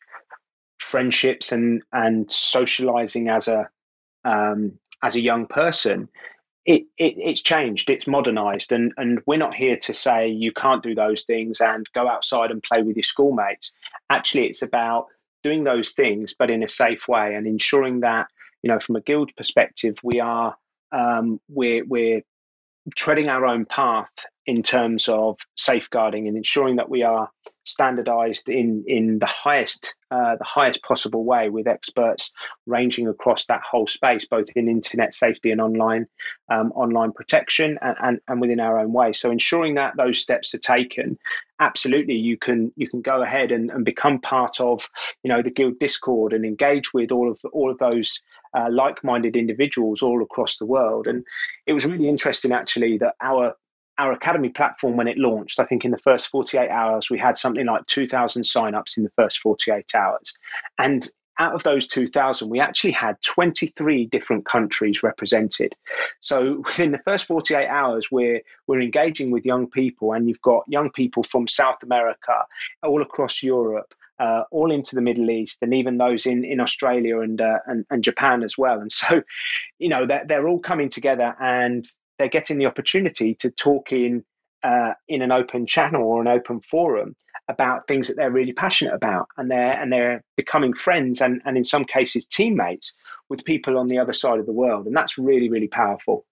friendships 0.81 1.51
and 1.51 1.83
and 1.91 2.31
socializing 2.31 3.29
as 3.29 3.47
a 3.47 3.69
um, 4.23 4.79
as 5.01 5.15
a 5.15 5.21
young 5.21 5.47
person, 5.47 6.09
it, 6.65 6.83
it, 6.97 7.15
it's 7.17 7.41
changed, 7.41 7.89
it's 7.89 8.07
modernized, 8.07 8.71
and 8.71 8.93
and 8.97 9.19
we're 9.25 9.37
not 9.37 9.55
here 9.55 9.77
to 9.77 9.93
say 9.93 10.29
you 10.29 10.51
can't 10.51 10.83
do 10.83 10.95
those 10.95 11.23
things 11.23 11.61
and 11.61 11.85
go 11.93 12.07
outside 12.07 12.51
and 12.51 12.61
play 12.63 12.81
with 12.81 12.97
your 12.97 13.03
schoolmates. 13.03 13.71
Actually, 14.09 14.47
it's 14.47 14.61
about 14.61 15.07
doing 15.43 15.63
those 15.63 15.91
things, 15.91 16.35
but 16.37 16.51
in 16.51 16.63
a 16.63 16.67
safe 16.67 17.07
way, 17.07 17.35
and 17.35 17.47
ensuring 17.47 18.01
that 18.01 18.27
you 18.61 18.69
know 18.69 18.79
from 18.79 18.95
a 18.95 19.01
guild 19.01 19.31
perspective, 19.35 19.97
we 20.03 20.19
are 20.19 20.55
um, 20.91 21.39
we're 21.47 21.85
we're 21.85 22.21
treading 22.95 23.29
our 23.29 23.45
own 23.45 23.65
path 23.65 24.11
in 24.45 24.63
terms 24.63 25.07
of 25.07 25.37
safeguarding 25.55 26.27
and 26.27 26.35
ensuring 26.35 26.77
that 26.77 26.89
we 26.89 27.03
are 27.03 27.29
standardized 27.63 28.49
in 28.49 28.83
in 28.87 29.19
the 29.19 29.27
highest 29.27 29.93
uh, 30.09 30.35
the 30.35 30.45
highest 30.45 30.81
possible 30.81 31.23
way 31.23 31.49
with 31.49 31.67
experts 31.67 32.33
ranging 32.65 33.07
across 33.07 33.45
that 33.45 33.61
whole 33.61 33.85
space 33.85 34.25
both 34.25 34.49
in 34.55 34.67
internet 34.67 35.13
safety 35.13 35.51
and 35.51 35.61
online 35.61 36.07
um, 36.51 36.71
online 36.71 37.11
protection 37.11 37.77
and, 37.81 37.95
and, 38.01 38.19
and 38.27 38.41
within 38.41 38.59
our 38.59 38.79
own 38.79 38.91
way. 38.91 39.13
So 39.13 39.31
ensuring 39.31 39.75
that 39.75 39.93
those 39.95 40.19
steps 40.19 40.55
are 40.55 40.59
taken 40.59 41.19
absolutely 41.59 42.15
you 42.15 42.35
can 42.35 42.71
you 42.75 42.89
can 42.89 43.01
go 43.01 43.21
ahead 43.21 43.51
and, 43.51 43.69
and 43.69 43.85
become 43.85 44.19
part 44.19 44.59
of 44.59 44.89
you 45.23 45.29
know 45.29 45.43
the 45.43 45.51
guild 45.51 45.77
discord 45.79 46.33
and 46.33 46.43
engage 46.43 46.93
with 46.93 47.11
all 47.11 47.29
of 47.29 47.39
the, 47.41 47.49
all 47.49 47.69
of 47.71 47.77
those 47.77 48.21
uh, 48.53 48.67
like-minded 48.69 49.35
individuals 49.35 50.01
all 50.01 50.21
across 50.21 50.57
the 50.57 50.65
world. 50.65 51.07
And 51.07 51.23
it 51.65 51.73
was 51.73 51.85
really 51.85 52.09
interesting 52.09 52.51
actually 52.51 52.97
that 52.97 53.15
our 53.21 53.55
our 54.01 54.11
academy 54.11 54.49
platform 54.49 54.97
when 54.97 55.07
it 55.07 55.17
launched 55.17 55.59
i 55.59 55.65
think 55.65 55.85
in 55.85 55.91
the 55.91 55.97
first 55.99 56.27
48 56.29 56.69
hours 56.69 57.09
we 57.09 57.19
had 57.19 57.37
something 57.37 57.65
like 57.65 57.85
2000 57.85 58.41
signups 58.41 58.97
in 58.97 59.03
the 59.03 59.11
first 59.15 59.39
48 59.39 59.85
hours 59.95 60.33
and 60.79 61.07
out 61.37 61.53
of 61.53 61.63
those 61.63 61.87
2000 61.87 62.49
we 62.49 62.59
actually 62.59 62.91
had 62.91 63.15
23 63.21 64.07
different 64.07 64.45
countries 64.45 65.03
represented 65.03 65.73
so 66.19 66.61
within 66.65 66.91
the 66.91 67.01
first 67.05 67.25
48 67.25 67.67
hours 67.67 68.09
we're 68.11 68.41
we're 68.67 68.81
engaging 68.81 69.29
with 69.29 69.45
young 69.45 69.69
people 69.69 70.13
and 70.13 70.27
you've 70.27 70.41
got 70.41 70.63
young 70.67 70.89
people 70.89 71.21
from 71.21 71.47
south 71.47 71.83
america 71.83 72.45
all 72.83 73.01
across 73.03 73.43
europe 73.43 73.93
uh, 74.19 74.43
all 74.51 74.71
into 74.71 74.93
the 74.93 75.01
Middle 75.01 75.31
East, 75.31 75.57
and 75.63 75.73
even 75.73 75.97
those 75.97 76.27
in, 76.27 76.45
in 76.45 76.59
Australia 76.59 77.21
and, 77.21 77.41
uh, 77.41 77.57
and, 77.65 77.85
and 77.89 78.03
Japan 78.03 78.43
as 78.43 78.55
well. 78.55 78.79
And 78.79 78.91
so, 78.91 79.23
you 79.79 79.89
know, 79.89 80.05
they're, 80.05 80.23
they're 80.27 80.47
all 80.47 80.59
coming 80.59 80.89
together, 80.89 81.35
and 81.39 81.83
they're 82.21 82.29
getting 82.29 82.59
the 82.59 82.67
opportunity 82.67 83.33
to 83.33 83.49
talk 83.49 83.91
in 83.91 84.23
uh, 84.63 84.93
in 85.07 85.23
an 85.23 85.31
open 85.31 85.65
channel 85.65 86.03
or 86.03 86.21
an 86.21 86.27
open 86.27 86.61
forum 86.61 87.15
about 87.49 87.87
things 87.87 88.07
that 88.07 88.15
they're 88.15 88.29
really 88.29 88.53
passionate 88.53 88.93
about, 88.93 89.25
and 89.37 89.49
they're 89.49 89.73
and 89.81 89.91
they're 89.91 90.23
becoming 90.37 90.73
friends 90.73 91.19
and 91.19 91.41
and 91.45 91.57
in 91.57 91.63
some 91.63 91.83
cases 91.83 92.27
teammates 92.27 92.93
with 93.27 93.43
people 93.43 93.79
on 93.79 93.87
the 93.87 93.97
other 93.97 94.13
side 94.13 94.39
of 94.39 94.45
the 94.45 94.53
world, 94.53 94.85
and 94.85 94.95
that's 94.95 95.17
really 95.17 95.49
really 95.49 95.67
powerful. 95.67 96.25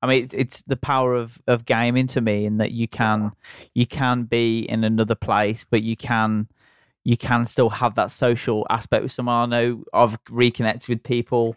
I 0.00 0.06
mean, 0.06 0.24
it's, 0.24 0.34
it's 0.34 0.62
the 0.62 0.76
power 0.76 1.14
of, 1.14 1.42
of 1.48 1.64
gaming 1.64 2.06
to 2.08 2.20
me, 2.20 2.44
in 2.44 2.58
that 2.58 2.72
you 2.72 2.88
can 2.88 3.30
you 3.74 3.86
can 3.86 4.24
be 4.24 4.60
in 4.60 4.82
another 4.82 5.14
place, 5.14 5.64
but 5.70 5.82
you 5.84 5.96
can 5.96 6.48
you 7.04 7.16
can 7.16 7.44
still 7.44 7.70
have 7.70 7.94
that 7.94 8.10
social 8.10 8.66
aspect 8.70 9.04
with 9.04 9.12
someone. 9.12 9.52
I 9.52 9.60
know 9.62 9.84
I've 9.94 10.18
reconnected 10.28 10.88
with 10.88 11.02
people 11.04 11.56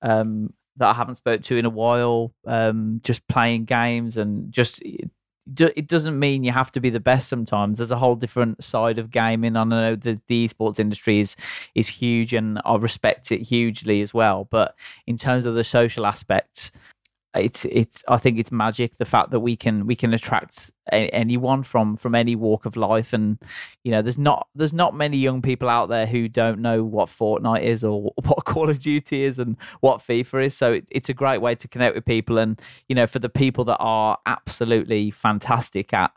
um, 0.00 0.54
that 0.78 0.88
I 0.88 0.94
haven't 0.94 1.16
spoke 1.16 1.42
to 1.42 1.56
in 1.56 1.64
a 1.64 1.70
while, 1.70 2.32
um, 2.46 3.00
just 3.04 3.26
playing 3.28 3.64
games 3.64 4.16
and 4.16 4.52
just 4.52 4.82
it 5.56 5.88
doesn't 5.88 6.18
mean 6.18 6.44
you 6.44 6.52
have 6.52 6.70
to 6.72 6.80
be 6.80 6.90
the 6.90 7.00
best 7.00 7.28
sometimes. 7.28 7.78
There's 7.78 7.90
a 7.90 7.96
whole 7.96 8.16
different 8.16 8.62
side 8.62 8.98
of 8.98 9.10
gaming 9.10 9.56
i 9.56 9.64
know 9.64 9.96
the, 9.96 10.20
the 10.26 10.46
esports 10.46 10.78
industry 10.78 11.20
is 11.20 11.36
is 11.74 11.88
huge 11.88 12.34
and 12.34 12.60
i 12.64 12.76
respect 12.76 13.32
it 13.32 13.42
hugely 13.42 14.02
as 14.02 14.12
well. 14.12 14.46
But 14.50 14.74
in 15.06 15.16
terms 15.16 15.46
of 15.46 15.54
the 15.54 15.64
social 15.64 16.06
aspects 16.06 16.72
it's 17.38 17.64
it's 17.66 18.04
I 18.08 18.18
think 18.18 18.38
it's 18.38 18.52
magic 18.52 18.96
the 18.96 19.04
fact 19.04 19.30
that 19.30 19.40
we 19.40 19.56
can 19.56 19.86
we 19.86 19.96
can 19.96 20.12
attract 20.12 20.70
a, 20.92 21.08
anyone 21.10 21.62
from 21.62 21.96
from 21.96 22.14
any 22.14 22.36
walk 22.36 22.66
of 22.66 22.76
life. 22.76 23.12
And 23.12 23.38
you 23.84 23.90
know 23.90 24.02
there's 24.02 24.18
not 24.18 24.48
there's 24.54 24.72
not 24.72 24.94
many 24.94 25.16
young 25.16 25.42
people 25.42 25.68
out 25.68 25.88
there 25.88 26.06
who 26.06 26.28
don't 26.28 26.60
know 26.60 26.84
what 26.84 27.08
Fortnite 27.08 27.62
is 27.62 27.84
or 27.84 28.12
what 28.22 28.44
Call 28.44 28.68
of 28.68 28.78
Duty 28.78 29.22
is 29.24 29.38
and 29.38 29.56
what 29.80 30.00
FIFA 30.00 30.46
is. 30.46 30.54
So 30.54 30.72
it, 30.74 30.88
it's 30.90 31.08
a 31.08 31.14
great 31.14 31.40
way 31.40 31.54
to 31.54 31.68
connect 31.68 31.94
with 31.94 32.04
people. 32.04 32.38
And 32.38 32.60
you 32.88 32.94
know 32.94 33.06
for 33.06 33.18
the 33.18 33.28
people 33.28 33.64
that 33.64 33.78
are 33.78 34.18
absolutely 34.26 35.10
fantastic 35.10 35.92
at 35.92 36.12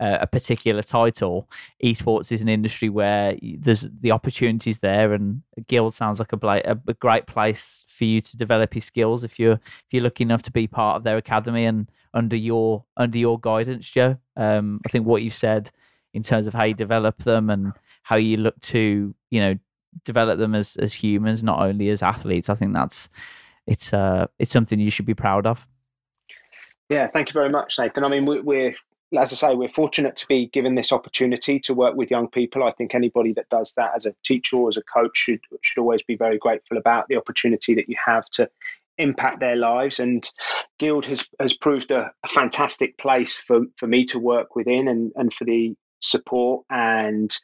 a 0.00 0.26
particular 0.26 0.82
title, 0.82 1.48
esports 1.84 2.32
is 2.32 2.40
an 2.40 2.48
industry 2.48 2.88
where 2.88 3.36
there's 3.42 3.90
the 3.90 4.10
opportunities 4.10 4.78
there, 4.78 5.12
and 5.12 5.42
Guild 5.68 5.94
sounds 5.94 6.18
like 6.18 6.32
a, 6.32 6.36
bla- 6.36 6.62
a, 6.64 6.74
great 6.94 7.26
place 7.26 7.84
for 7.86 8.04
you 8.04 8.20
to 8.22 8.36
develop 8.36 8.74
your 8.74 8.82
skills 8.82 9.24
if 9.24 9.38
you're 9.38 9.54
if 9.54 9.86
you're 9.90 10.02
lucky 10.02 10.24
enough 10.24 10.42
to 10.42 10.50
be 10.50 10.66
part 10.66 10.96
of 10.96 11.04
their 11.04 11.18
academy 11.18 11.66
and 11.66 11.90
under 12.14 12.36
your 12.36 12.84
under 12.96 13.18
your 13.18 13.38
guidance, 13.38 13.88
Joe. 13.88 14.16
Um, 14.36 14.80
I 14.86 14.88
think 14.88 15.06
what 15.06 15.22
you 15.22 15.30
said 15.30 15.70
in 16.14 16.22
terms 16.22 16.46
of 16.46 16.54
how 16.54 16.64
you 16.64 16.74
develop 16.74 17.22
them 17.24 17.50
and 17.50 17.72
how 18.02 18.16
you 18.16 18.38
look 18.38 18.58
to 18.60 19.14
you 19.30 19.40
know 19.40 19.58
develop 20.04 20.38
them 20.38 20.54
as 20.54 20.76
as 20.76 20.94
humans, 20.94 21.42
not 21.42 21.60
only 21.60 21.90
as 21.90 22.02
athletes. 22.02 22.48
I 22.48 22.54
think 22.54 22.72
that's 22.72 23.08
it's 23.66 23.92
uh 23.92 24.26
it's 24.38 24.50
something 24.50 24.80
you 24.80 24.90
should 24.90 25.06
be 25.06 25.14
proud 25.14 25.46
of. 25.46 25.68
Yeah, 26.88 27.06
thank 27.06 27.28
you 27.28 27.34
very 27.34 27.50
much, 27.50 27.78
Nathan. 27.78 28.04
I 28.04 28.08
mean, 28.08 28.26
we're 28.26 28.74
as 29.18 29.32
I 29.32 29.36
say, 29.36 29.54
we're 29.54 29.68
fortunate 29.68 30.16
to 30.16 30.26
be 30.28 30.46
given 30.46 30.74
this 30.74 30.92
opportunity 30.92 31.58
to 31.60 31.74
work 31.74 31.96
with 31.96 32.10
young 32.10 32.28
people. 32.28 32.62
I 32.62 32.72
think 32.72 32.94
anybody 32.94 33.32
that 33.34 33.48
does 33.48 33.72
that 33.74 33.92
as 33.96 34.06
a 34.06 34.14
teacher 34.24 34.56
or 34.56 34.68
as 34.68 34.76
a 34.76 34.82
coach 34.82 35.16
should 35.16 35.40
should 35.62 35.80
always 35.80 36.02
be 36.02 36.16
very 36.16 36.38
grateful 36.38 36.78
about 36.78 37.08
the 37.08 37.16
opportunity 37.16 37.74
that 37.74 37.88
you 37.88 37.96
have 38.04 38.24
to 38.32 38.48
impact 38.98 39.40
their 39.40 39.56
lives. 39.56 39.98
And 39.98 40.28
Guild 40.78 41.06
has 41.06 41.28
has 41.40 41.54
proved 41.54 41.90
a, 41.90 42.12
a 42.22 42.28
fantastic 42.28 42.98
place 42.98 43.36
for, 43.36 43.62
for 43.76 43.86
me 43.86 44.04
to 44.06 44.18
work 44.18 44.54
within 44.54 44.86
and, 44.86 45.12
and 45.16 45.32
for 45.32 45.44
the 45.44 45.74
support 46.00 46.64
and 46.70 47.36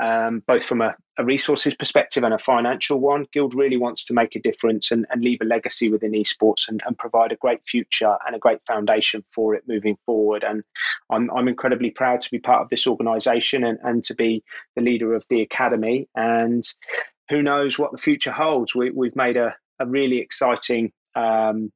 um, 0.00 0.42
both 0.46 0.64
from 0.64 0.80
a, 0.80 0.94
a, 1.18 1.24
resources 1.24 1.74
perspective 1.74 2.24
and 2.24 2.34
a 2.34 2.38
financial 2.38 2.98
one. 2.98 3.26
Guild 3.32 3.54
really 3.54 3.76
wants 3.76 4.06
to 4.06 4.14
make 4.14 4.36
a 4.36 4.40
difference 4.40 4.90
and, 4.90 5.06
and 5.10 5.22
leave 5.22 5.40
a 5.40 5.44
legacy 5.44 5.90
within 5.90 6.12
esports 6.12 6.68
and, 6.68 6.82
and, 6.86 6.98
provide 6.98 7.32
a 7.32 7.36
great 7.36 7.60
future 7.66 8.16
and 8.26 8.36
a 8.36 8.38
great 8.38 8.58
foundation 8.66 9.24
for 9.30 9.54
it 9.54 9.64
moving 9.66 9.96
forward. 10.04 10.44
And 10.44 10.62
i'm, 11.10 11.30
I'm 11.30 11.48
incredibly 11.48 11.90
proud 11.90 12.20
to 12.22 12.30
be 12.30 12.38
part 12.38 12.62
of 12.62 12.68
this 12.68 12.86
organization 12.86 13.64
and, 13.64 13.78
and 13.82 14.04
to 14.04 14.14
be 14.14 14.42
the 14.76 14.82
leader 14.82 15.14
of 15.14 15.24
the 15.30 15.42
academy. 15.42 16.08
And 16.14 16.64
who 17.28 17.42
knows 17.42 17.78
what 17.78 17.92
the 17.92 17.98
future 17.98 18.32
holds. 18.32 18.74
We, 18.74 18.86
have 18.86 19.16
made 19.16 19.36
a, 19.36 19.56
a 19.78 19.86
really 19.86 20.18
exciting 20.18 20.92
um, 21.14 21.72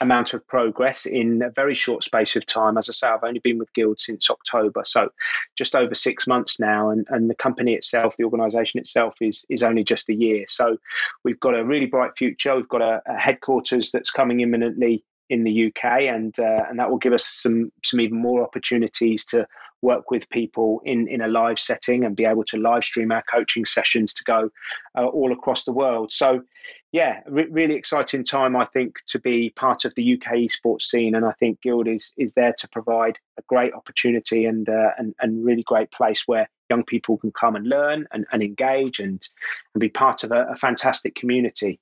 amount 0.00 0.34
of 0.34 0.46
progress 0.46 1.06
in 1.06 1.42
a 1.42 1.50
very 1.50 1.74
short 1.74 2.02
space 2.02 2.36
of 2.36 2.46
time. 2.46 2.78
As 2.78 2.88
I 2.88 2.92
say, 2.92 3.08
I've 3.08 3.24
only 3.24 3.40
been 3.40 3.58
with 3.58 3.72
Guild 3.74 4.00
since 4.00 4.30
October, 4.30 4.82
so 4.84 5.10
just 5.56 5.74
over 5.74 5.94
six 5.94 6.26
months 6.26 6.58
now. 6.58 6.90
And, 6.90 7.06
and 7.10 7.28
the 7.28 7.34
company 7.34 7.74
itself, 7.74 8.16
the 8.16 8.24
organisation 8.24 8.80
itself, 8.80 9.14
is 9.20 9.44
is 9.48 9.62
only 9.62 9.84
just 9.84 10.08
a 10.08 10.14
year. 10.14 10.44
So 10.48 10.78
we've 11.24 11.40
got 11.40 11.54
a 11.54 11.64
really 11.64 11.86
bright 11.86 12.12
future. 12.16 12.56
We've 12.56 12.68
got 12.68 12.82
a, 12.82 13.02
a 13.06 13.18
headquarters 13.18 13.90
that's 13.90 14.10
coming 14.10 14.40
imminently 14.40 15.04
in 15.30 15.44
the 15.44 15.68
UK, 15.68 15.84
and 15.84 16.38
uh, 16.38 16.64
and 16.68 16.78
that 16.78 16.90
will 16.90 16.98
give 16.98 17.12
us 17.12 17.24
some 17.24 17.72
some 17.82 18.00
even 18.00 18.20
more 18.20 18.42
opportunities 18.42 19.24
to 19.26 19.46
work 19.80 20.10
with 20.10 20.28
people 20.28 20.82
in 20.84 21.08
in 21.08 21.22
a 21.22 21.28
live 21.28 21.58
setting 21.58 22.04
and 22.04 22.16
be 22.16 22.26
able 22.26 22.44
to 22.44 22.58
live 22.58 22.84
stream 22.84 23.12
our 23.12 23.22
coaching 23.22 23.64
sessions 23.64 24.12
to 24.12 24.24
go 24.24 24.50
uh, 24.98 25.06
all 25.06 25.32
across 25.32 25.64
the 25.64 25.72
world. 25.72 26.10
So, 26.10 26.42
yeah, 26.92 27.20
re- 27.26 27.48
really 27.48 27.76
exciting 27.76 28.24
time 28.24 28.56
I 28.56 28.64
think 28.64 28.96
to 29.06 29.20
be 29.20 29.50
part 29.50 29.84
of 29.84 29.94
the 29.94 30.14
UK 30.14 30.32
esports 30.34 30.82
scene, 30.82 31.14
and 31.14 31.24
I 31.24 31.32
think 31.32 31.62
Guild 31.62 31.86
is 31.86 32.12
is 32.18 32.34
there 32.34 32.54
to 32.58 32.68
provide 32.68 33.18
a 33.38 33.42
great 33.46 33.72
opportunity 33.72 34.44
and 34.46 34.68
uh, 34.68 34.90
and 34.98 35.14
and 35.20 35.44
really 35.44 35.62
great 35.62 35.92
place 35.92 36.24
where 36.26 36.50
young 36.68 36.84
people 36.84 37.16
can 37.18 37.32
come 37.32 37.56
and 37.56 37.66
learn 37.66 38.06
and, 38.12 38.26
and 38.32 38.42
engage 38.42 38.98
and 38.98 39.20
and 39.74 39.80
be 39.80 39.88
part 39.88 40.24
of 40.24 40.32
a, 40.32 40.48
a 40.50 40.56
fantastic 40.56 41.14
community 41.14 41.78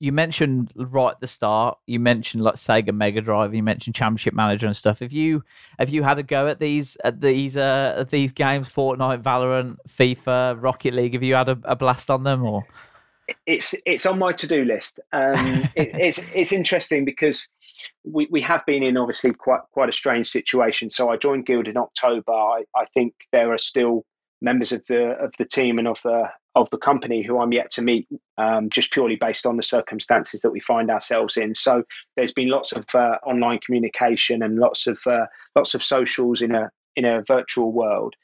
you 0.00 0.12
mentioned 0.12 0.72
right 0.74 1.12
at 1.12 1.20
the 1.20 1.26
start, 1.26 1.78
you 1.86 2.00
mentioned 2.00 2.42
like 2.42 2.54
Sega 2.54 2.94
Mega 2.94 3.20
Drive, 3.20 3.54
you 3.54 3.62
mentioned 3.62 3.94
Championship 3.94 4.34
Manager 4.34 4.66
and 4.66 4.76
stuff. 4.76 5.00
Have 5.00 5.12
you 5.12 5.44
have 5.78 5.90
you 5.90 6.02
had 6.02 6.18
a 6.18 6.22
go 6.22 6.48
at 6.48 6.60
these 6.60 6.96
at 7.04 7.20
these 7.20 7.56
uh 7.56 7.94
at 7.98 8.10
these 8.10 8.32
games, 8.32 8.68
Fortnite, 8.68 9.22
Valorant, 9.22 9.76
FIFA, 9.88 10.62
Rocket 10.62 10.94
League? 10.94 11.14
Have 11.14 11.22
you 11.22 11.34
had 11.34 11.48
a, 11.48 11.58
a 11.64 11.76
blast 11.76 12.10
on 12.10 12.24
them 12.24 12.42
or? 12.42 12.66
It's 13.46 13.74
it's 13.86 14.04
on 14.04 14.18
my 14.18 14.32
to 14.32 14.46
do 14.46 14.64
list. 14.64 15.00
Um, 15.12 15.34
it, 15.74 15.90
it's 15.94 16.20
it's 16.34 16.52
interesting 16.52 17.06
because 17.06 17.48
we, 18.04 18.28
we 18.30 18.42
have 18.42 18.66
been 18.66 18.82
in 18.82 18.98
obviously 18.98 19.32
quite 19.32 19.62
quite 19.72 19.88
a 19.88 19.92
strange 19.92 20.26
situation. 20.26 20.90
So 20.90 21.08
I 21.08 21.16
joined 21.16 21.46
Guild 21.46 21.66
in 21.66 21.78
October. 21.78 22.32
I, 22.32 22.64
I 22.76 22.84
think 22.92 23.14
there 23.32 23.52
are 23.52 23.58
still 23.58 24.04
members 24.42 24.72
of 24.72 24.84
the 24.86 25.12
of 25.18 25.32
the 25.38 25.46
team 25.46 25.78
and 25.78 25.88
of 25.88 26.02
the 26.02 26.28
of 26.54 26.70
the 26.70 26.78
company 26.78 27.22
who 27.22 27.40
I'm 27.40 27.52
yet 27.52 27.70
to 27.72 27.82
meet, 27.82 28.06
um, 28.38 28.70
just 28.70 28.92
purely 28.92 29.16
based 29.16 29.46
on 29.46 29.56
the 29.56 29.62
circumstances 29.62 30.42
that 30.42 30.50
we 30.50 30.60
find 30.60 30.90
ourselves 30.90 31.36
in. 31.36 31.54
So 31.54 31.82
there's 32.16 32.32
been 32.32 32.48
lots 32.48 32.72
of 32.72 32.86
uh, 32.94 33.18
online 33.26 33.58
communication 33.58 34.42
and 34.42 34.58
lots 34.58 34.86
of 34.86 35.00
uh, 35.06 35.26
lots 35.56 35.74
of 35.74 35.82
socials 35.82 36.42
in 36.42 36.54
a 36.54 36.70
in 36.96 37.04
a 37.04 37.22
virtual 37.26 37.72
world. 37.72 38.14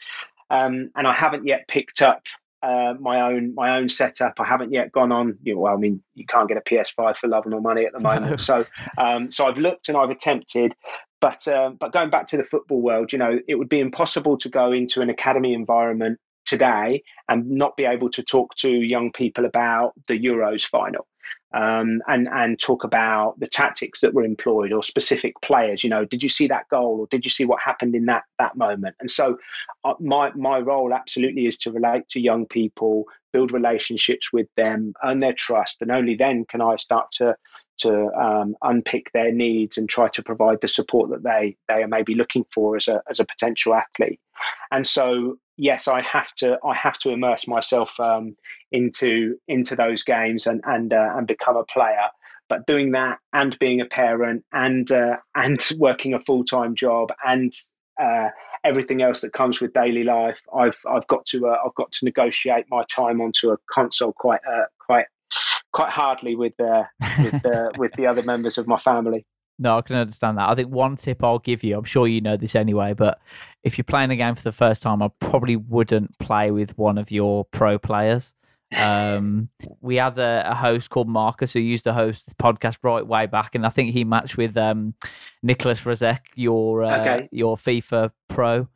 um, 0.51 0.91
and 0.95 1.07
I 1.07 1.13
haven't 1.13 1.47
yet 1.47 1.67
picked 1.69 2.03
up 2.03 2.27
uh, 2.63 2.95
my 3.01 3.21
own 3.23 3.55
my 3.55 3.79
own 3.79 3.89
setup. 3.89 4.35
I 4.39 4.45
haven't 4.45 4.73
yet 4.73 4.93
gone 4.93 5.13
on. 5.13 5.39
You 5.43 5.55
know, 5.55 5.61
well, 5.63 5.75
I 5.75 5.77
mean, 5.77 6.03
you 6.15 6.27
can't 6.27 6.49
get 6.49 6.59
a 6.59 6.61
PS5 6.61 7.17
for 7.17 7.29
love 7.29 7.47
nor 7.47 7.61
money 7.61 7.87
at 7.87 7.93
the 7.93 8.01
moment. 8.09 8.31
No. 8.31 8.37
So, 8.37 8.67
um, 8.99 9.31
so 9.31 9.47
I've 9.47 9.59
looked 9.59 9.89
and 9.89 9.97
I've 9.97 10.11
attempted, 10.11 10.75
but 11.21 11.49
uh, 11.49 11.71
but 11.71 11.93
going 11.93 12.11
back 12.11 12.27
to 12.29 12.37
the 12.37 12.43
football 12.43 12.81
world, 12.83 13.13
you 13.13 13.19
know, 13.19 13.39
it 13.49 13.55
would 13.55 13.69
be 13.69 13.81
impossible 13.81 14.37
to 14.39 14.49
go 14.49 14.73
into 14.73 15.01
an 15.01 15.11
academy 15.11 15.55
environment 15.55 16.19
today 16.51 17.03
and 17.29 17.49
not 17.49 17.77
be 17.77 17.85
able 17.85 18.11
to 18.11 18.25
talk 18.25 18.57
to 18.57 18.69
young 18.69 19.13
people 19.13 19.45
about 19.45 19.93
the 20.09 20.19
Euros 20.19 20.65
final 20.67 21.07
um, 21.55 22.03
and 22.09 22.29
and 22.29 22.59
talk 22.59 22.83
about 22.83 23.39
the 23.39 23.47
tactics 23.47 24.01
that 24.01 24.13
were 24.13 24.25
employed 24.25 24.73
or 24.73 24.83
specific 24.83 25.35
players. 25.41 25.85
You 25.85 25.91
know, 25.91 26.05
did 26.05 26.25
you 26.25 26.29
see 26.29 26.49
that 26.49 26.69
goal 26.69 26.99
or 27.01 27.07
did 27.07 27.25
you 27.25 27.31
see 27.31 27.45
what 27.45 27.63
happened 27.63 27.95
in 27.95 28.07
that 28.07 28.25
that 28.41 28.57
moment? 28.57 28.97
And 28.99 29.09
so, 29.09 29.39
uh, 29.85 29.95
my 30.01 30.33
my 30.35 30.59
role 30.59 30.93
absolutely 30.93 31.47
is 31.47 31.59
to 31.59 31.73
relate 31.73 32.09
to 32.11 32.21
young 32.21 32.47
people, 32.47 33.05
build 33.33 33.53
relationships 33.53 34.33
with 34.33 34.49
them, 34.57 34.93
earn 35.05 35.19
their 35.19 35.35
trust, 35.35 35.83
and 35.83 35.93
only 35.93 36.17
then 36.17 36.47
can 36.49 36.61
I 36.61 36.77
start 36.77 37.13
to 37.13 37.37
to 37.81 38.11
um, 38.13 38.55
unpick 38.63 39.11
their 39.13 39.33
needs 39.33 39.79
and 39.79 39.89
try 39.89 40.09
to 40.11 40.23
provide 40.23 40.61
the 40.61 40.69
support 40.69 41.11
that 41.11 41.23
they 41.23 41.57
they 41.69 41.83
are 41.83 41.89
maybe 41.89 42.15
looking 42.15 42.45
for 42.53 42.77
as 42.77 42.89
a 42.89 43.03
as 43.09 43.21
a 43.21 43.25
potential 43.25 43.75
athlete. 43.75 44.21
And 44.71 44.87
so, 44.87 45.37
yes, 45.57 45.89
I 45.89 46.03
have 46.03 46.33
to 46.37 46.59
I 46.65 46.75
have 46.75 46.99
to 46.99 47.11
immerse 47.11 47.47
myself 47.47 47.99
um, 48.01 48.37
into 48.73 49.37
into 49.49 49.77
those 49.77 50.05
games 50.05 50.47
and 50.47 50.63
and 50.65 50.93
uh, 50.93 51.11
and 51.17 51.27
become 51.27 51.57
a 51.57 51.65
player. 51.65 52.09
But 52.49 52.67
doing 52.67 52.93
that 52.93 53.19
and 53.33 53.57
being 53.59 53.81
a 53.81 53.87
parent 53.87 54.45
and 54.53 54.91
uh, 54.91 55.17
and 55.35 55.61
working 55.79 56.15
a 56.15 56.21
full 56.21 56.45
time 56.45 56.75
job 56.75 57.13
and 57.25 57.53
uh, 58.01 58.29
everything 58.65 59.03
else 59.03 59.21
that 59.21 59.33
comes 59.33 59.61
with 59.61 59.73
daily 59.73 60.05
life, 60.05 60.43
I've 60.55 60.79
I've 60.89 61.07
got 61.07 61.25
to 61.27 61.47
uh, 61.49 61.57
I've 61.65 61.75
got 61.75 61.93
to 61.93 62.05
negotiate 62.05 62.67
my 62.71 62.85
time 62.85 63.21
onto 63.21 63.51
a 63.51 63.57
console 63.71 64.13
quite 64.13 64.41
uh, 64.47 64.67
quite 64.79 65.07
quite 65.73 65.91
hardly 65.91 66.35
with 66.37 66.59
uh, 66.61 66.85
with 67.19 67.47
uh, 67.47 67.71
with 67.79 67.93
the 67.97 68.07
other 68.07 68.23
members 68.23 68.59
of 68.59 68.67
my 68.67 68.79
family. 68.79 69.27
No, 69.59 69.77
I 69.77 69.83
can 69.83 69.97
understand 69.97 70.39
that. 70.39 70.49
I 70.49 70.55
think 70.55 70.71
one 70.71 70.97
tip 70.97 71.23
I'll 71.23 71.39
give 71.39 71.63
you, 71.63 71.77
I'm 71.77 71.85
sure 71.85 72.09
you 72.09 72.23
know 72.23 72.39
this 72.39 72.57
anyway, 72.57 72.95
but 72.95 73.21
if 73.63 73.77
you're 73.77 73.85
playing 73.85 74.11
a 74.11 74.17
game 74.17 74.35
for 74.35 74.43
the 74.43 74.53
first 74.53 74.83
time, 74.83 75.03
I 75.03 75.11
probably 75.21 75.57
wouldn't 75.57 76.19
play 76.19 76.51
with 76.51 76.79
one 76.79 76.97
of 76.97 77.11
your 77.11 77.45
pro 77.45 77.79
players. 77.79 78.33
Um, 78.75 79.51
we 79.83 79.97
had 79.97 80.17
a, 80.17 80.51
a, 80.51 80.55
host 80.55 80.89
called 80.89 81.09
Marcus 81.09 81.53
who 81.53 81.61
used 81.61 81.85
to 81.85 81.93
host 81.93 82.27
this 82.27 82.35
podcast 82.35 82.79
right 82.83 83.07
way 83.07 83.27
back, 83.27 83.55
and 83.55 83.67
I 83.67 83.69
think 83.69 83.93
he 83.93 84.05
matched 84.05 84.39
with 84.39 84.57
um, 84.57 84.95
Nicholas 85.43 85.83
Rozek, 85.83 86.21
your 86.37 86.85
uh, 86.85 87.01
okay. 87.01 87.29
your 87.31 87.57
FIFA 87.57 88.13
pro. 88.29 88.69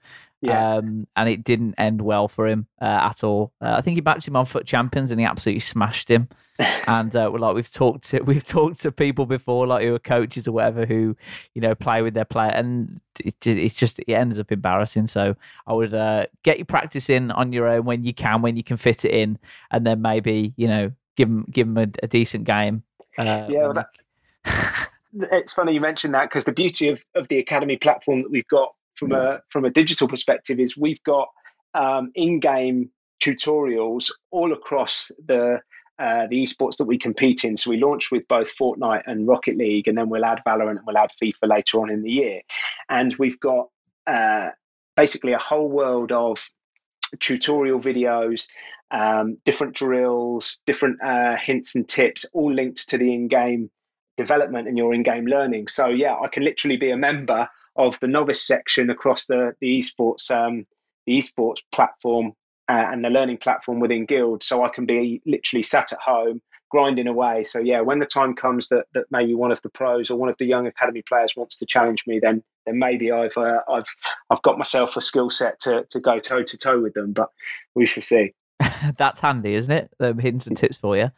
Yeah. 0.44 0.76
Um, 0.76 1.06
and 1.16 1.28
it 1.28 1.42
didn't 1.42 1.74
end 1.78 2.02
well 2.02 2.28
for 2.28 2.46
him 2.46 2.66
uh, 2.80 2.98
at 3.02 3.24
all. 3.24 3.52
Uh, 3.60 3.74
I 3.78 3.80
think 3.80 3.96
he 3.96 4.00
matched 4.02 4.28
him 4.28 4.36
on 4.36 4.44
FUT 4.44 4.66
Champions 4.66 5.10
and 5.10 5.18
he 5.18 5.26
absolutely 5.26 5.60
smashed 5.60 6.10
him. 6.10 6.28
and 6.86 7.16
uh, 7.16 7.30
like 7.30 7.54
we've 7.54 7.72
talked 7.72 8.04
to 8.10 8.20
we've 8.24 8.44
talked 8.44 8.80
to 8.82 8.92
people 8.92 9.26
before, 9.26 9.66
like 9.66 9.84
who 9.84 9.94
are 9.94 9.98
coaches 9.98 10.46
or 10.46 10.52
whatever, 10.52 10.86
who 10.86 11.16
you 11.54 11.60
know 11.60 11.74
play 11.74 12.00
with 12.00 12.14
their 12.14 12.24
player, 12.24 12.50
and 12.50 13.00
it, 13.24 13.34
it's 13.44 13.74
just 13.74 13.98
it 13.98 14.12
ends 14.12 14.38
up 14.38 14.52
embarrassing. 14.52 15.08
So 15.08 15.34
I 15.66 15.72
would 15.72 15.92
uh, 15.92 16.26
get 16.44 16.64
practice 16.68 17.10
in 17.10 17.32
on 17.32 17.52
your 17.52 17.66
own 17.66 17.84
when 17.84 18.04
you 18.04 18.14
can, 18.14 18.40
when 18.40 18.56
you 18.56 18.62
can 18.62 18.76
fit 18.76 19.04
it 19.04 19.10
in, 19.10 19.38
and 19.72 19.84
then 19.84 20.00
maybe 20.00 20.52
you 20.56 20.68
know 20.68 20.92
give 21.16 21.28
them 21.28 21.44
give 21.50 21.66
them 21.66 21.78
a, 21.78 22.04
a 22.04 22.06
decent 22.06 22.44
game. 22.44 22.84
Uh, 23.18 23.48
yeah, 23.48 23.66
well, 23.66 23.74
that, 23.74 24.90
it's 25.32 25.52
funny 25.52 25.72
you 25.72 25.80
mentioned 25.80 26.14
that 26.14 26.28
because 26.28 26.44
the 26.44 26.52
beauty 26.52 26.88
of, 26.88 27.02
of 27.16 27.26
the 27.28 27.38
academy 27.38 27.76
platform 27.76 28.22
that 28.22 28.30
we've 28.30 28.48
got 28.48 28.74
from 28.94 29.12
a 29.12 29.40
from 29.48 29.64
a 29.64 29.70
digital 29.70 30.08
perspective 30.08 30.58
is 30.60 30.76
we've 30.76 31.02
got 31.02 31.28
um, 31.74 32.12
in-game 32.14 32.90
tutorials 33.22 34.10
all 34.30 34.52
across 34.52 35.10
the 35.26 35.60
uh, 35.98 36.26
the 36.28 36.42
esports 36.42 36.76
that 36.78 36.86
we 36.86 36.98
compete 36.98 37.44
in. 37.44 37.56
So 37.56 37.70
we 37.70 37.76
launched 37.76 38.10
with 38.10 38.26
both 38.28 38.56
Fortnite 38.56 39.02
and 39.06 39.28
Rocket 39.28 39.56
League, 39.56 39.86
and 39.86 39.96
then 39.96 40.08
we'll 40.08 40.24
add 40.24 40.40
Valorant 40.46 40.78
and 40.78 40.86
we'll 40.86 40.98
add 40.98 41.10
FIFA 41.22 41.48
later 41.48 41.80
on 41.80 41.90
in 41.90 42.02
the 42.02 42.10
year. 42.10 42.40
And 42.88 43.14
we've 43.18 43.38
got 43.38 43.68
uh, 44.06 44.50
basically 44.96 45.32
a 45.32 45.38
whole 45.38 45.68
world 45.68 46.10
of 46.10 46.48
tutorial 47.20 47.80
videos, 47.80 48.48
um, 48.90 49.38
different 49.44 49.74
drills, 49.74 50.60
different 50.66 51.00
uh, 51.00 51.36
hints 51.36 51.76
and 51.76 51.88
tips, 51.88 52.26
all 52.32 52.52
linked 52.52 52.88
to 52.88 52.98
the 52.98 53.14
in-game 53.14 53.70
development 54.16 54.66
and 54.68 54.76
your 54.76 54.94
in-game 54.94 55.26
learning. 55.26 55.68
So 55.68 55.88
yeah, 55.88 56.16
I 56.16 56.28
can 56.28 56.42
literally 56.42 56.76
be 56.76 56.90
a 56.90 56.96
member 56.96 57.48
of 57.76 57.98
the 58.00 58.08
novice 58.08 58.46
section 58.46 58.90
across 58.90 59.26
the 59.26 59.54
the 59.60 59.78
esports 59.78 60.30
um, 60.30 60.66
the 61.06 61.18
esports 61.18 61.62
platform 61.72 62.32
uh, 62.68 62.86
and 62.90 63.04
the 63.04 63.10
learning 63.10 63.36
platform 63.38 63.80
within 63.80 64.06
Guild, 64.06 64.42
so 64.42 64.64
I 64.64 64.68
can 64.68 64.86
be 64.86 65.20
literally 65.26 65.62
sat 65.62 65.92
at 65.92 66.00
home 66.00 66.40
grinding 66.70 67.06
away. 67.06 67.44
So 67.44 67.60
yeah, 67.60 67.82
when 67.82 68.00
the 68.00 68.06
time 68.06 68.34
comes 68.34 68.68
that 68.68 68.86
that 68.94 69.04
maybe 69.10 69.34
one 69.34 69.52
of 69.52 69.62
the 69.62 69.68
pros 69.68 70.10
or 70.10 70.16
one 70.16 70.28
of 70.28 70.36
the 70.38 70.46
young 70.46 70.66
academy 70.66 71.02
players 71.02 71.34
wants 71.36 71.56
to 71.58 71.66
challenge 71.66 72.04
me, 72.06 72.20
then 72.20 72.42
then 72.66 72.78
maybe 72.78 73.12
I've 73.12 73.36
uh, 73.36 73.60
I've 73.70 73.94
I've 74.30 74.42
got 74.42 74.58
myself 74.58 74.96
a 74.96 75.00
skill 75.00 75.30
set 75.30 75.60
to 75.60 75.84
to 75.90 76.00
go 76.00 76.18
toe 76.18 76.42
to 76.42 76.56
toe 76.56 76.80
with 76.80 76.94
them. 76.94 77.12
But 77.12 77.28
we 77.74 77.86
shall 77.86 78.02
see. 78.02 78.34
That's 78.96 79.20
handy, 79.20 79.54
isn't 79.54 79.72
it? 79.72 79.90
The 79.98 80.14
hints 80.14 80.46
and 80.46 80.56
tips 80.56 80.76
for 80.76 80.96
you. 80.96 81.10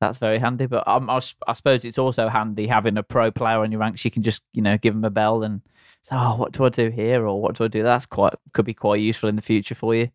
That's 0.00 0.18
very 0.18 0.38
handy. 0.38 0.66
But 0.66 0.86
um, 0.88 1.08
I, 1.08 1.20
I 1.46 1.52
suppose 1.52 1.84
it's 1.84 1.98
also 1.98 2.28
handy 2.28 2.66
having 2.66 2.98
a 2.98 3.02
pro 3.02 3.30
player 3.30 3.60
on 3.60 3.70
your 3.70 3.80
ranks. 3.80 4.04
You 4.04 4.10
can 4.10 4.22
just 4.22 4.42
you 4.52 4.62
know 4.62 4.76
give 4.76 4.94
them 4.94 5.04
a 5.04 5.10
bell 5.10 5.42
and 5.42 5.62
say, 6.06 6.16
oh, 6.16 6.36
what 6.36 6.52
do 6.52 6.64
I 6.64 6.68
do 6.68 6.88
here 6.88 7.26
or 7.26 7.40
what 7.40 7.56
do 7.56 7.64
I 7.64 7.68
do? 7.68 7.82
That's 7.82 8.06
quite 8.06 8.34
could 8.52 8.64
be 8.64 8.74
quite 8.74 9.00
useful 9.00 9.28
in 9.28 9.36
the 9.36 9.42
future 9.42 9.74
for 9.74 9.94
you. 9.94 10.10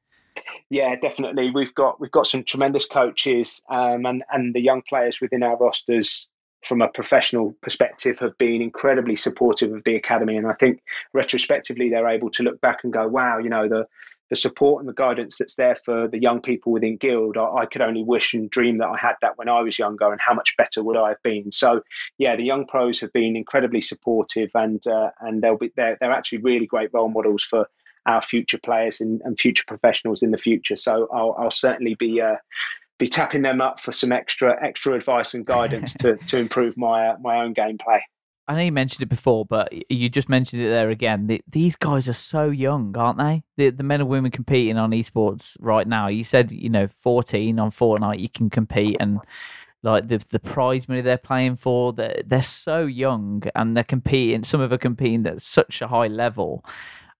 Yeah, 0.69 0.95
definitely. 0.95 1.51
We've 1.51 1.75
got 1.75 1.99
we've 1.99 2.11
got 2.11 2.27
some 2.27 2.43
tremendous 2.43 2.85
coaches, 2.85 3.61
um, 3.69 4.05
and 4.05 4.23
and 4.31 4.55
the 4.55 4.61
young 4.61 4.81
players 4.87 5.19
within 5.19 5.43
our 5.43 5.57
rosters, 5.57 6.29
from 6.63 6.81
a 6.81 6.87
professional 6.87 7.53
perspective, 7.61 8.19
have 8.19 8.37
been 8.37 8.61
incredibly 8.61 9.17
supportive 9.17 9.73
of 9.73 9.83
the 9.83 9.95
academy. 9.95 10.37
And 10.37 10.47
I 10.47 10.53
think 10.53 10.81
retrospectively, 11.13 11.89
they're 11.89 12.07
able 12.07 12.29
to 12.31 12.43
look 12.43 12.61
back 12.61 12.83
and 12.83 12.93
go, 12.93 13.07
"Wow, 13.07 13.39
you 13.39 13.49
know 13.49 13.67
the 13.67 13.85
the 14.31 14.35
support 14.37 14.81
and 14.81 14.87
the 14.87 14.93
guidance 14.93 15.37
that's 15.37 15.55
there 15.55 15.75
for 15.75 16.07
the 16.07 16.19
young 16.19 16.41
people 16.41 16.71
within 16.71 16.95
Guild, 16.95 17.35
I, 17.35 17.43
I, 17.43 17.65
could 17.65 17.81
only 17.81 18.01
wish 18.01 18.33
and 18.33 18.49
dream 18.49 18.77
that 18.77 18.87
I 18.87 18.97
had 18.97 19.15
that 19.21 19.37
when 19.37 19.49
I 19.49 19.59
was 19.59 19.77
younger, 19.77 20.09
and 20.09 20.21
how 20.21 20.33
much 20.33 20.55
better 20.55 20.81
would 20.81 20.95
I 20.95 21.09
have 21.09 21.21
been? 21.21 21.51
So, 21.51 21.81
yeah, 22.17 22.37
the 22.37 22.43
young 22.43 22.65
pros 22.65 23.01
have 23.01 23.11
been 23.11 23.35
incredibly 23.35 23.81
supportive, 23.81 24.49
and 24.55 24.81
uh, 24.87 25.09
and 25.19 25.41
they'll 25.41 25.57
be 25.57 25.73
they're, 25.75 25.97
they're 25.99 26.13
actually 26.13 26.37
really 26.39 26.65
great 26.65 26.91
role 26.93 27.09
models 27.09 27.43
for 27.43 27.67
our 28.05 28.21
future 28.21 28.57
players 28.57 29.01
and, 29.01 29.21
and 29.25 29.37
future 29.37 29.65
professionals 29.67 30.23
in 30.23 30.31
the 30.31 30.37
future. 30.37 30.77
So, 30.77 31.09
I'll, 31.13 31.35
I'll 31.37 31.51
certainly 31.51 31.95
be. 31.95 32.21
Uh, 32.21 32.37
be 32.99 33.07
tapping 33.07 33.41
them 33.41 33.61
up 33.61 33.79
for 33.79 33.91
some 33.91 34.11
extra 34.11 34.63
extra 34.63 34.93
advice 34.93 35.33
and 35.33 35.43
guidance 35.43 35.93
to, 36.01 36.17
to 36.17 36.37
improve 36.37 36.77
my 36.77 37.07
uh, 37.07 37.17
my 37.19 37.37
own 37.37 37.55
gameplay. 37.55 37.99
I 38.51 38.55
know 38.55 38.63
you 38.63 38.71
mentioned 38.73 39.03
it 39.03 39.07
before, 39.07 39.45
but 39.45 39.71
you 39.89 40.09
just 40.09 40.27
mentioned 40.27 40.61
it 40.61 40.67
there 40.67 40.89
again. 40.89 41.27
The, 41.27 41.41
these 41.47 41.77
guys 41.77 42.09
are 42.09 42.13
so 42.13 42.49
young, 42.49 42.93
aren't 42.97 43.17
they? 43.17 43.43
The, 43.55 43.69
the 43.69 43.83
men 43.83 44.01
and 44.01 44.09
women 44.09 44.29
competing 44.29 44.77
on 44.77 44.91
esports 44.91 45.55
right 45.61 45.87
now. 45.87 46.09
You 46.09 46.25
said, 46.25 46.51
you 46.51 46.69
know, 46.69 46.89
14 46.89 47.57
on 47.57 47.71
Fortnite, 47.71 48.19
you 48.19 48.27
can 48.27 48.49
compete 48.49 48.97
and 48.99 49.21
like 49.83 50.09
the 50.09 50.17
the 50.17 50.39
prize 50.39 50.89
money 50.89 50.99
they're 50.99 51.17
playing 51.17 51.55
for, 51.55 51.93
they're, 51.93 52.23
they're 52.25 52.43
so 52.43 52.85
young 52.85 53.43
and 53.55 53.77
they're 53.77 53.85
competing. 53.85 54.43
Some 54.43 54.59
of 54.59 54.69
them 54.69 54.75
are 54.75 54.79
competing 54.79 55.25
at 55.27 55.39
such 55.39 55.81
a 55.81 55.87
high 55.87 56.07
level 56.07 56.65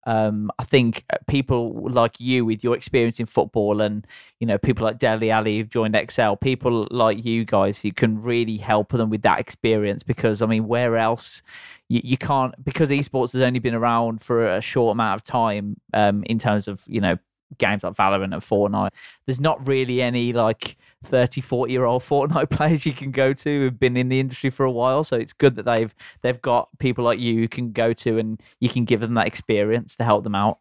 um, 0.05 0.51
I 0.57 0.63
think 0.63 1.03
uh, 1.11 1.17
people 1.27 1.87
like 1.89 2.19
you, 2.19 2.45
with 2.45 2.63
your 2.63 2.75
experience 2.75 3.19
in 3.19 3.25
football, 3.25 3.81
and 3.81 4.05
you 4.39 4.47
know 4.47 4.57
people 4.57 4.85
like 4.85 4.97
Dele 4.97 5.29
Alli 5.29 5.57
who've 5.57 5.69
joined 5.69 5.95
Excel, 5.95 6.35
people 6.35 6.87
like 6.89 7.23
you 7.23 7.45
guys 7.45 7.81
who 7.81 7.91
can 7.91 8.19
really 8.19 8.57
help 8.57 8.91
them 8.91 9.09
with 9.09 9.21
that 9.21 9.39
experience. 9.39 10.03
Because 10.03 10.41
I 10.41 10.47
mean, 10.47 10.67
where 10.67 10.97
else 10.97 11.43
you, 11.87 12.01
you 12.03 12.17
can't 12.17 12.63
because 12.63 12.89
esports 12.89 13.33
has 13.33 13.41
only 13.41 13.59
been 13.59 13.75
around 13.75 14.21
for 14.21 14.45
a 14.47 14.61
short 14.61 14.93
amount 14.93 15.19
of 15.19 15.23
time 15.23 15.79
um, 15.93 16.23
in 16.23 16.39
terms 16.39 16.67
of 16.67 16.83
you 16.87 17.01
know 17.01 17.17
games 17.57 17.83
like 17.83 17.93
Valorant 17.93 18.33
and 18.33 18.41
Fortnite. 18.41 18.91
There's 19.25 19.39
not 19.39 19.65
really 19.67 20.01
any 20.01 20.33
like 20.33 20.77
30, 21.03 21.41
40 21.41 21.71
year 21.71 21.85
old 21.85 22.03
Fortnite 22.03 22.49
players 22.49 22.85
you 22.85 22.93
can 22.93 23.11
go 23.11 23.33
to 23.33 23.49
who've 23.49 23.79
been 23.79 23.97
in 23.97 24.09
the 24.09 24.19
industry 24.19 24.49
for 24.49 24.65
a 24.65 24.71
while. 24.71 25.03
So 25.03 25.17
it's 25.17 25.33
good 25.33 25.55
that 25.55 25.65
they've 25.65 25.93
they've 26.21 26.41
got 26.41 26.69
people 26.79 27.03
like 27.03 27.19
you 27.19 27.35
who 27.35 27.47
can 27.47 27.71
go 27.71 27.93
to 27.93 28.17
and 28.17 28.41
you 28.59 28.69
can 28.69 28.85
give 28.85 28.99
them 28.99 29.15
that 29.15 29.27
experience 29.27 29.95
to 29.97 30.03
help 30.03 30.23
them 30.23 30.35
out. 30.35 30.59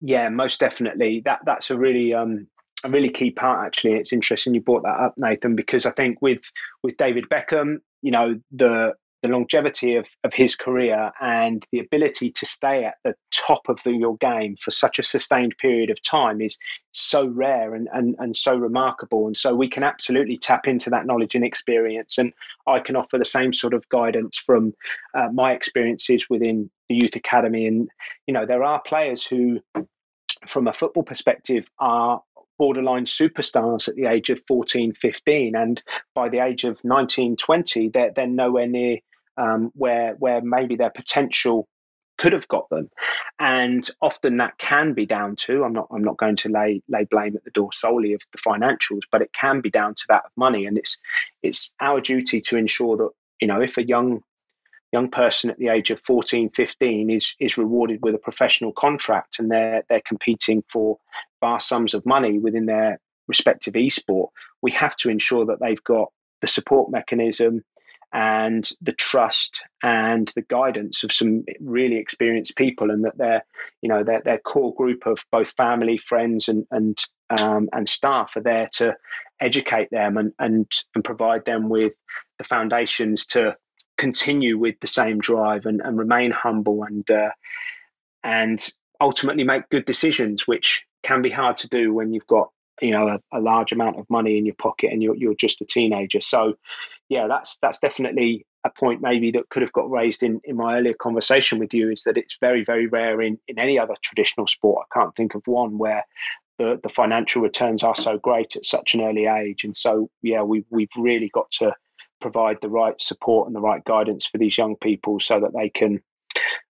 Yeah, 0.00 0.28
most 0.28 0.60
definitely. 0.60 1.22
That 1.24 1.40
that's 1.44 1.70
a 1.70 1.76
really 1.76 2.14
um 2.14 2.46
a 2.84 2.90
really 2.90 3.10
key 3.10 3.30
part 3.30 3.66
actually. 3.66 3.94
It's 3.94 4.12
interesting 4.12 4.54
you 4.54 4.60
brought 4.60 4.84
that 4.84 5.00
up, 5.00 5.14
Nathan, 5.16 5.56
because 5.56 5.86
I 5.86 5.90
think 5.90 6.22
with 6.22 6.52
with 6.82 6.96
David 6.96 7.24
Beckham, 7.28 7.78
you 8.02 8.12
know, 8.12 8.40
the 8.52 8.94
the 9.22 9.28
longevity 9.28 9.96
of, 9.96 10.08
of 10.24 10.32
his 10.32 10.56
career 10.56 11.10
and 11.20 11.64
the 11.72 11.80
ability 11.80 12.30
to 12.32 12.46
stay 12.46 12.84
at 12.84 12.94
the 13.04 13.14
top 13.34 13.68
of 13.68 13.82
the, 13.82 13.92
your 13.92 14.16
game 14.16 14.56
for 14.56 14.70
such 14.70 14.98
a 14.98 15.02
sustained 15.02 15.56
period 15.58 15.90
of 15.90 16.00
time 16.02 16.40
is 16.40 16.58
so 16.90 17.26
rare 17.26 17.74
and, 17.74 17.88
and, 17.92 18.16
and 18.18 18.36
so 18.36 18.54
remarkable. 18.56 19.26
And 19.26 19.36
so 19.36 19.54
we 19.54 19.68
can 19.68 19.82
absolutely 19.82 20.38
tap 20.38 20.68
into 20.68 20.90
that 20.90 21.06
knowledge 21.06 21.34
and 21.34 21.44
experience. 21.44 22.18
And 22.18 22.32
I 22.66 22.80
can 22.80 22.96
offer 22.96 23.18
the 23.18 23.24
same 23.24 23.52
sort 23.52 23.74
of 23.74 23.88
guidance 23.88 24.38
from 24.38 24.74
uh, 25.14 25.28
my 25.32 25.52
experiences 25.52 26.26
within 26.30 26.70
the 26.88 26.96
Youth 26.96 27.16
Academy. 27.16 27.66
And, 27.66 27.88
you 28.26 28.34
know, 28.34 28.46
there 28.46 28.62
are 28.62 28.80
players 28.80 29.26
who 29.26 29.60
from 30.46 30.68
a 30.68 30.72
football 30.72 31.02
perspective, 31.02 31.68
are 31.78 32.22
borderline 32.58 33.04
superstars 33.04 33.88
at 33.88 33.94
the 33.94 34.06
age 34.06 34.30
of 34.30 34.42
14, 34.48 34.92
15. 34.92 35.54
And 35.54 35.82
by 36.14 36.28
the 36.28 36.40
age 36.40 36.64
of 36.64 36.84
19, 36.84 37.36
20, 37.36 37.88
they're, 37.90 38.12
they're 38.14 38.26
nowhere 38.26 38.66
near 38.66 38.98
um, 39.38 39.70
where, 39.74 40.14
where 40.14 40.40
maybe 40.40 40.76
their 40.76 40.90
potential 40.90 41.68
could 42.18 42.32
have 42.32 42.48
got 42.48 42.68
them. 42.68 42.90
And 43.38 43.88
often 44.02 44.38
that 44.38 44.58
can 44.58 44.92
be 44.92 45.06
down 45.06 45.36
to, 45.36 45.64
I'm 45.64 45.72
not, 45.72 45.88
I'm 45.92 46.02
not 46.02 46.18
going 46.18 46.36
to 46.36 46.48
lay, 46.48 46.82
lay 46.88 47.04
blame 47.04 47.36
at 47.36 47.44
the 47.44 47.50
door 47.50 47.72
solely 47.72 48.14
of 48.14 48.22
the 48.32 48.38
financials, 48.38 49.02
but 49.10 49.22
it 49.22 49.32
can 49.32 49.60
be 49.60 49.70
down 49.70 49.94
to 49.94 50.04
that 50.08 50.24
of 50.26 50.32
money. 50.36 50.66
And 50.66 50.76
it's, 50.76 50.98
it's 51.42 51.74
our 51.80 52.00
duty 52.00 52.40
to 52.42 52.56
ensure 52.56 52.96
that, 52.96 53.10
you 53.40 53.46
know, 53.46 53.60
if 53.60 53.78
a 53.78 53.86
young 53.86 54.22
young 54.90 55.10
person 55.10 55.50
at 55.50 55.58
the 55.58 55.68
age 55.68 55.90
of 55.90 56.00
14, 56.00 56.48
15 56.48 57.10
is 57.10 57.36
is 57.38 57.58
rewarded 57.58 58.00
with 58.02 58.14
a 58.14 58.18
professional 58.18 58.72
contract 58.72 59.38
and 59.38 59.50
they're 59.50 59.82
they're 59.90 60.00
competing 60.00 60.64
for 60.66 60.96
vast 61.42 61.68
sums 61.68 61.92
of 61.92 62.06
money 62.06 62.38
within 62.38 62.64
their 62.64 62.98
respective 63.28 63.74
esport, 63.74 64.28
we 64.62 64.72
have 64.72 64.96
to 64.96 65.10
ensure 65.10 65.46
that 65.46 65.60
they've 65.60 65.84
got 65.84 66.08
the 66.40 66.46
support 66.46 66.90
mechanism 66.90 67.62
and 68.12 68.70
the 68.80 68.92
trust 68.92 69.62
and 69.82 70.32
the 70.34 70.42
guidance 70.42 71.04
of 71.04 71.12
some 71.12 71.44
really 71.60 71.96
experienced 71.96 72.56
people 72.56 72.90
and 72.90 73.04
that 73.04 73.18
they're 73.18 73.44
you 73.82 73.88
know 73.88 74.02
their, 74.02 74.22
their 74.22 74.38
core 74.38 74.74
group 74.74 75.06
of 75.06 75.24
both 75.30 75.50
family 75.50 75.98
friends 75.98 76.48
and 76.48 76.66
and 76.70 76.98
um, 77.38 77.68
and 77.72 77.88
staff 77.88 78.36
are 78.36 78.42
there 78.42 78.68
to 78.74 78.96
educate 79.40 79.90
them 79.90 80.16
and 80.16 80.32
and 80.38 80.70
and 80.94 81.04
provide 81.04 81.44
them 81.44 81.68
with 81.68 81.94
the 82.38 82.44
foundations 82.44 83.26
to 83.26 83.56
continue 83.98 84.56
with 84.56 84.78
the 84.80 84.86
same 84.86 85.18
drive 85.18 85.66
and, 85.66 85.82
and 85.82 85.98
remain 85.98 86.30
humble 86.30 86.84
and 86.84 87.10
uh, 87.10 87.30
and 88.24 88.72
ultimately 89.00 89.44
make 89.44 89.68
good 89.68 89.84
decisions, 89.84 90.46
which 90.46 90.84
can 91.02 91.22
be 91.22 91.30
hard 91.30 91.58
to 91.58 91.68
do 91.68 91.92
when 91.92 92.12
you've 92.12 92.26
got 92.26 92.50
you 92.80 92.92
know 92.92 93.08
a, 93.08 93.38
a, 93.38 93.40
large 93.40 93.72
amount 93.72 93.98
of 93.98 94.08
money 94.08 94.38
in 94.38 94.46
your 94.46 94.54
pocket 94.54 94.90
and 94.92 95.02
you're 95.02 95.16
you're 95.16 95.34
just 95.34 95.60
a 95.60 95.64
teenager. 95.66 96.20
So 96.20 96.54
yeah, 97.08 97.26
that's 97.28 97.58
that's 97.58 97.78
definitely 97.78 98.46
a 98.64 98.70
point 98.70 99.00
maybe 99.00 99.32
that 99.32 99.48
could 99.48 99.62
have 99.62 99.72
got 99.72 99.90
raised 99.90 100.22
in, 100.22 100.40
in 100.44 100.56
my 100.56 100.78
earlier 100.78 100.94
conversation 100.94 101.58
with 101.58 101.72
you 101.74 101.90
is 101.90 102.04
that 102.04 102.16
it's 102.16 102.38
very 102.40 102.64
very 102.64 102.86
rare 102.86 103.20
in 103.20 103.38
in 103.48 103.58
any 103.58 103.78
other 103.78 103.94
traditional 104.02 104.46
sport. 104.46 104.86
I 104.90 104.98
can't 104.98 105.14
think 105.14 105.34
of 105.34 105.42
one 105.46 105.78
where 105.78 106.04
the, 106.58 106.78
the 106.82 106.88
financial 106.88 107.42
returns 107.42 107.84
are 107.84 107.94
so 107.94 108.18
great 108.18 108.56
at 108.56 108.64
such 108.64 108.94
an 108.94 109.00
early 109.00 109.26
age. 109.26 109.64
And 109.64 109.76
so 109.76 110.10
yeah, 110.22 110.42
we 110.42 110.64
we've 110.70 110.88
really 110.96 111.30
got 111.32 111.50
to 111.52 111.74
provide 112.20 112.58
the 112.60 112.68
right 112.68 113.00
support 113.00 113.46
and 113.46 113.54
the 113.54 113.60
right 113.60 113.84
guidance 113.84 114.26
for 114.26 114.38
these 114.38 114.58
young 114.58 114.76
people 114.76 115.20
so 115.20 115.40
that 115.40 115.52
they 115.54 115.68
can 115.68 116.02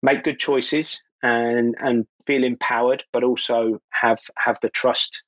make 0.01 0.23
good 0.23 0.39
choices 0.39 1.03
and 1.21 1.75
and 1.79 2.05
feel 2.25 2.43
empowered, 2.43 3.03
but 3.13 3.23
also 3.23 3.79
have 3.89 4.19
have 4.37 4.57
the 4.61 4.69
trust 4.69 5.23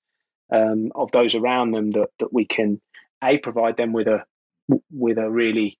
um, 0.51 0.91
of 0.95 1.11
those 1.11 1.35
around 1.35 1.71
them 1.71 1.91
that 1.91 2.09
that 2.19 2.33
we 2.33 2.45
can 2.45 2.81
a 3.23 3.37
provide 3.37 3.77
them 3.77 3.93
with 3.93 4.07
a 4.07 4.23
with 4.91 5.17
a 5.17 5.29
really 5.29 5.77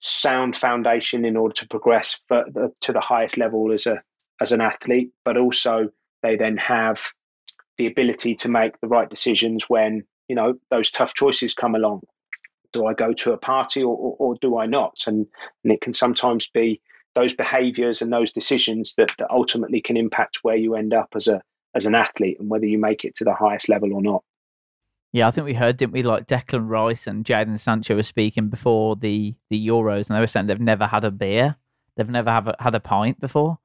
sound 0.00 0.56
foundation 0.56 1.24
in 1.24 1.36
order 1.36 1.54
to 1.54 1.68
progress 1.68 2.20
further 2.28 2.70
to 2.80 2.92
the 2.92 3.00
highest 3.00 3.36
level 3.36 3.72
as 3.72 3.86
a 3.86 4.02
as 4.40 4.52
an 4.52 4.60
athlete, 4.60 5.10
but 5.24 5.36
also 5.36 5.88
they 6.22 6.36
then 6.36 6.56
have 6.58 7.00
the 7.78 7.86
ability 7.86 8.34
to 8.34 8.48
make 8.48 8.78
the 8.80 8.88
right 8.88 9.08
decisions 9.08 9.68
when 9.68 10.04
you 10.28 10.36
know 10.36 10.54
those 10.70 10.90
tough 10.90 11.14
choices 11.14 11.54
come 11.54 11.74
along 11.74 12.02
do 12.76 12.86
I 12.86 12.94
go 12.94 13.12
to 13.12 13.32
a 13.32 13.38
party 13.38 13.82
or, 13.82 13.96
or, 13.96 14.16
or 14.18 14.34
do 14.40 14.58
I 14.58 14.66
not? 14.66 14.98
And, 15.06 15.26
and 15.64 15.72
it 15.72 15.80
can 15.80 15.92
sometimes 15.92 16.48
be 16.48 16.80
those 17.14 17.32
behaviors 17.32 18.02
and 18.02 18.12
those 18.12 18.32
decisions 18.32 18.94
that, 18.96 19.14
that 19.18 19.30
ultimately 19.30 19.80
can 19.80 19.96
impact 19.96 20.40
where 20.42 20.56
you 20.56 20.74
end 20.74 20.92
up 20.92 21.08
as 21.14 21.28
a 21.28 21.40
as 21.76 21.86
an 21.86 21.94
athlete 21.94 22.40
and 22.40 22.48
whether 22.48 22.66
you 22.66 22.78
make 22.78 23.04
it 23.04 23.14
to 23.16 23.24
the 23.24 23.34
highest 23.34 23.68
level 23.68 23.92
or 23.92 24.02
not. 24.02 24.24
Yeah, 25.12 25.28
I 25.28 25.30
think 25.30 25.44
we 25.44 25.54
heard, 25.54 25.76
didn't 25.76 25.92
we? 25.92 26.02
Like 26.02 26.26
Declan 26.26 26.68
Rice 26.68 27.06
and 27.06 27.24
Jadon 27.24 27.58
Sancho 27.58 27.94
were 27.94 28.02
speaking 28.02 28.48
before 28.48 28.96
the 28.96 29.34
the 29.50 29.68
Euros, 29.68 30.08
and 30.08 30.16
they 30.16 30.20
were 30.20 30.26
saying 30.26 30.46
they've 30.46 30.60
never 30.60 30.86
had 30.86 31.04
a 31.04 31.10
beer, 31.10 31.56
they've 31.96 32.10
never 32.10 32.30
have 32.30 32.48
a, 32.48 32.56
had 32.58 32.74
a 32.74 32.80
pint 32.80 33.20
before. 33.20 33.58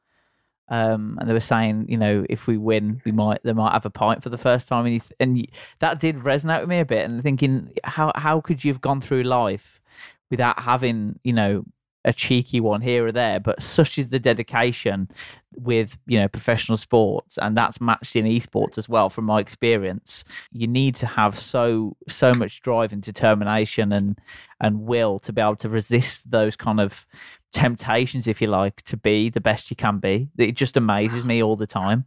Um, 0.70 1.18
and 1.20 1.28
they 1.28 1.34
were 1.34 1.42
saying, 1.42 1.88
you 1.90 1.98
know, 1.98 2.26
if 2.30 2.48
we 2.48 2.58
win, 2.58 3.02
we 3.04 3.12
might 3.12 3.44
they 3.44 3.52
might 3.52 3.74
have 3.74 3.86
a 3.86 3.90
pint 3.90 4.24
for 4.24 4.30
the 4.30 4.38
first 4.38 4.70
time, 4.70 4.86
and, 4.86 5.12
and 5.20 5.46
that 5.80 6.00
did 6.00 6.18
resonate 6.18 6.62
with 6.62 6.70
me 6.70 6.80
a 6.80 6.86
bit. 6.86 7.12
And 7.12 7.22
thinking, 7.22 7.74
how 7.84 8.14
how 8.16 8.40
could 8.40 8.64
you 8.64 8.72
have 8.72 8.80
gone 8.80 9.02
through 9.02 9.24
life 9.24 9.82
without 10.30 10.62
having, 10.62 11.20
you 11.24 11.34
know, 11.34 11.66
a 12.04 12.14
cheeky 12.14 12.60
one 12.60 12.82
here 12.82 13.06
or 13.06 13.12
there? 13.12 13.40
But 13.40 13.62
such 13.62 13.98
is 13.98 14.10
the 14.10 14.20
dedication 14.20 15.10
with 15.56 15.98
you 16.08 16.20
know 16.20 16.28
professional 16.28 16.78
sports, 16.78 17.38
and 17.38 17.58
that's 17.58 17.82
matched 17.82 18.16
in 18.16 18.26
esports 18.26 18.78
as 18.78 18.88
well. 18.88 19.10
From 19.10 19.26
my 19.26 19.40
experience, 19.40 20.24
you 20.52 20.68
need 20.68 20.96
to 20.96 21.06
have 21.06 21.38
so 21.38 21.96
so 22.08 22.34
much 22.34 22.62
drive 22.62 22.94
and 22.94 23.02
determination 23.02 23.92
and 23.92 24.20
and 24.60 24.82
will 24.82 25.20
to 25.20 25.34
be 25.34 25.42
able 25.42 25.56
to 25.58 25.70
resist 25.70 26.30
those 26.30 26.56
kind 26.56 26.80
of 26.80 27.06
temptations, 27.52 28.28
if 28.28 28.42
you 28.42 28.48
like, 28.48 28.82
to 28.84 28.98
be 28.98 29.30
the 29.30 29.42
best 29.42 29.70
you 29.70 29.76
can 29.76 30.00
be. 30.00 30.30
It 30.38 30.54
just 30.54 30.78
amazes 30.78 31.26
me 31.26 31.44
all 31.44 31.56
the 31.56 31.68
time. 31.68 32.06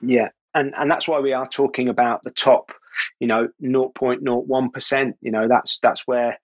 Yeah, 0.00 0.28
and 0.54 0.74
and 0.76 0.90
that's 0.90 1.08
why 1.08 1.20
we 1.20 1.32
are 1.32 1.46
talking 1.46 1.88
about 1.88 2.22
the 2.22 2.30
top, 2.30 2.72
you 3.20 3.26
know, 3.26 3.48
0.01 3.62 4.72
percent. 4.72 5.16
You 5.20 5.30
know, 5.30 5.48
that's 5.48 5.78
that's 5.78 6.06
where 6.06 6.38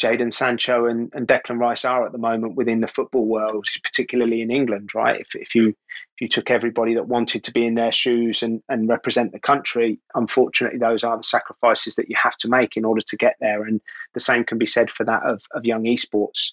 Jadon 0.00 0.32
Sancho 0.32 0.86
and, 0.86 1.12
and 1.14 1.28
Declan 1.28 1.58
Rice 1.58 1.84
are 1.84 2.06
at 2.06 2.12
the 2.12 2.18
moment 2.18 2.56
within 2.56 2.80
the 2.80 2.88
football 2.88 3.26
world, 3.26 3.66
particularly 3.84 4.40
in 4.40 4.50
England, 4.50 4.90
right? 4.94 5.20
If, 5.20 5.34
if 5.34 5.54
you 5.54 5.68
if 5.68 6.20
you 6.20 6.28
took 6.28 6.50
everybody 6.50 6.94
that 6.94 7.06
wanted 7.06 7.44
to 7.44 7.52
be 7.52 7.66
in 7.66 7.74
their 7.74 7.92
shoes 7.92 8.42
and, 8.42 8.62
and 8.68 8.88
represent 8.88 9.32
the 9.32 9.38
country, 9.38 10.00
unfortunately, 10.14 10.78
those 10.78 11.04
are 11.04 11.16
the 11.16 11.22
sacrifices 11.22 11.96
that 11.96 12.08
you 12.08 12.16
have 12.16 12.36
to 12.38 12.48
make 12.48 12.76
in 12.76 12.84
order 12.84 13.02
to 13.08 13.16
get 13.16 13.36
there. 13.40 13.64
And 13.64 13.80
the 14.14 14.20
same 14.20 14.44
can 14.44 14.58
be 14.58 14.66
said 14.66 14.90
for 14.90 15.04
that 15.04 15.22
of, 15.24 15.42
of 15.52 15.64
young 15.64 15.84
esports 15.84 16.52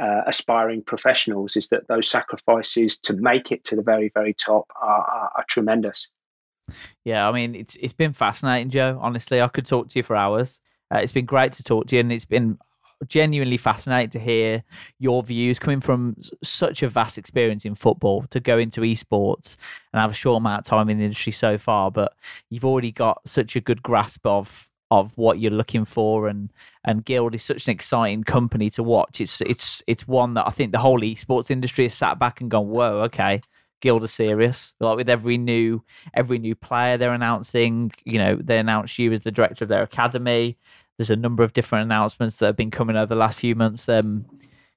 uh, 0.00 0.22
aspiring 0.26 0.82
professionals 0.82 1.56
is 1.56 1.68
that 1.68 1.88
those 1.88 2.08
sacrifices 2.08 2.98
to 3.00 3.16
make 3.16 3.52
it 3.52 3.64
to 3.64 3.76
the 3.76 3.82
very, 3.82 4.10
very 4.14 4.34
top 4.34 4.66
are, 4.80 5.02
are, 5.02 5.32
are 5.36 5.44
tremendous. 5.48 6.08
Yeah, 7.04 7.28
I 7.28 7.32
mean, 7.32 7.54
it's 7.54 7.76
it's 7.76 7.94
been 7.94 8.12
fascinating, 8.12 8.70
Joe. 8.70 8.98
Honestly, 9.00 9.40
I 9.40 9.48
could 9.48 9.66
talk 9.66 9.88
to 9.88 9.98
you 9.98 10.02
for 10.02 10.14
hours. 10.14 10.60
Uh, 10.92 10.98
it's 10.98 11.12
been 11.12 11.24
great 11.24 11.52
to 11.52 11.64
talk 11.64 11.86
to 11.86 11.96
you, 11.96 12.00
and 12.00 12.12
it's 12.12 12.26
been 12.26 12.58
genuinely 13.06 13.56
fascinated 13.56 14.12
to 14.12 14.18
hear 14.18 14.64
your 14.98 15.22
views 15.22 15.58
coming 15.58 15.80
from 15.80 16.16
such 16.42 16.82
a 16.82 16.88
vast 16.88 17.18
experience 17.18 17.64
in 17.64 17.74
football 17.74 18.24
to 18.30 18.40
go 18.40 18.58
into 18.58 18.80
esports 18.80 19.56
and 19.92 20.00
have 20.00 20.10
a 20.10 20.14
short 20.14 20.38
amount 20.38 20.60
of 20.60 20.64
time 20.66 20.88
in 20.88 20.98
the 20.98 21.04
industry 21.04 21.32
so 21.32 21.58
far. 21.58 21.90
But 21.90 22.14
you've 22.50 22.64
already 22.64 22.92
got 22.92 23.20
such 23.26 23.56
a 23.56 23.60
good 23.60 23.82
grasp 23.82 24.26
of 24.26 24.68
of 24.90 25.12
what 25.18 25.38
you're 25.38 25.52
looking 25.52 25.84
for 25.84 26.28
and 26.28 26.50
and 26.84 27.04
Guild 27.04 27.34
is 27.34 27.42
such 27.42 27.66
an 27.66 27.72
exciting 27.72 28.24
company 28.24 28.70
to 28.70 28.82
watch. 28.82 29.20
It's 29.20 29.40
it's 29.42 29.82
it's 29.86 30.08
one 30.08 30.34
that 30.34 30.46
I 30.46 30.50
think 30.50 30.72
the 30.72 30.78
whole 30.78 31.00
esports 31.00 31.50
industry 31.50 31.84
has 31.84 31.94
sat 31.94 32.18
back 32.18 32.40
and 32.40 32.50
gone, 32.50 32.68
whoa, 32.68 33.02
okay, 33.02 33.42
Guild 33.80 34.02
are 34.02 34.08
serious. 34.08 34.74
Like 34.80 34.96
with 34.96 35.08
every 35.08 35.38
new 35.38 35.84
every 36.14 36.38
new 36.38 36.54
player 36.54 36.96
they're 36.96 37.12
announcing, 37.12 37.92
you 38.04 38.18
know, 38.18 38.36
they 38.36 38.58
announce 38.58 38.98
you 38.98 39.12
as 39.12 39.20
the 39.20 39.30
director 39.30 39.64
of 39.64 39.68
their 39.68 39.82
academy. 39.82 40.56
There's 40.98 41.10
a 41.10 41.16
number 41.16 41.44
of 41.44 41.52
different 41.52 41.84
announcements 41.84 42.38
that 42.38 42.46
have 42.46 42.56
been 42.56 42.70
coming 42.70 42.96
over 42.96 43.06
the 43.06 43.20
last 43.20 43.38
few 43.38 43.54
months. 43.54 43.88
Um, 43.88 44.26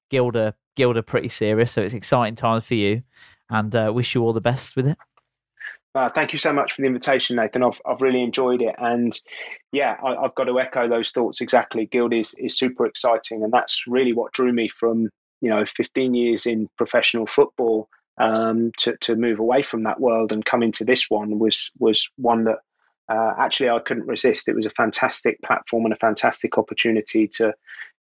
Guild 0.10 0.36
are 0.38 0.54
pretty 1.02 1.30
serious, 1.30 1.72
so 1.72 1.82
it's 1.82 1.94
exciting 1.94 2.36
times 2.36 2.66
for 2.66 2.76
you, 2.76 3.04
and 3.50 3.76
uh, 3.76 3.92
wish 3.94 4.14
you 4.14 4.22
all 4.22 4.34
the 4.34 4.42
best 4.42 4.76
with 4.76 4.88
it. 4.88 4.98
Uh, 5.94 6.10
thank 6.10 6.32
you 6.32 6.40
so 6.40 6.54
much 6.54 6.74
for 6.74 6.82
the 6.82 6.88
invitation, 6.88 7.36
Nathan. 7.36 7.64
I've, 7.64 7.82
I've 7.86 8.02
really 8.02 8.22
enjoyed 8.22 8.62
it. 8.62 8.76
And 8.78 9.14
yeah, 9.72 9.98
I, 10.04 10.22
have 10.22 10.36
got 10.36 10.46
to 10.46 10.60
echo 10.60 10.88
those 10.88 11.12
thoughts 11.12 11.42
exactly. 11.42 11.86
Guild 11.86 12.14
is, 12.14 12.34
is 12.36 12.58
super 12.58 12.86
exciting. 12.86 13.44
And 13.44 13.52
that's 13.52 13.86
really 13.88 14.14
what 14.14 14.32
drew 14.32 14.54
me 14.54 14.70
from, 14.70 15.10
you 15.42 15.50
know, 15.50 15.66
15 15.66 16.14
years 16.14 16.46
in 16.46 16.70
professional 16.78 17.26
football 17.26 17.90
um, 18.18 18.72
to, 18.78 18.96
to 19.02 19.18
move 19.18 19.40
away 19.40 19.62
from 19.62 19.82
that 19.82 20.00
world 20.00 20.32
and 20.32 20.46
come 20.46 20.64
into 20.64 20.86
this 20.86 21.10
one 21.10 21.40
was, 21.40 21.72
was 21.78 22.10
one 22.16 22.46
that 22.46 22.60
uh, 23.12 23.34
actually 23.38 23.70
I 23.70 23.80
couldn't 23.80 24.08
resist. 24.08 24.48
It 24.48 24.56
was 24.56 24.66
a 24.66 24.72
fantastic 24.72 25.42
platform 25.42 25.86
and 25.86 25.94
a 25.94 25.98
fantastic 25.98 26.58
opportunity 26.58 27.28
to 27.36 27.54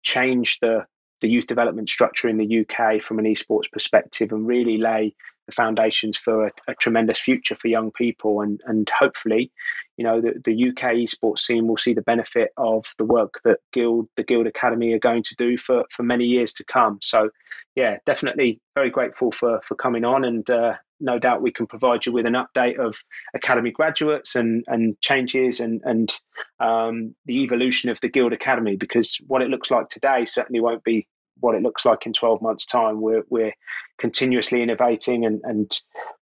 change 0.02 0.58
the, 0.60 0.84
the 1.20 1.28
youth 1.28 1.46
development 1.46 1.88
structure 1.88 2.28
in 2.28 2.36
the 2.36 2.60
UK 2.60 3.00
from 3.00 3.18
an 3.18 3.24
esports 3.24 3.70
perspective 3.72 4.32
and 4.32 4.46
really 4.46 4.76
lay 4.76 5.14
the 5.48 5.52
foundations 5.52 6.16
for 6.16 6.46
a, 6.46 6.50
a, 6.68 6.74
tremendous 6.74 7.18
future 7.18 7.54
for 7.54 7.68
young 7.68 7.90
people. 7.90 8.42
And 8.42 8.60
and 8.66 8.88
hopefully, 8.96 9.50
you 9.96 10.04
know, 10.04 10.20
the, 10.20 10.34
the 10.44 10.68
UK 10.68 10.92
esports 10.96 11.40
scene 11.40 11.66
will 11.66 11.78
see 11.78 11.94
the 11.94 12.02
benefit 12.02 12.50
of 12.56 12.84
the 12.98 13.06
work 13.06 13.40
that 13.44 13.58
Guild, 13.72 14.08
the 14.16 14.24
Guild 14.24 14.46
Academy, 14.46 14.92
are 14.92 14.98
going 14.98 15.22
to 15.24 15.34
do 15.36 15.56
for 15.56 15.84
for 15.90 16.02
many 16.02 16.26
years 16.26 16.52
to 16.54 16.64
come. 16.64 16.98
So, 17.02 17.30
yeah, 17.74 17.96
definitely 18.04 18.60
very 18.74 18.90
grateful 18.90 19.32
for 19.32 19.60
for 19.62 19.74
coming 19.74 20.04
on, 20.04 20.24
and 20.24 20.48
uh, 20.50 20.74
no 21.00 21.18
doubt 21.18 21.42
we 21.42 21.52
can 21.52 21.66
provide 21.66 22.04
you 22.04 22.12
with 22.12 22.26
an 22.26 22.34
update 22.34 22.78
of 22.78 23.02
academy 23.34 23.70
graduates 23.70 24.36
and 24.36 24.64
and 24.66 25.00
changes 25.00 25.60
and 25.60 25.80
and 25.84 26.12
um, 26.60 27.14
the 27.24 27.42
evolution 27.44 27.88
of 27.88 28.00
the 28.00 28.08
Guild 28.08 28.32
Academy 28.32 28.76
because 28.76 29.18
what 29.26 29.42
it 29.42 29.48
looks 29.48 29.70
like 29.70 29.88
today 29.88 30.24
certainly 30.24 30.60
won't 30.60 30.84
be 30.84 31.06
what 31.40 31.54
it 31.54 31.62
looks 31.62 31.84
like 31.84 32.06
in 32.06 32.12
12 32.12 32.42
months' 32.42 32.66
time. 32.66 33.00
We're, 33.00 33.24
we're 33.28 33.52
continuously 33.98 34.62
innovating 34.62 35.24
and, 35.24 35.40
and 35.44 35.70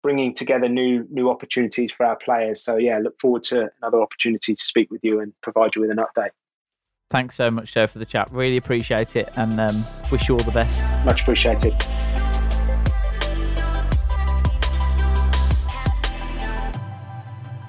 bringing 0.02 0.34
together 0.34 0.68
new 0.68 1.06
new 1.10 1.30
opportunities 1.30 1.92
for 1.92 2.06
our 2.06 2.16
players. 2.16 2.62
So 2.62 2.76
yeah, 2.76 2.98
look 2.98 3.18
forward 3.20 3.44
to 3.44 3.70
another 3.80 4.00
opportunity 4.00 4.54
to 4.54 4.62
speak 4.62 4.90
with 4.90 5.00
you 5.02 5.20
and 5.20 5.32
provide 5.42 5.74
you 5.76 5.82
with 5.82 5.90
an 5.90 5.98
update. 5.98 6.30
Thanks 7.10 7.34
so 7.34 7.50
much, 7.50 7.74
Joe, 7.74 7.86
for 7.86 7.98
the 7.98 8.06
chat. 8.06 8.30
Really 8.32 8.56
appreciate 8.56 9.16
it 9.16 9.28
and 9.36 9.60
um, 9.60 9.84
wish 10.10 10.28
you 10.28 10.36
all 10.36 10.44
the 10.44 10.50
best. 10.50 10.92
Much 11.04 11.22
appreciated. 11.22 11.74